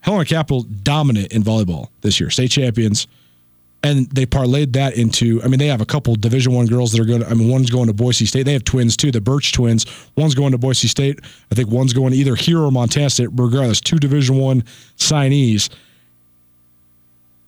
Helena 0.00 0.24
Capital 0.24 0.62
dominant 0.62 1.32
in 1.32 1.42
volleyball 1.42 1.88
this 2.00 2.20
year, 2.20 2.30
state 2.30 2.50
champions, 2.50 3.06
and 3.82 4.08
they 4.10 4.26
parlayed 4.26 4.72
that 4.72 4.96
into. 4.96 5.40
I 5.42 5.48
mean, 5.48 5.58
they 5.58 5.68
have 5.68 5.80
a 5.80 5.86
couple 5.86 6.14
Division 6.16 6.52
One 6.52 6.66
girls 6.66 6.92
that 6.92 7.00
are 7.00 7.04
going. 7.04 7.20
To, 7.20 7.28
I 7.28 7.34
mean, 7.34 7.48
one's 7.48 7.70
going 7.70 7.86
to 7.86 7.92
Boise 7.92 8.26
State. 8.26 8.44
They 8.44 8.52
have 8.52 8.64
twins 8.64 8.96
too, 8.96 9.10
the 9.10 9.20
Birch 9.20 9.52
twins. 9.52 9.86
One's 10.16 10.34
going 10.34 10.52
to 10.52 10.58
Boise 10.58 10.88
State. 10.88 11.20
I 11.52 11.54
think 11.54 11.70
one's 11.70 11.92
going 11.92 12.12
to 12.12 12.18
either 12.18 12.34
here 12.34 12.60
or 12.60 12.70
Montana 12.70 13.10
State. 13.10 13.28
Regardless, 13.32 13.80
two 13.80 13.98
Division 13.98 14.36
One 14.38 14.62
signees, 14.96 15.68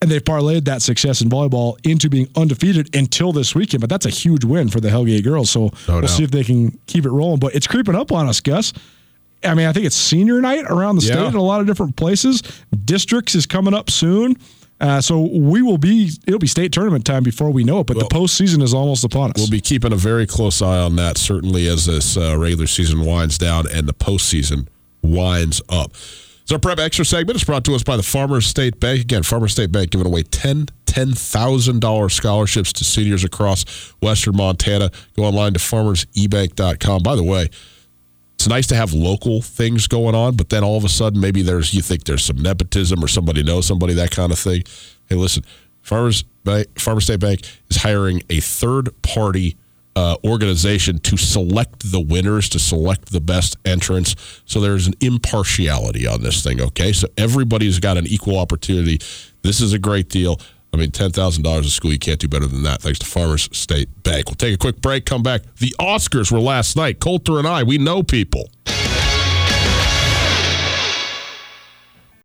and 0.00 0.10
they've 0.10 0.22
parlayed 0.22 0.64
that 0.66 0.80
success 0.82 1.20
in 1.20 1.28
volleyball 1.28 1.76
into 1.84 2.08
being 2.08 2.28
undefeated 2.36 2.94
until 2.94 3.32
this 3.32 3.54
weekend. 3.54 3.80
But 3.80 3.90
that's 3.90 4.06
a 4.06 4.10
huge 4.10 4.44
win 4.44 4.68
for 4.68 4.80
the 4.80 4.88
Hellgate 4.88 5.24
girls. 5.24 5.50
So 5.50 5.72
no 5.88 5.98
we'll 5.98 6.08
see 6.08 6.22
if 6.22 6.30
they 6.30 6.44
can 6.44 6.78
keep 6.86 7.04
it 7.04 7.10
rolling. 7.10 7.40
But 7.40 7.54
it's 7.54 7.66
creeping 7.66 7.96
up 7.96 8.12
on 8.12 8.28
us, 8.28 8.40
Gus. 8.40 8.72
I 9.44 9.54
mean, 9.54 9.66
I 9.66 9.72
think 9.72 9.86
it's 9.86 9.96
senior 9.96 10.40
night 10.40 10.64
around 10.68 10.96
the 10.96 11.02
state 11.02 11.16
in 11.28 11.34
a 11.34 11.42
lot 11.42 11.60
of 11.60 11.66
different 11.66 11.94
places. 11.96 12.42
Districts 12.84 13.34
is 13.36 13.46
coming 13.46 13.72
up 13.72 13.88
soon. 13.88 14.36
Uh, 14.80 15.00
so 15.00 15.20
we 15.20 15.60
will 15.60 15.78
be 15.78 16.10
it'll 16.26 16.38
be 16.38 16.46
state 16.46 16.72
tournament 16.72 17.04
time 17.04 17.22
before 17.22 17.50
we 17.50 17.64
know 17.64 17.80
it, 17.80 17.86
but 17.86 17.96
well, 17.96 18.06
the 18.08 18.14
postseason 18.14 18.62
is 18.62 18.72
almost 18.72 19.04
upon 19.04 19.30
us. 19.30 19.38
We'll 19.38 19.50
be 19.50 19.60
keeping 19.60 19.92
a 19.92 19.96
very 19.96 20.26
close 20.26 20.62
eye 20.62 20.78
on 20.78 20.96
that, 20.96 21.18
certainly 21.18 21.66
as 21.66 21.86
this 21.86 22.16
uh, 22.16 22.38
regular 22.38 22.66
season 22.66 23.04
winds 23.04 23.38
down 23.38 23.66
and 23.68 23.88
the 23.88 23.94
postseason 23.94 24.68
winds 25.02 25.60
up. 25.68 25.94
So 26.44 26.54
our 26.54 26.58
prep 26.60 26.78
extra 26.78 27.04
segment 27.04 27.36
is 27.36 27.44
brought 27.44 27.64
to 27.64 27.74
us 27.74 27.82
by 27.82 27.96
the 27.96 28.02
Farmers 28.02 28.46
State 28.46 28.80
Bank. 28.80 29.02
Again, 29.02 29.22
Farmers 29.22 29.52
State 29.52 29.70
Bank 29.70 29.90
giving 29.90 30.06
away 30.06 30.22
10 30.22 30.68
$10,000 30.86 32.10
scholarships 32.10 32.72
to 32.72 32.82
seniors 32.84 33.22
across 33.22 33.64
Western 34.00 34.34
Montana. 34.36 34.90
Go 35.14 35.24
online 35.24 35.52
to 35.52 35.58
farmersebank.com. 35.58 37.02
By 37.02 37.14
the 37.14 37.22
way, 37.22 37.50
it's 38.38 38.46
nice 38.46 38.68
to 38.68 38.76
have 38.76 38.92
local 38.92 39.42
things 39.42 39.88
going 39.88 40.14
on, 40.14 40.36
but 40.36 40.48
then 40.48 40.62
all 40.62 40.76
of 40.76 40.84
a 40.84 40.88
sudden, 40.88 41.20
maybe 41.20 41.42
there's 41.42 41.74
you 41.74 41.82
think 41.82 42.04
there's 42.04 42.24
some 42.24 42.36
nepotism 42.36 43.02
or 43.02 43.08
somebody 43.08 43.42
knows 43.42 43.66
somebody, 43.66 43.94
that 43.94 44.12
kind 44.12 44.30
of 44.30 44.38
thing. 44.38 44.62
Hey, 45.06 45.16
listen, 45.16 45.42
Farmers 45.82 46.22
Bank, 46.44 46.78
Farmers 46.78 47.04
State 47.04 47.18
Bank 47.18 47.40
is 47.68 47.78
hiring 47.78 48.22
a 48.30 48.38
third 48.38 48.90
party 49.02 49.56
uh, 49.96 50.14
organization 50.24 51.00
to 51.00 51.16
select 51.16 51.90
the 51.90 51.98
winners, 51.98 52.48
to 52.50 52.60
select 52.60 53.10
the 53.10 53.20
best 53.20 53.56
entrants. 53.64 54.14
So 54.44 54.60
there's 54.60 54.86
an 54.86 54.94
impartiality 55.00 56.06
on 56.06 56.22
this 56.22 56.40
thing, 56.44 56.60
okay? 56.60 56.92
So 56.92 57.08
everybody's 57.16 57.80
got 57.80 57.96
an 57.96 58.06
equal 58.06 58.38
opportunity. 58.38 59.00
This 59.42 59.60
is 59.60 59.72
a 59.72 59.80
great 59.80 60.08
deal. 60.10 60.40
I 60.72 60.76
mean, 60.76 60.90
$10,000 60.90 61.58
a 61.60 61.64
school, 61.64 61.92
you 61.92 61.98
can't 61.98 62.20
do 62.20 62.28
better 62.28 62.46
than 62.46 62.62
that, 62.64 62.82
thanks 62.82 62.98
to 62.98 63.06
Farmers 63.06 63.48
State 63.56 64.02
Bank. 64.02 64.26
We'll 64.26 64.34
take 64.34 64.54
a 64.54 64.58
quick 64.58 64.80
break, 64.80 65.06
come 65.06 65.22
back. 65.22 65.42
The 65.56 65.74
Oscars 65.80 66.30
were 66.30 66.40
last 66.40 66.76
night. 66.76 67.00
Colter 67.00 67.38
and 67.38 67.46
I, 67.46 67.62
we 67.62 67.78
know 67.78 68.02
people. 68.02 68.50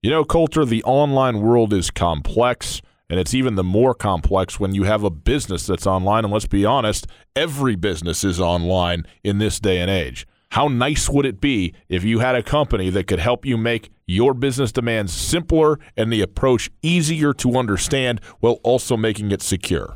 You 0.01 0.09
know, 0.09 0.25
Colter, 0.25 0.65
the 0.65 0.83
online 0.83 1.39
world 1.39 1.71
is 1.71 1.89
complex, 1.89 2.81
and 3.09 3.17
it's 3.17 3.33
even 3.33 3.55
the 3.55 3.63
more 3.63 3.93
complex 3.93 4.59
when 4.59 4.75
you 4.75 4.83
have 4.83 5.05
a 5.05 5.09
business 5.09 5.65
that's 5.65 5.87
online. 5.87 6.25
And 6.25 6.33
let's 6.33 6.45
be 6.45 6.65
honest, 6.65 7.07
every 7.37 7.77
business 7.77 8.25
is 8.25 8.41
online 8.41 9.05
in 9.23 9.37
this 9.37 9.61
day 9.61 9.79
and 9.79 9.89
age. 9.89 10.27
How 10.49 10.67
nice 10.67 11.07
would 11.07 11.25
it 11.25 11.39
be 11.39 11.73
if 11.87 12.03
you 12.03 12.19
had 12.19 12.35
a 12.35 12.43
company 12.43 12.89
that 12.89 13.07
could 13.07 13.19
help 13.19 13.45
you 13.45 13.55
make 13.57 13.92
your 14.05 14.33
business 14.33 14.71
demands 14.71 15.13
simpler 15.13 15.79
and 15.95 16.11
the 16.11 16.21
approach 16.21 16.69
easier 16.81 17.33
to 17.33 17.57
understand 17.57 18.21
while 18.39 18.59
also 18.63 18.97
making 18.97 19.31
it 19.31 19.41
secure? 19.41 19.95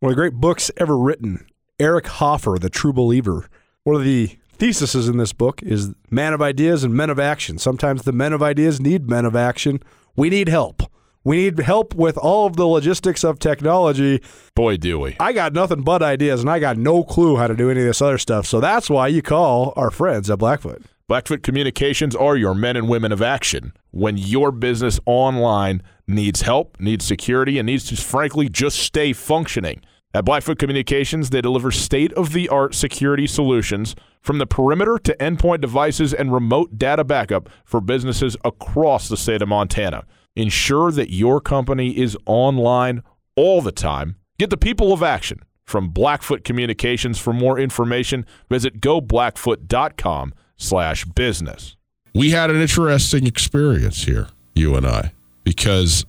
One 0.00 0.12
of 0.12 0.16
the 0.16 0.20
great 0.20 0.34
books 0.34 0.70
ever 0.76 0.96
written, 0.98 1.46
Eric 1.78 2.06
Hoffer, 2.06 2.58
The 2.60 2.70
True 2.70 2.92
Believer. 2.92 3.48
One 3.84 3.96
of 3.96 4.04
the 4.04 4.38
theses 4.58 5.08
in 5.08 5.18
this 5.18 5.32
book 5.32 5.62
is 5.62 5.94
man 6.10 6.32
of 6.32 6.42
ideas 6.42 6.84
and 6.84 6.94
men 6.94 7.10
of 7.10 7.18
action. 7.18 7.58
Sometimes 7.58 8.02
the 8.02 8.12
men 8.12 8.32
of 8.32 8.42
ideas 8.42 8.80
need 8.80 9.08
men 9.08 9.24
of 9.24 9.36
action. 9.36 9.82
We 10.16 10.30
need 10.30 10.48
help. 10.48 10.82
We 11.24 11.38
need 11.38 11.58
help 11.58 11.94
with 11.94 12.16
all 12.16 12.46
of 12.46 12.54
the 12.54 12.66
logistics 12.66 13.24
of 13.24 13.40
technology. 13.40 14.22
Boy, 14.54 14.76
do 14.76 15.00
we. 15.00 15.16
I 15.18 15.32
got 15.32 15.52
nothing 15.52 15.82
but 15.82 16.00
ideas, 16.00 16.40
and 16.40 16.48
I 16.48 16.60
got 16.60 16.76
no 16.76 17.02
clue 17.02 17.36
how 17.36 17.48
to 17.48 17.56
do 17.56 17.68
any 17.68 17.80
of 17.80 17.86
this 17.86 18.00
other 18.00 18.16
stuff. 18.16 18.46
So 18.46 18.60
that's 18.60 18.88
why 18.88 19.08
you 19.08 19.22
call 19.22 19.72
our 19.76 19.90
friends 19.90 20.30
at 20.30 20.38
Blackfoot. 20.38 20.82
Blackfoot 21.08 21.44
Communications 21.44 22.16
are 22.16 22.36
your 22.36 22.52
men 22.52 22.74
and 22.74 22.88
women 22.88 23.12
of 23.12 23.22
action 23.22 23.72
when 23.92 24.18
your 24.18 24.50
business 24.50 24.98
online 25.06 25.80
needs 26.08 26.40
help, 26.40 26.76
needs 26.80 27.04
security, 27.04 27.60
and 27.60 27.66
needs 27.66 27.84
to, 27.84 27.96
frankly, 27.96 28.48
just 28.48 28.76
stay 28.76 29.12
functioning. 29.12 29.80
At 30.12 30.24
Blackfoot 30.24 30.58
Communications, 30.58 31.30
they 31.30 31.40
deliver 31.40 31.70
state 31.70 32.12
of 32.14 32.32
the 32.32 32.48
art 32.48 32.74
security 32.74 33.28
solutions 33.28 33.94
from 34.20 34.38
the 34.38 34.48
perimeter 34.48 34.98
to 34.98 35.16
endpoint 35.18 35.60
devices 35.60 36.12
and 36.12 36.32
remote 36.32 36.76
data 36.76 37.04
backup 37.04 37.48
for 37.64 37.80
businesses 37.80 38.36
across 38.44 39.08
the 39.08 39.16
state 39.16 39.42
of 39.42 39.48
Montana. 39.48 40.06
Ensure 40.34 40.90
that 40.90 41.12
your 41.12 41.40
company 41.40 41.96
is 41.96 42.18
online 42.26 43.04
all 43.36 43.62
the 43.62 43.70
time. 43.70 44.16
Get 44.38 44.50
the 44.50 44.56
people 44.56 44.92
of 44.92 45.04
action 45.04 45.38
from 45.62 45.90
Blackfoot 45.90 46.42
Communications. 46.42 47.20
For 47.20 47.32
more 47.32 47.60
information, 47.60 48.26
visit 48.50 48.80
goblackfoot.com 48.80 50.34
slash 50.56 51.04
business. 51.04 51.76
We 52.14 52.30
had 52.30 52.50
an 52.50 52.60
interesting 52.60 53.26
experience 53.26 54.04
here, 54.04 54.28
you 54.54 54.74
and 54.74 54.86
I, 54.86 55.12
because 55.44 56.06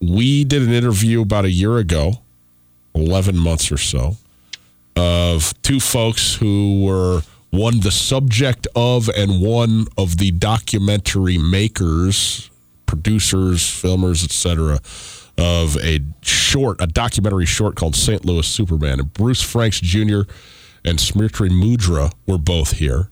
we 0.00 0.44
did 0.44 0.62
an 0.62 0.72
interview 0.72 1.22
about 1.22 1.44
a 1.44 1.50
year 1.50 1.78
ago, 1.78 2.22
11 2.94 3.36
months 3.36 3.70
or 3.70 3.76
so, 3.76 4.16
of 4.96 5.60
two 5.62 5.80
folks 5.80 6.34
who 6.36 6.82
were 6.84 7.22
one 7.50 7.80
the 7.80 7.90
subject 7.90 8.66
of 8.74 9.08
and 9.10 9.40
one 9.40 9.86
of 9.96 10.18
the 10.18 10.32
documentary 10.32 11.38
makers, 11.38 12.50
producers, 12.86 13.62
filmers, 13.62 14.24
etc., 14.24 14.80
of 15.36 15.76
a 15.82 16.00
short, 16.22 16.80
a 16.80 16.86
documentary 16.86 17.46
short 17.46 17.76
called 17.76 17.96
St. 17.96 18.24
Louis 18.24 18.46
Superman. 18.46 19.00
And 19.00 19.12
Bruce 19.12 19.42
Franks 19.42 19.80
Jr. 19.80 20.22
and 20.84 20.98
Smriti 20.98 21.50
Mundhra 21.50 22.12
were 22.26 22.38
both 22.38 22.72
here. 22.72 23.10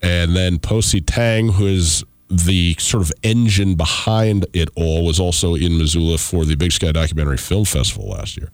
And 0.00 0.34
then 0.34 0.58
Poh 0.58 0.80
Si 0.80 1.00
Teng, 1.00 1.52
who 1.52 1.66
is 1.66 2.04
the 2.28 2.74
sort 2.78 3.02
of 3.02 3.12
engine 3.22 3.74
behind 3.74 4.46
it 4.52 4.68
all, 4.74 5.04
was 5.04 5.20
also 5.20 5.54
in 5.54 5.78
Missoula 5.78 6.18
for 6.18 6.44
the 6.44 6.56
Big 6.56 6.72
Sky 6.72 6.92
Documentary 6.92 7.36
Film 7.36 7.64
Festival 7.64 8.08
last 8.08 8.36
year. 8.36 8.50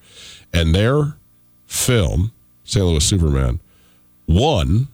And 0.53 0.75
their 0.75 1.17
film, 1.67 2.33
St. 2.65 2.85
Louis 2.85 3.05
Superman, 3.05 3.61
won 4.27 4.89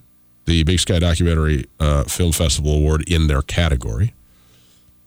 the 0.45 0.63
Big 0.65 0.79
Sky 0.79 0.99
Documentary 0.99 1.67
uh, 1.81 2.05
Film 2.05 2.33
Festival 2.33 2.75
Award 2.75 3.09
in 3.09 3.27
their 3.27 3.43
category 3.43 4.13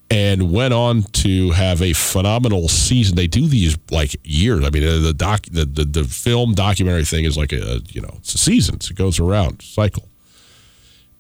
and 0.10 0.52
went 0.52 0.74
on 0.74 1.04
to 1.04 1.52
have 1.52 1.82
a 1.82 1.94
phenomenal 1.94 2.70
season. 2.70 3.16
They 3.16 3.28
do 3.28 3.48
these 3.48 3.78
like 3.92 4.16
years. 4.24 4.66
I 4.66 4.70
mean, 4.70 4.84
the 5.04 5.14
doc, 5.14 5.46
the, 5.52 5.66
the, 5.66 5.84
the 5.84 6.04
film 6.06 6.54
documentary 6.54 7.04
thing 7.04 7.26
is 7.26 7.38
like 7.38 7.52
a, 7.52 7.82
you 7.90 8.02
know, 8.02 8.14
it's 8.20 8.34
a 8.34 8.38
season. 8.38 8.76
It 8.76 8.96
goes 8.96 9.20
around 9.20 9.62
cycle. 9.62 10.08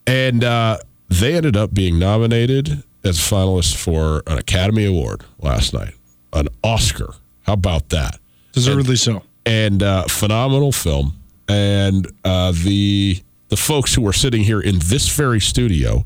And 0.06 0.44
uh, 0.44 0.78
they 1.10 1.36
ended 1.36 1.58
up 1.58 1.74
being 1.74 2.00
nominated 2.00 2.84
as 3.04 3.18
finalists 3.18 3.76
for 3.76 4.24
an 4.28 4.38
Academy 4.38 4.86
Award 4.86 5.24
last 5.40 5.74
night, 5.74 5.94
an 6.34 6.48
Oscar. 6.64 7.14
How 7.44 7.54
about 7.54 7.90
that? 7.90 8.20
Deservedly 8.54 8.92
and, 8.92 9.00
so. 9.00 9.24
And 9.46 9.84
uh, 9.84 10.04
phenomenal 10.04 10.72
film. 10.72 11.14
And 11.50 12.08
uh, 12.24 12.52
the 12.52 13.22
the 13.50 13.56
folks 13.56 13.94
who 13.94 14.06
are 14.06 14.14
sitting 14.14 14.44
here 14.44 14.60
in 14.60 14.80
this 14.80 15.08
very 15.16 15.40
studio 15.40 16.06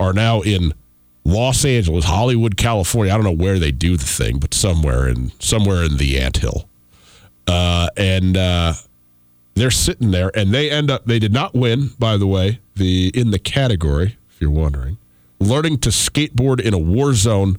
are 0.00 0.12
now 0.12 0.40
in 0.40 0.74
Los 1.24 1.64
Angeles, 1.64 2.04
Hollywood, 2.04 2.56
California. 2.56 3.12
I 3.12 3.16
don't 3.16 3.24
know 3.24 3.44
where 3.44 3.58
they 3.58 3.72
do 3.72 3.96
the 3.96 4.04
thing, 4.04 4.38
but 4.38 4.52
somewhere 4.52 5.08
in 5.08 5.32
somewhere 5.38 5.82
in 5.82 5.96
the 5.96 6.20
anthill. 6.20 6.68
Uh, 7.46 7.88
and 7.96 8.36
uh, 8.36 8.74
they're 9.54 9.70
sitting 9.70 10.10
there, 10.10 10.30
and 10.36 10.52
they 10.52 10.70
end 10.70 10.90
up. 10.90 11.06
They 11.06 11.18
did 11.18 11.32
not 11.32 11.54
win, 11.54 11.90
by 11.98 12.16
the 12.18 12.26
way, 12.26 12.60
the 12.76 13.10
in 13.14 13.30
the 13.30 13.38
category. 13.38 14.18
If 14.34 14.40
you're 14.40 14.50
wondering, 14.50 14.98
learning 15.40 15.78
to 15.78 15.88
skateboard 15.90 16.60
in 16.60 16.74
a 16.74 16.78
war 16.78 17.14
zone. 17.14 17.58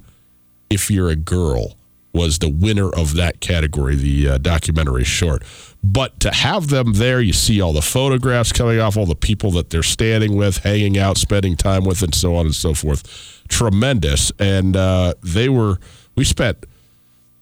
If 0.67 0.89
you're 0.89 1.09
a 1.09 1.15
girl, 1.15 1.75
was 2.11 2.39
the 2.39 2.49
winner 2.49 2.89
of 2.89 3.13
that 3.15 3.39
category, 3.39 3.95
the 3.95 4.29
uh, 4.29 4.37
documentary 4.39 5.03
short. 5.03 5.43
But 5.83 6.19
to 6.21 6.31
have 6.31 6.69
them 6.69 6.93
there, 6.93 7.21
you 7.21 7.33
see 7.33 7.61
all 7.61 7.71
the 7.71 7.83
photographs 7.83 8.51
coming 8.51 8.79
off, 8.79 8.97
all 8.97 9.05
the 9.05 9.15
people 9.15 9.51
that 9.51 9.69
they're 9.69 9.83
standing 9.83 10.35
with, 10.35 10.59
hanging 10.59 10.97
out, 10.97 11.17
spending 11.17 11.55
time 11.55 11.85
with, 11.85 12.01
and 12.01 12.15
so 12.15 12.35
on 12.35 12.47
and 12.47 12.55
so 12.55 12.73
forth 12.73 13.34
tremendous. 13.47 14.31
And 14.39 14.75
uh, 14.75 15.13
they 15.21 15.49
were, 15.49 15.79
we 16.15 16.23
spent, 16.23 16.65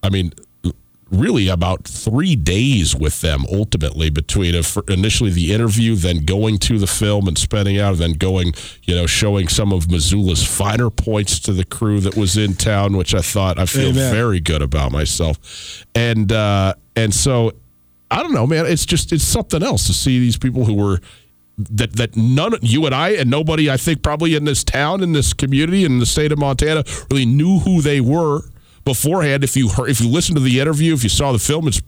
I 0.01 0.09
mean, 0.09 0.33
really 1.09 1.47
about 1.47 1.83
three 1.83 2.35
days 2.35 2.95
with 2.95 3.21
them 3.21 3.45
ultimately 3.51 4.09
between 4.09 4.55
initially 4.87 5.29
the 5.29 5.53
interview, 5.53 5.95
then 5.95 6.25
going 6.25 6.57
to 6.57 6.79
the 6.79 6.87
film 6.87 7.27
and 7.27 7.37
spending 7.37 7.79
out, 7.79 7.91
and 7.91 7.99
then 7.99 8.13
going, 8.13 8.51
you 8.83 8.95
know, 8.95 9.05
showing 9.05 9.47
some 9.47 9.71
of 9.71 9.91
Missoula's 9.91 10.43
finer 10.43 10.89
points 10.89 11.39
to 11.41 11.53
the 11.53 11.65
crew 11.65 11.99
that 11.99 12.17
was 12.17 12.35
in 12.35 12.55
town, 12.55 12.97
which 12.97 13.13
I 13.13 13.21
thought 13.21 13.59
I 13.59 13.67
feel 13.67 13.89
Amen. 13.89 14.11
very 14.11 14.39
good 14.39 14.63
about 14.63 14.91
myself. 14.91 15.85
And, 15.93 16.31
uh, 16.31 16.73
and 16.95 17.13
so 17.13 17.53
I 18.09 18.23
don't 18.23 18.33
know, 18.33 18.47
man, 18.47 18.65
it's 18.65 18.85
just, 18.85 19.13
it's 19.13 19.23
something 19.23 19.61
else 19.61 19.85
to 19.87 19.93
see 19.93 20.19
these 20.19 20.37
people 20.37 20.65
who 20.65 20.73
were, 20.73 20.99
that 21.57 21.93
that 21.93 22.15
none 22.15 22.53
you 22.61 22.85
and 22.85 22.95
I 22.95 23.09
and 23.09 23.29
nobody 23.29 23.69
I 23.69 23.77
think 23.77 24.01
probably 24.01 24.35
in 24.35 24.45
this 24.45 24.63
town 24.63 25.03
in 25.03 25.13
this 25.13 25.33
community 25.33 25.85
in 25.85 25.99
the 25.99 26.05
state 26.05 26.31
of 26.31 26.39
Montana 26.39 26.83
really 27.11 27.25
knew 27.25 27.59
who 27.59 27.81
they 27.81 28.01
were 28.01 28.41
beforehand. 28.85 29.43
If 29.43 29.55
you 29.55 29.69
heard, 29.69 29.89
if 29.89 30.01
you 30.01 30.09
listened 30.09 30.37
to 30.37 30.43
the 30.43 30.59
interview, 30.59 30.93
if 30.93 31.03
you 31.03 31.09
saw 31.09 31.31
the 31.31 31.39
film, 31.39 31.67
it's 31.67 31.81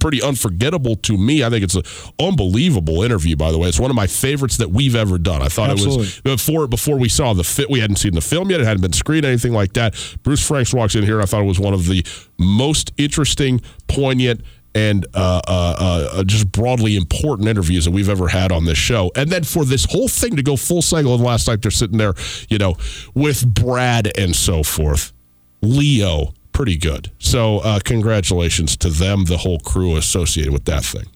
pretty 0.00 0.22
unforgettable 0.22 0.96
to 0.96 1.16
me. 1.16 1.44
I 1.44 1.50
think 1.50 1.64
it's 1.64 1.74
an 1.74 1.82
unbelievable 2.18 3.02
interview. 3.02 3.36
By 3.36 3.52
the 3.52 3.58
way, 3.58 3.68
it's 3.68 3.78
one 3.78 3.90
of 3.90 3.96
my 3.96 4.06
favorites 4.06 4.56
that 4.58 4.70
we've 4.70 4.96
ever 4.96 5.18
done. 5.18 5.42
I 5.42 5.48
thought 5.48 5.70
Absolutely. 5.70 6.06
it 6.06 6.24
was 6.24 6.36
before 6.36 6.66
before 6.66 6.96
we 6.96 7.08
saw 7.08 7.32
the 7.32 7.44
fit. 7.44 7.70
We 7.70 7.80
hadn't 7.80 7.96
seen 7.96 8.14
the 8.14 8.20
film 8.20 8.50
yet; 8.50 8.60
it 8.60 8.66
hadn't 8.66 8.82
been 8.82 8.92
screened, 8.92 9.24
anything 9.24 9.52
like 9.52 9.74
that. 9.74 9.94
Bruce 10.22 10.46
Franks 10.46 10.72
walks 10.74 10.94
in 10.94 11.04
here. 11.04 11.20
I 11.20 11.24
thought 11.24 11.42
it 11.42 11.46
was 11.46 11.60
one 11.60 11.74
of 11.74 11.86
the 11.86 12.04
most 12.38 12.92
interesting, 12.96 13.60
poignant 13.86 14.42
and 14.74 15.06
uh, 15.14 15.40
uh, 15.48 16.08
uh, 16.12 16.24
just 16.24 16.52
broadly 16.52 16.96
important 16.96 17.48
interviews 17.48 17.84
that 17.84 17.90
we've 17.90 18.08
ever 18.08 18.28
had 18.28 18.52
on 18.52 18.64
this 18.64 18.78
show. 18.78 19.10
And 19.16 19.30
then 19.30 19.44
for 19.44 19.64
this 19.64 19.86
whole 19.90 20.08
thing 20.08 20.36
to 20.36 20.42
go 20.42 20.56
full 20.56 20.82
cycle, 20.82 21.14
and 21.14 21.22
last 21.22 21.48
night 21.48 21.62
they're 21.62 21.70
sitting 21.70 21.98
there, 21.98 22.14
you 22.48 22.58
know, 22.58 22.76
with 23.14 23.46
Brad 23.46 24.10
and 24.16 24.34
so 24.34 24.62
forth. 24.62 25.12
Leo, 25.60 26.34
pretty 26.52 26.76
good. 26.76 27.10
So 27.18 27.58
uh, 27.58 27.80
congratulations 27.84 28.76
to 28.78 28.90
them, 28.90 29.24
the 29.24 29.38
whole 29.38 29.58
crew 29.58 29.96
associated 29.96 30.52
with 30.52 30.64
that 30.66 30.84
thing. 30.84 31.06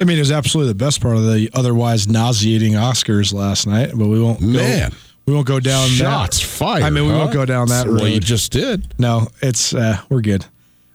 I 0.00 0.04
mean, 0.04 0.16
it 0.16 0.20
was 0.20 0.30
absolutely 0.30 0.72
the 0.72 0.78
best 0.78 1.00
part 1.00 1.16
of 1.16 1.24
the 1.24 1.50
otherwise 1.54 2.06
nauseating 2.06 2.74
Oscars 2.74 3.32
last 3.32 3.66
night, 3.66 3.90
but 3.94 4.06
we 4.06 4.22
won't. 4.22 4.40
Man. 4.40 4.90
Go, 4.90 4.96
we 5.26 5.34
won't 5.34 5.46
go 5.46 5.60
down 5.60 5.88
shots 5.88 6.40
that. 6.40 6.46
fired. 6.46 6.84
I 6.84 6.90
mean, 6.90 7.04
we 7.04 7.10
huh? 7.10 7.18
won't 7.18 7.32
go 7.32 7.44
down 7.44 7.68
that 7.68 7.86
well, 7.86 7.96
road. 7.96 8.06
you 8.06 8.20
just 8.20 8.52
did. 8.52 8.94
No, 8.98 9.28
it's 9.42 9.74
uh, 9.74 10.00
we're 10.08 10.20
good. 10.20 10.46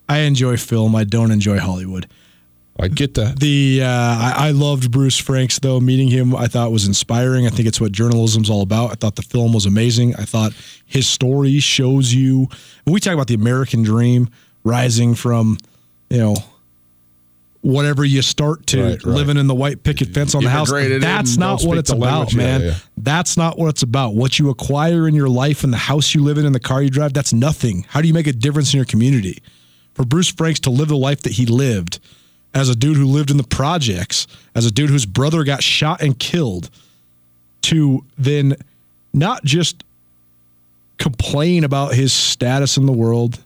I 0.08 0.18
enjoy 0.18 0.56
film. 0.56 0.94
I 0.94 1.04
don't 1.04 1.30
enjoy 1.30 1.58
Hollywood. 1.58 2.06
I 2.78 2.88
get 2.88 3.14
that. 3.14 3.38
The 3.38 3.82
uh, 3.82 3.88
I, 3.88 4.34
I, 4.36 4.50
loved 4.50 4.90
Bruce 4.90 5.16
Franks 5.16 5.60
though. 5.60 5.78
Meeting 5.78 6.08
him, 6.08 6.34
I 6.34 6.48
thought 6.48 6.72
was 6.72 6.88
inspiring. 6.88 7.46
I 7.46 7.50
think 7.50 7.68
it's 7.68 7.80
what 7.80 7.92
journalism's 7.92 8.50
all 8.50 8.62
about. 8.62 8.90
I 8.90 8.94
thought 8.94 9.14
the 9.14 9.22
film 9.22 9.52
was 9.52 9.64
amazing. 9.64 10.16
I 10.16 10.24
thought 10.24 10.52
his 10.84 11.06
story 11.06 11.60
shows 11.60 12.12
you. 12.12 12.48
When 12.82 12.92
we 12.92 12.98
talk 12.98 13.14
about 13.14 13.28
the 13.28 13.34
American 13.34 13.84
dream, 13.84 14.28
rising 14.64 15.14
from, 15.14 15.58
you 16.10 16.18
know, 16.18 16.34
whatever 17.60 18.04
you 18.04 18.22
start 18.22 18.66
to 18.66 18.82
right, 18.82 19.04
right. 19.04 19.14
living 19.14 19.36
in 19.36 19.46
the 19.46 19.54
white 19.54 19.84
picket 19.84 20.08
fence 20.08 20.34
on 20.34 20.42
the 20.42 20.50
house. 20.50 20.70
That's 20.70 21.36
not 21.36 21.62
what 21.62 21.78
it's 21.78 21.90
about, 21.90 22.34
man. 22.34 22.60
Yeah, 22.60 22.66
yeah. 22.66 22.74
That's 22.96 23.36
not 23.36 23.56
what 23.56 23.68
it's 23.68 23.82
about. 23.82 24.14
What 24.14 24.38
you 24.38 24.50
acquire 24.50 25.06
in 25.06 25.14
your 25.14 25.28
life 25.28 25.62
and 25.62 25.72
the 25.72 25.78
house 25.78 26.14
you 26.14 26.22
live 26.24 26.38
in 26.38 26.44
and 26.44 26.54
the 26.54 26.60
car 26.60 26.82
you 26.82 26.90
drive, 26.90 27.12
that's 27.12 27.32
nothing. 27.32 27.86
How 27.88 28.02
do 28.02 28.08
you 28.08 28.14
make 28.14 28.26
a 28.26 28.32
difference 28.32 28.74
in 28.74 28.78
your 28.78 28.84
community? 28.84 29.38
For 29.94 30.04
Bruce 30.04 30.28
Franks 30.30 30.60
to 30.60 30.70
live 30.70 30.88
the 30.88 30.96
life 30.96 31.22
that 31.22 31.32
he 31.32 31.46
lived 31.46 32.00
as 32.52 32.68
a 32.68 32.74
dude 32.74 32.96
who 32.96 33.06
lived 33.06 33.30
in 33.30 33.36
the 33.36 33.44
projects, 33.44 34.26
as 34.54 34.66
a 34.66 34.70
dude 34.70 34.90
whose 34.90 35.06
brother 35.06 35.42
got 35.44 35.62
shot 35.62 36.02
and 36.02 36.18
killed, 36.18 36.70
to 37.62 38.04
then 38.16 38.56
not 39.12 39.44
just 39.44 39.82
complain 40.98 41.64
about 41.64 41.94
his 41.94 42.12
status 42.12 42.76
in 42.76 42.86
the 42.86 42.92
world, 42.92 43.42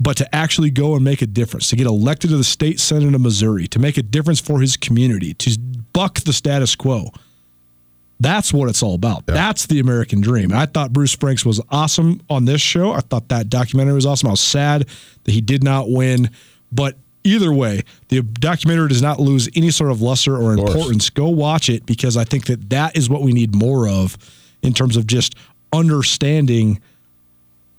but 0.00 0.16
to 0.16 0.34
actually 0.34 0.70
go 0.70 0.94
and 0.94 1.04
make 1.04 1.22
a 1.22 1.26
difference, 1.26 1.68
to 1.68 1.76
get 1.76 1.86
elected 1.86 2.30
to 2.30 2.36
the 2.36 2.44
state 2.44 2.80
senate 2.80 3.14
of 3.14 3.20
Missouri, 3.20 3.68
to 3.68 3.78
make 3.78 3.98
a 3.98 4.02
difference 4.02 4.40
for 4.40 4.60
his 4.60 4.76
community, 4.76 5.34
to 5.34 5.58
buck 5.92 6.20
the 6.20 6.32
status 6.32 6.74
quo. 6.74 7.12
That's 8.20 8.52
what 8.52 8.68
it's 8.68 8.82
all 8.82 8.94
about. 8.94 9.24
Yeah. 9.26 9.34
That's 9.34 9.66
the 9.66 9.80
American 9.80 10.20
dream. 10.20 10.50
And 10.50 10.60
I 10.60 10.66
thought 10.66 10.92
Bruce 10.92 11.14
Franks 11.16 11.44
was 11.44 11.60
awesome 11.70 12.20
on 12.28 12.44
this 12.44 12.60
show. 12.60 12.92
I 12.92 13.00
thought 13.00 13.28
that 13.30 13.48
documentary 13.48 13.94
was 13.94 14.04
awesome. 14.04 14.28
I 14.28 14.32
was 14.32 14.40
sad 14.40 14.86
that 15.24 15.32
he 15.32 15.40
did 15.40 15.64
not 15.64 15.90
win, 15.90 16.30
but 16.70 16.98
either 17.24 17.52
way, 17.52 17.82
the 18.08 18.22
documentary 18.22 18.88
does 18.88 19.02
not 19.02 19.20
lose 19.20 19.48
any 19.56 19.70
sort 19.70 19.90
of 19.90 20.02
luster 20.02 20.36
or 20.36 20.52
importance. 20.52 21.08
Go 21.08 21.28
watch 21.28 21.70
it 21.70 21.86
because 21.86 22.16
I 22.16 22.24
think 22.24 22.46
that 22.46 22.70
that 22.70 22.96
is 22.96 23.08
what 23.08 23.22
we 23.22 23.32
need 23.32 23.54
more 23.54 23.88
of 23.88 24.18
in 24.62 24.74
terms 24.74 24.98
of 24.98 25.06
just 25.06 25.34
understanding 25.72 26.80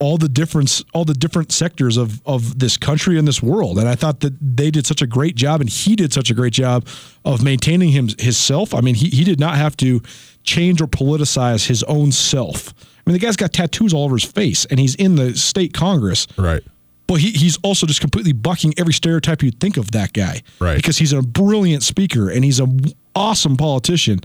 all 0.02 0.18
the 0.18 0.28
difference, 0.28 0.84
all 0.94 1.06
the 1.06 1.14
different 1.14 1.52
sectors 1.52 1.96
of 1.96 2.22
of 2.26 2.58
this 2.60 2.76
country 2.76 3.20
and 3.20 3.28
this 3.28 3.42
world. 3.42 3.78
And 3.78 3.88
I 3.88 3.96
thought 3.96 4.20
that 4.22 4.34
they 4.42 4.72
did 4.72 4.88
such 4.88 5.02
a 5.02 5.08
great 5.08 5.36
job, 5.36 5.62
and 5.62 5.70
he 5.70 5.96
did 5.96 6.12
such 6.12 6.32
a 6.32 6.34
great 6.34 6.54
job 6.54 6.88
of 7.24 7.44
maintaining 7.44 7.90
him 7.90 8.10
himself. 8.18 8.74
I 8.74 8.82
mean, 8.82 8.96
he 8.96 9.10
he 9.10 9.24
did 9.24 9.40
not 9.40 9.56
have 9.56 9.78
to 9.78 10.02
change 10.44 10.82
or 10.82 10.88
politicize 10.88 11.68
his 11.68 11.84
own 11.84 12.12
self. 12.12 12.74
I 12.80 13.10
mean, 13.10 13.14
the 13.14 13.20
guy's 13.20 13.36
got 13.36 13.54
tattoos 13.54 13.94
all 13.94 14.06
over 14.06 14.16
his 14.16 14.26
face, 14.26 14.66
and 14.66 14.80
he's 14.80 14.96
in 14.96 15.16
the 15.16 15.38
state 15.38 15.74
congress. 15.74 16.28
Right. 16.36 16.64
But 17.06 17.20
he, 17.20 17.32
he's 17.32 17.58
also 17.58 17.86
just 17.86 18.02
completely 18.02 18.32
bucking 18.32 18.74
every 18.78 18.94
stereotype 18.94 19.44
you'd 19.44 19.60
think 19.60 19.78
of 19.78 19.92
that 19.92 20.14
guy. 20.14 20.42
Right. 20.60 20.78
Because 20.78 20.98
he's 20.98 21.14
a 21.14 21.22
brilliant 21.22 21.84
speaker 21.84 22.30
and 22.30 22.46
he's 22.46 22.62
an 22.62 22.80
awesome 23.14 23.58
politician. 23.58 24.22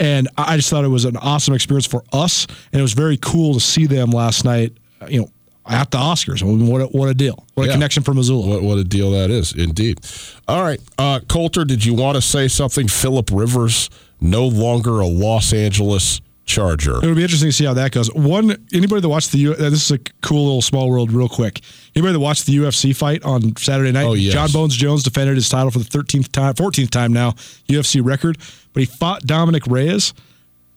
And 0.00 0.26
I 0.36 0.56
just 0.56 0.68
thought 0.68 0.84
it 0.84 0.88
was 0.88 1.04
an 1.04 1.16
awesome 1.16 1.54
experience 1.54 1.86
for 1.86 2.02
us. 2.12 2.48
And 2.72 2.80
it 2.80 2.82
was 2.82 2.94
very 2.94 3.18
cool 3.18 3.54
to 3.54 3.60
see 3.60 3.86
them 3.86 4.10
last 4.10 4.44
night, 4.44 4.76
you 5.08 5.20
know, 5.20 5.28
at 5.66 5.90
the 5.90 5.98
Oscars. 5.98 6.42
I 6.42 6.46
mean, 6.46 6.66
what 6.66 6.80
a, 6.82 6.84
what 6.86 7.08
a 7.08 7.14
deal. 7.14 7.44
What 7.54 7.64
a 7.64 7.66
Yeah. 7.68 7.72
connection 7.74 8.02
for 8.02 8.12
Missoula. 8.12 8.46
What, 8.46 8.62
what 8.62 8.78
a 8.78 8.84
deal 8.84 9.10
that 9.12 9.30
is, 9.30 9.52
indeed. 9.52 9.98
All 10.46 10.62
right. 10.62 10.80
Uh, 10.98 11.20
Colter, 11.28 11.64
did 11.64 11.84
you 11.84 11.94
want 11.94 12.16
to 12.16 12.22
say 12.22 12.48
something? 12.48 12.86
Philip 12.88 13.30
Rivers, 13.32 13.88
no 14.20 14.46
longer 14.46 15.00
a 15.00 15.06
Los 15.06 15.52
Angeles 15.54 16.20
Charger. 16.44 16.96
It 17.02 17.06
would 17.06 17.16
be 17.16 17.22
interesting 17.22 17.48
to 17.48 17.52
see 17.54 17.64
how 17.64 17.72
that 17.72 17.92
goes. 17.92 18.12
One, 18.12 18.54
anybody 18.74 19.00
that 19.00 19.08
watched 19.08 19.32
the 19.32 19.38
U, 19.38 19.52
uh, 19.52 19.70
this 19.70 19.90
is 19.90 19.90
a 19.92 19.98
cool 20.20 20.44
little 20.44 20.60
small 20.60 20.90
world, 20.90 21.10
real 21.10 21.30
quick. 21.30 21.62
Anybody 21.96 22.12
that 22.12 22.20
watched 22.20 22.44
the 22.44 22.54
UFC 22.58 22.94
fight 22.94 23.24
on 23.24 23.56
Saturday 23.56 23.92
night? 23.92 24.04
Oh, 24.04 24.12
yes. 24.12 24.34
Jon 24.34 24.50
Bones 24.52 24.76
Jones 24.76 25.02
defended 25.02 25.36
his 25.36 25.48
title 25.48 25.70
for 25.70 25.78
the 25.78 25.86
thirteenth 25.86 26.30
time, 26.32 26.52
fourteenth 26.54 26.90
time 26.90 27.14
now, 27.14 27.30
UFC 27.70 28.04
record. 28.04 28.36
But 28.74 28.80
he 28.80 28.86
fought 28.86 29.22
Dominic 29.22 29.66
Reyes. 29.66 30.12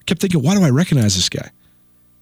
Kept 0.05 0.21
thinking, 0.21 0.41
why 0.41 0.55
do 0.55 0.63
I 0.63 0.69
recognize 0.69 1.15
this 1.17 1.27
guy? 1.27 1.51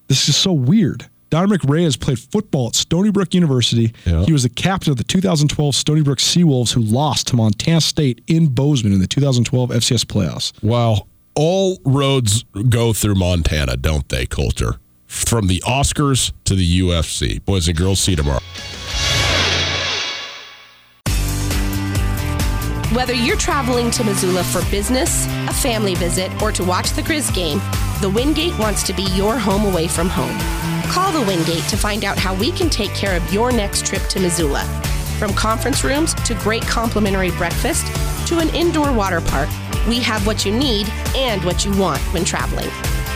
This 0.08 0.28
is 0.28 0.36
so 0.36 0.52
weird. 0.52 1.08
Dominic 1.36 1.66
Reyes 1.66 1.98
played 1.98 2.18
football 2.18 2.68
at 2.68 2.76
Stony 2.76 3.12
Brook 3.12 3.34
University. 3.34 3.94
Yeah. 4.06 4.24
He 4.24 4.32
was 4.32 4.44
the 4.44 4.50
captain 4.50 4.92
of 4.92 4.96
the 4.96 5.04
2012 5.04 5.76
Stony 5.76 6.02
Brook 6.02 6.20
Seawolves, 6.20 6.72
who 6.72 6.80
lost 6.80 7.28
to 7.28 7.36
Montana 7.36 7.82
State 7.82 8.24
in 8.26 8.48
Bozeman 8.48 8.94
in 8.94 9.00
the 9.00 9.08
2012 9.08 9.70
FCS 9.70 10.06
playoffs. 10.06 10.54
Well, 10.64 11.10
all 11.36 11.78
roads 11.84 12.46
go 12.70 12.94
through 12.94 13.16
Montana, 13.16 13.76
don't 13.76 14.08
they, 14.08 14.26
Colter? 14.26 14.80
From 15.08 15.48
the 15.48 15.62
Oscars 15.68 16.32
to 16.46 16.56
the 16.56 16.80
UFC. 16.80 17.44
Boys 17.44 17.68
and 17.68 17.76
girls, 17.78 18.00
see 18.00 18.12
you 18.12 18.16
tomorrow. 18.16 18.40
Whether 22.96 23.14
you're 23.14 23.36
traveling 23.36 23.92
to 23.92 24.06
Missoula 24.06 24.42
for 24.42 24.64
business, 24.72 25.26
a 25.50 25.54
family 25.54 25.96
visit, 25.96 26.32
or 26.42 26.54
to 26.54 26.64
watch 26.64 26.92
the 26.92 27.02
Grizz 27.02 27.36
game, 27.36 27.60
the 28.00 28.10
Wingate 28.10 28.58
wants 28.58 28.84
to 28.84 28.94
be 28.94 29.04
your 29.16 29.38
home 29.38 29.66
away 29.66 29.90
from 29.90 30.08
home. 30.08 30.75
Call 30.88 31.12
the 31.12 31.22
Wingate 31.22 31.68
to 31.70 31.78
find 31.78 32.06
out 32.06 32.18
how 32.18 32.36
we 32.36 32.52
can 32.52 32.70
take 32.70 32.94
care 32.94 33.18
of 33.18 33.34
your 33.34 33.52
next 33.52 33.86
trip 33.86 34.04
to 34.04 34.20
Missoula. 34.20 34.64
From 35.20 35.34
conference 35.34 35.84
rooms 35.84 36.14
to 36.14 36.34
great 36.36 36.62
complimentary 36.64 37.32
breakfast 37.32 37.86
to 38.28 38.40
an 38.40 38.50
indoor 38.50 38.94
water 38.94 39.22
park, 39.22 39.50
we 39.88 40.00
have 40.00 40.26
what 40.26 40.46
you 40.46 40.52
need 40.54 40.88
and 41.16 41.44
what 41.44 41.66
you 41.66 41.78
want 41.78 42.00
when 42.14 42.24
traveling. 42.24 42.70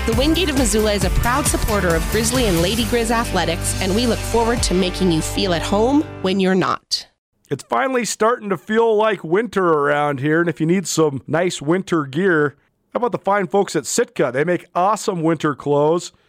The 0.05 0.15
Wingate 0.17 0.49
of 0.49 0.57
Missoula 0.57 0.93
is 0.93 1.03
a 1.03 1.09
proud 1.11 1.45
supporter 1.45 1.95
of 1.95 2.09
Grizzly 2.11 2.47
and 2.47 2.61
Lady 2.61 2.83
Grizz 2.85 3.11
athletics, 3.11 3.79
and 3.81 3.93
we 3.95 4.07
look 4.07 4.19
forward 4.19 4.63
to 4.63 4.73
making 4.73 5.11
you 5.11 5.21
feel 5.21 5.53
at 5.53 5.61
home 5.61 6.01
when 6.21 6.39
you're 6.39 6.55
not. 6.55 7.07
It's 7.49 7.63
finally 7.63 8.05
starting 8.05 8.49
to 8.49 8.57
feel 8.57 8.95
like 8.95 9.23
winter 9.23 9.67
around 9.67 10.19
here, 10.19 10.39
and 10.39 10.49
if 10.49 10.59
you 10.59 10.65
need 10.65 10.87
some 10.87 11.21
nice 11.27 11.61
winter 11.61 12.05
gear, 12.05 12.55
how 12.93 12.97
about 12.97 13.11
the 13.11 13.19
fine 13.19 13.47
folks 13.47 13.75
at 13.75 13.85
Sitka? 13.85 14.31
They 14.33 14.43
make 14.43 14.65
awesome 14.73 15.21
winter 15.21 15.53
clothes, 15.53 16.11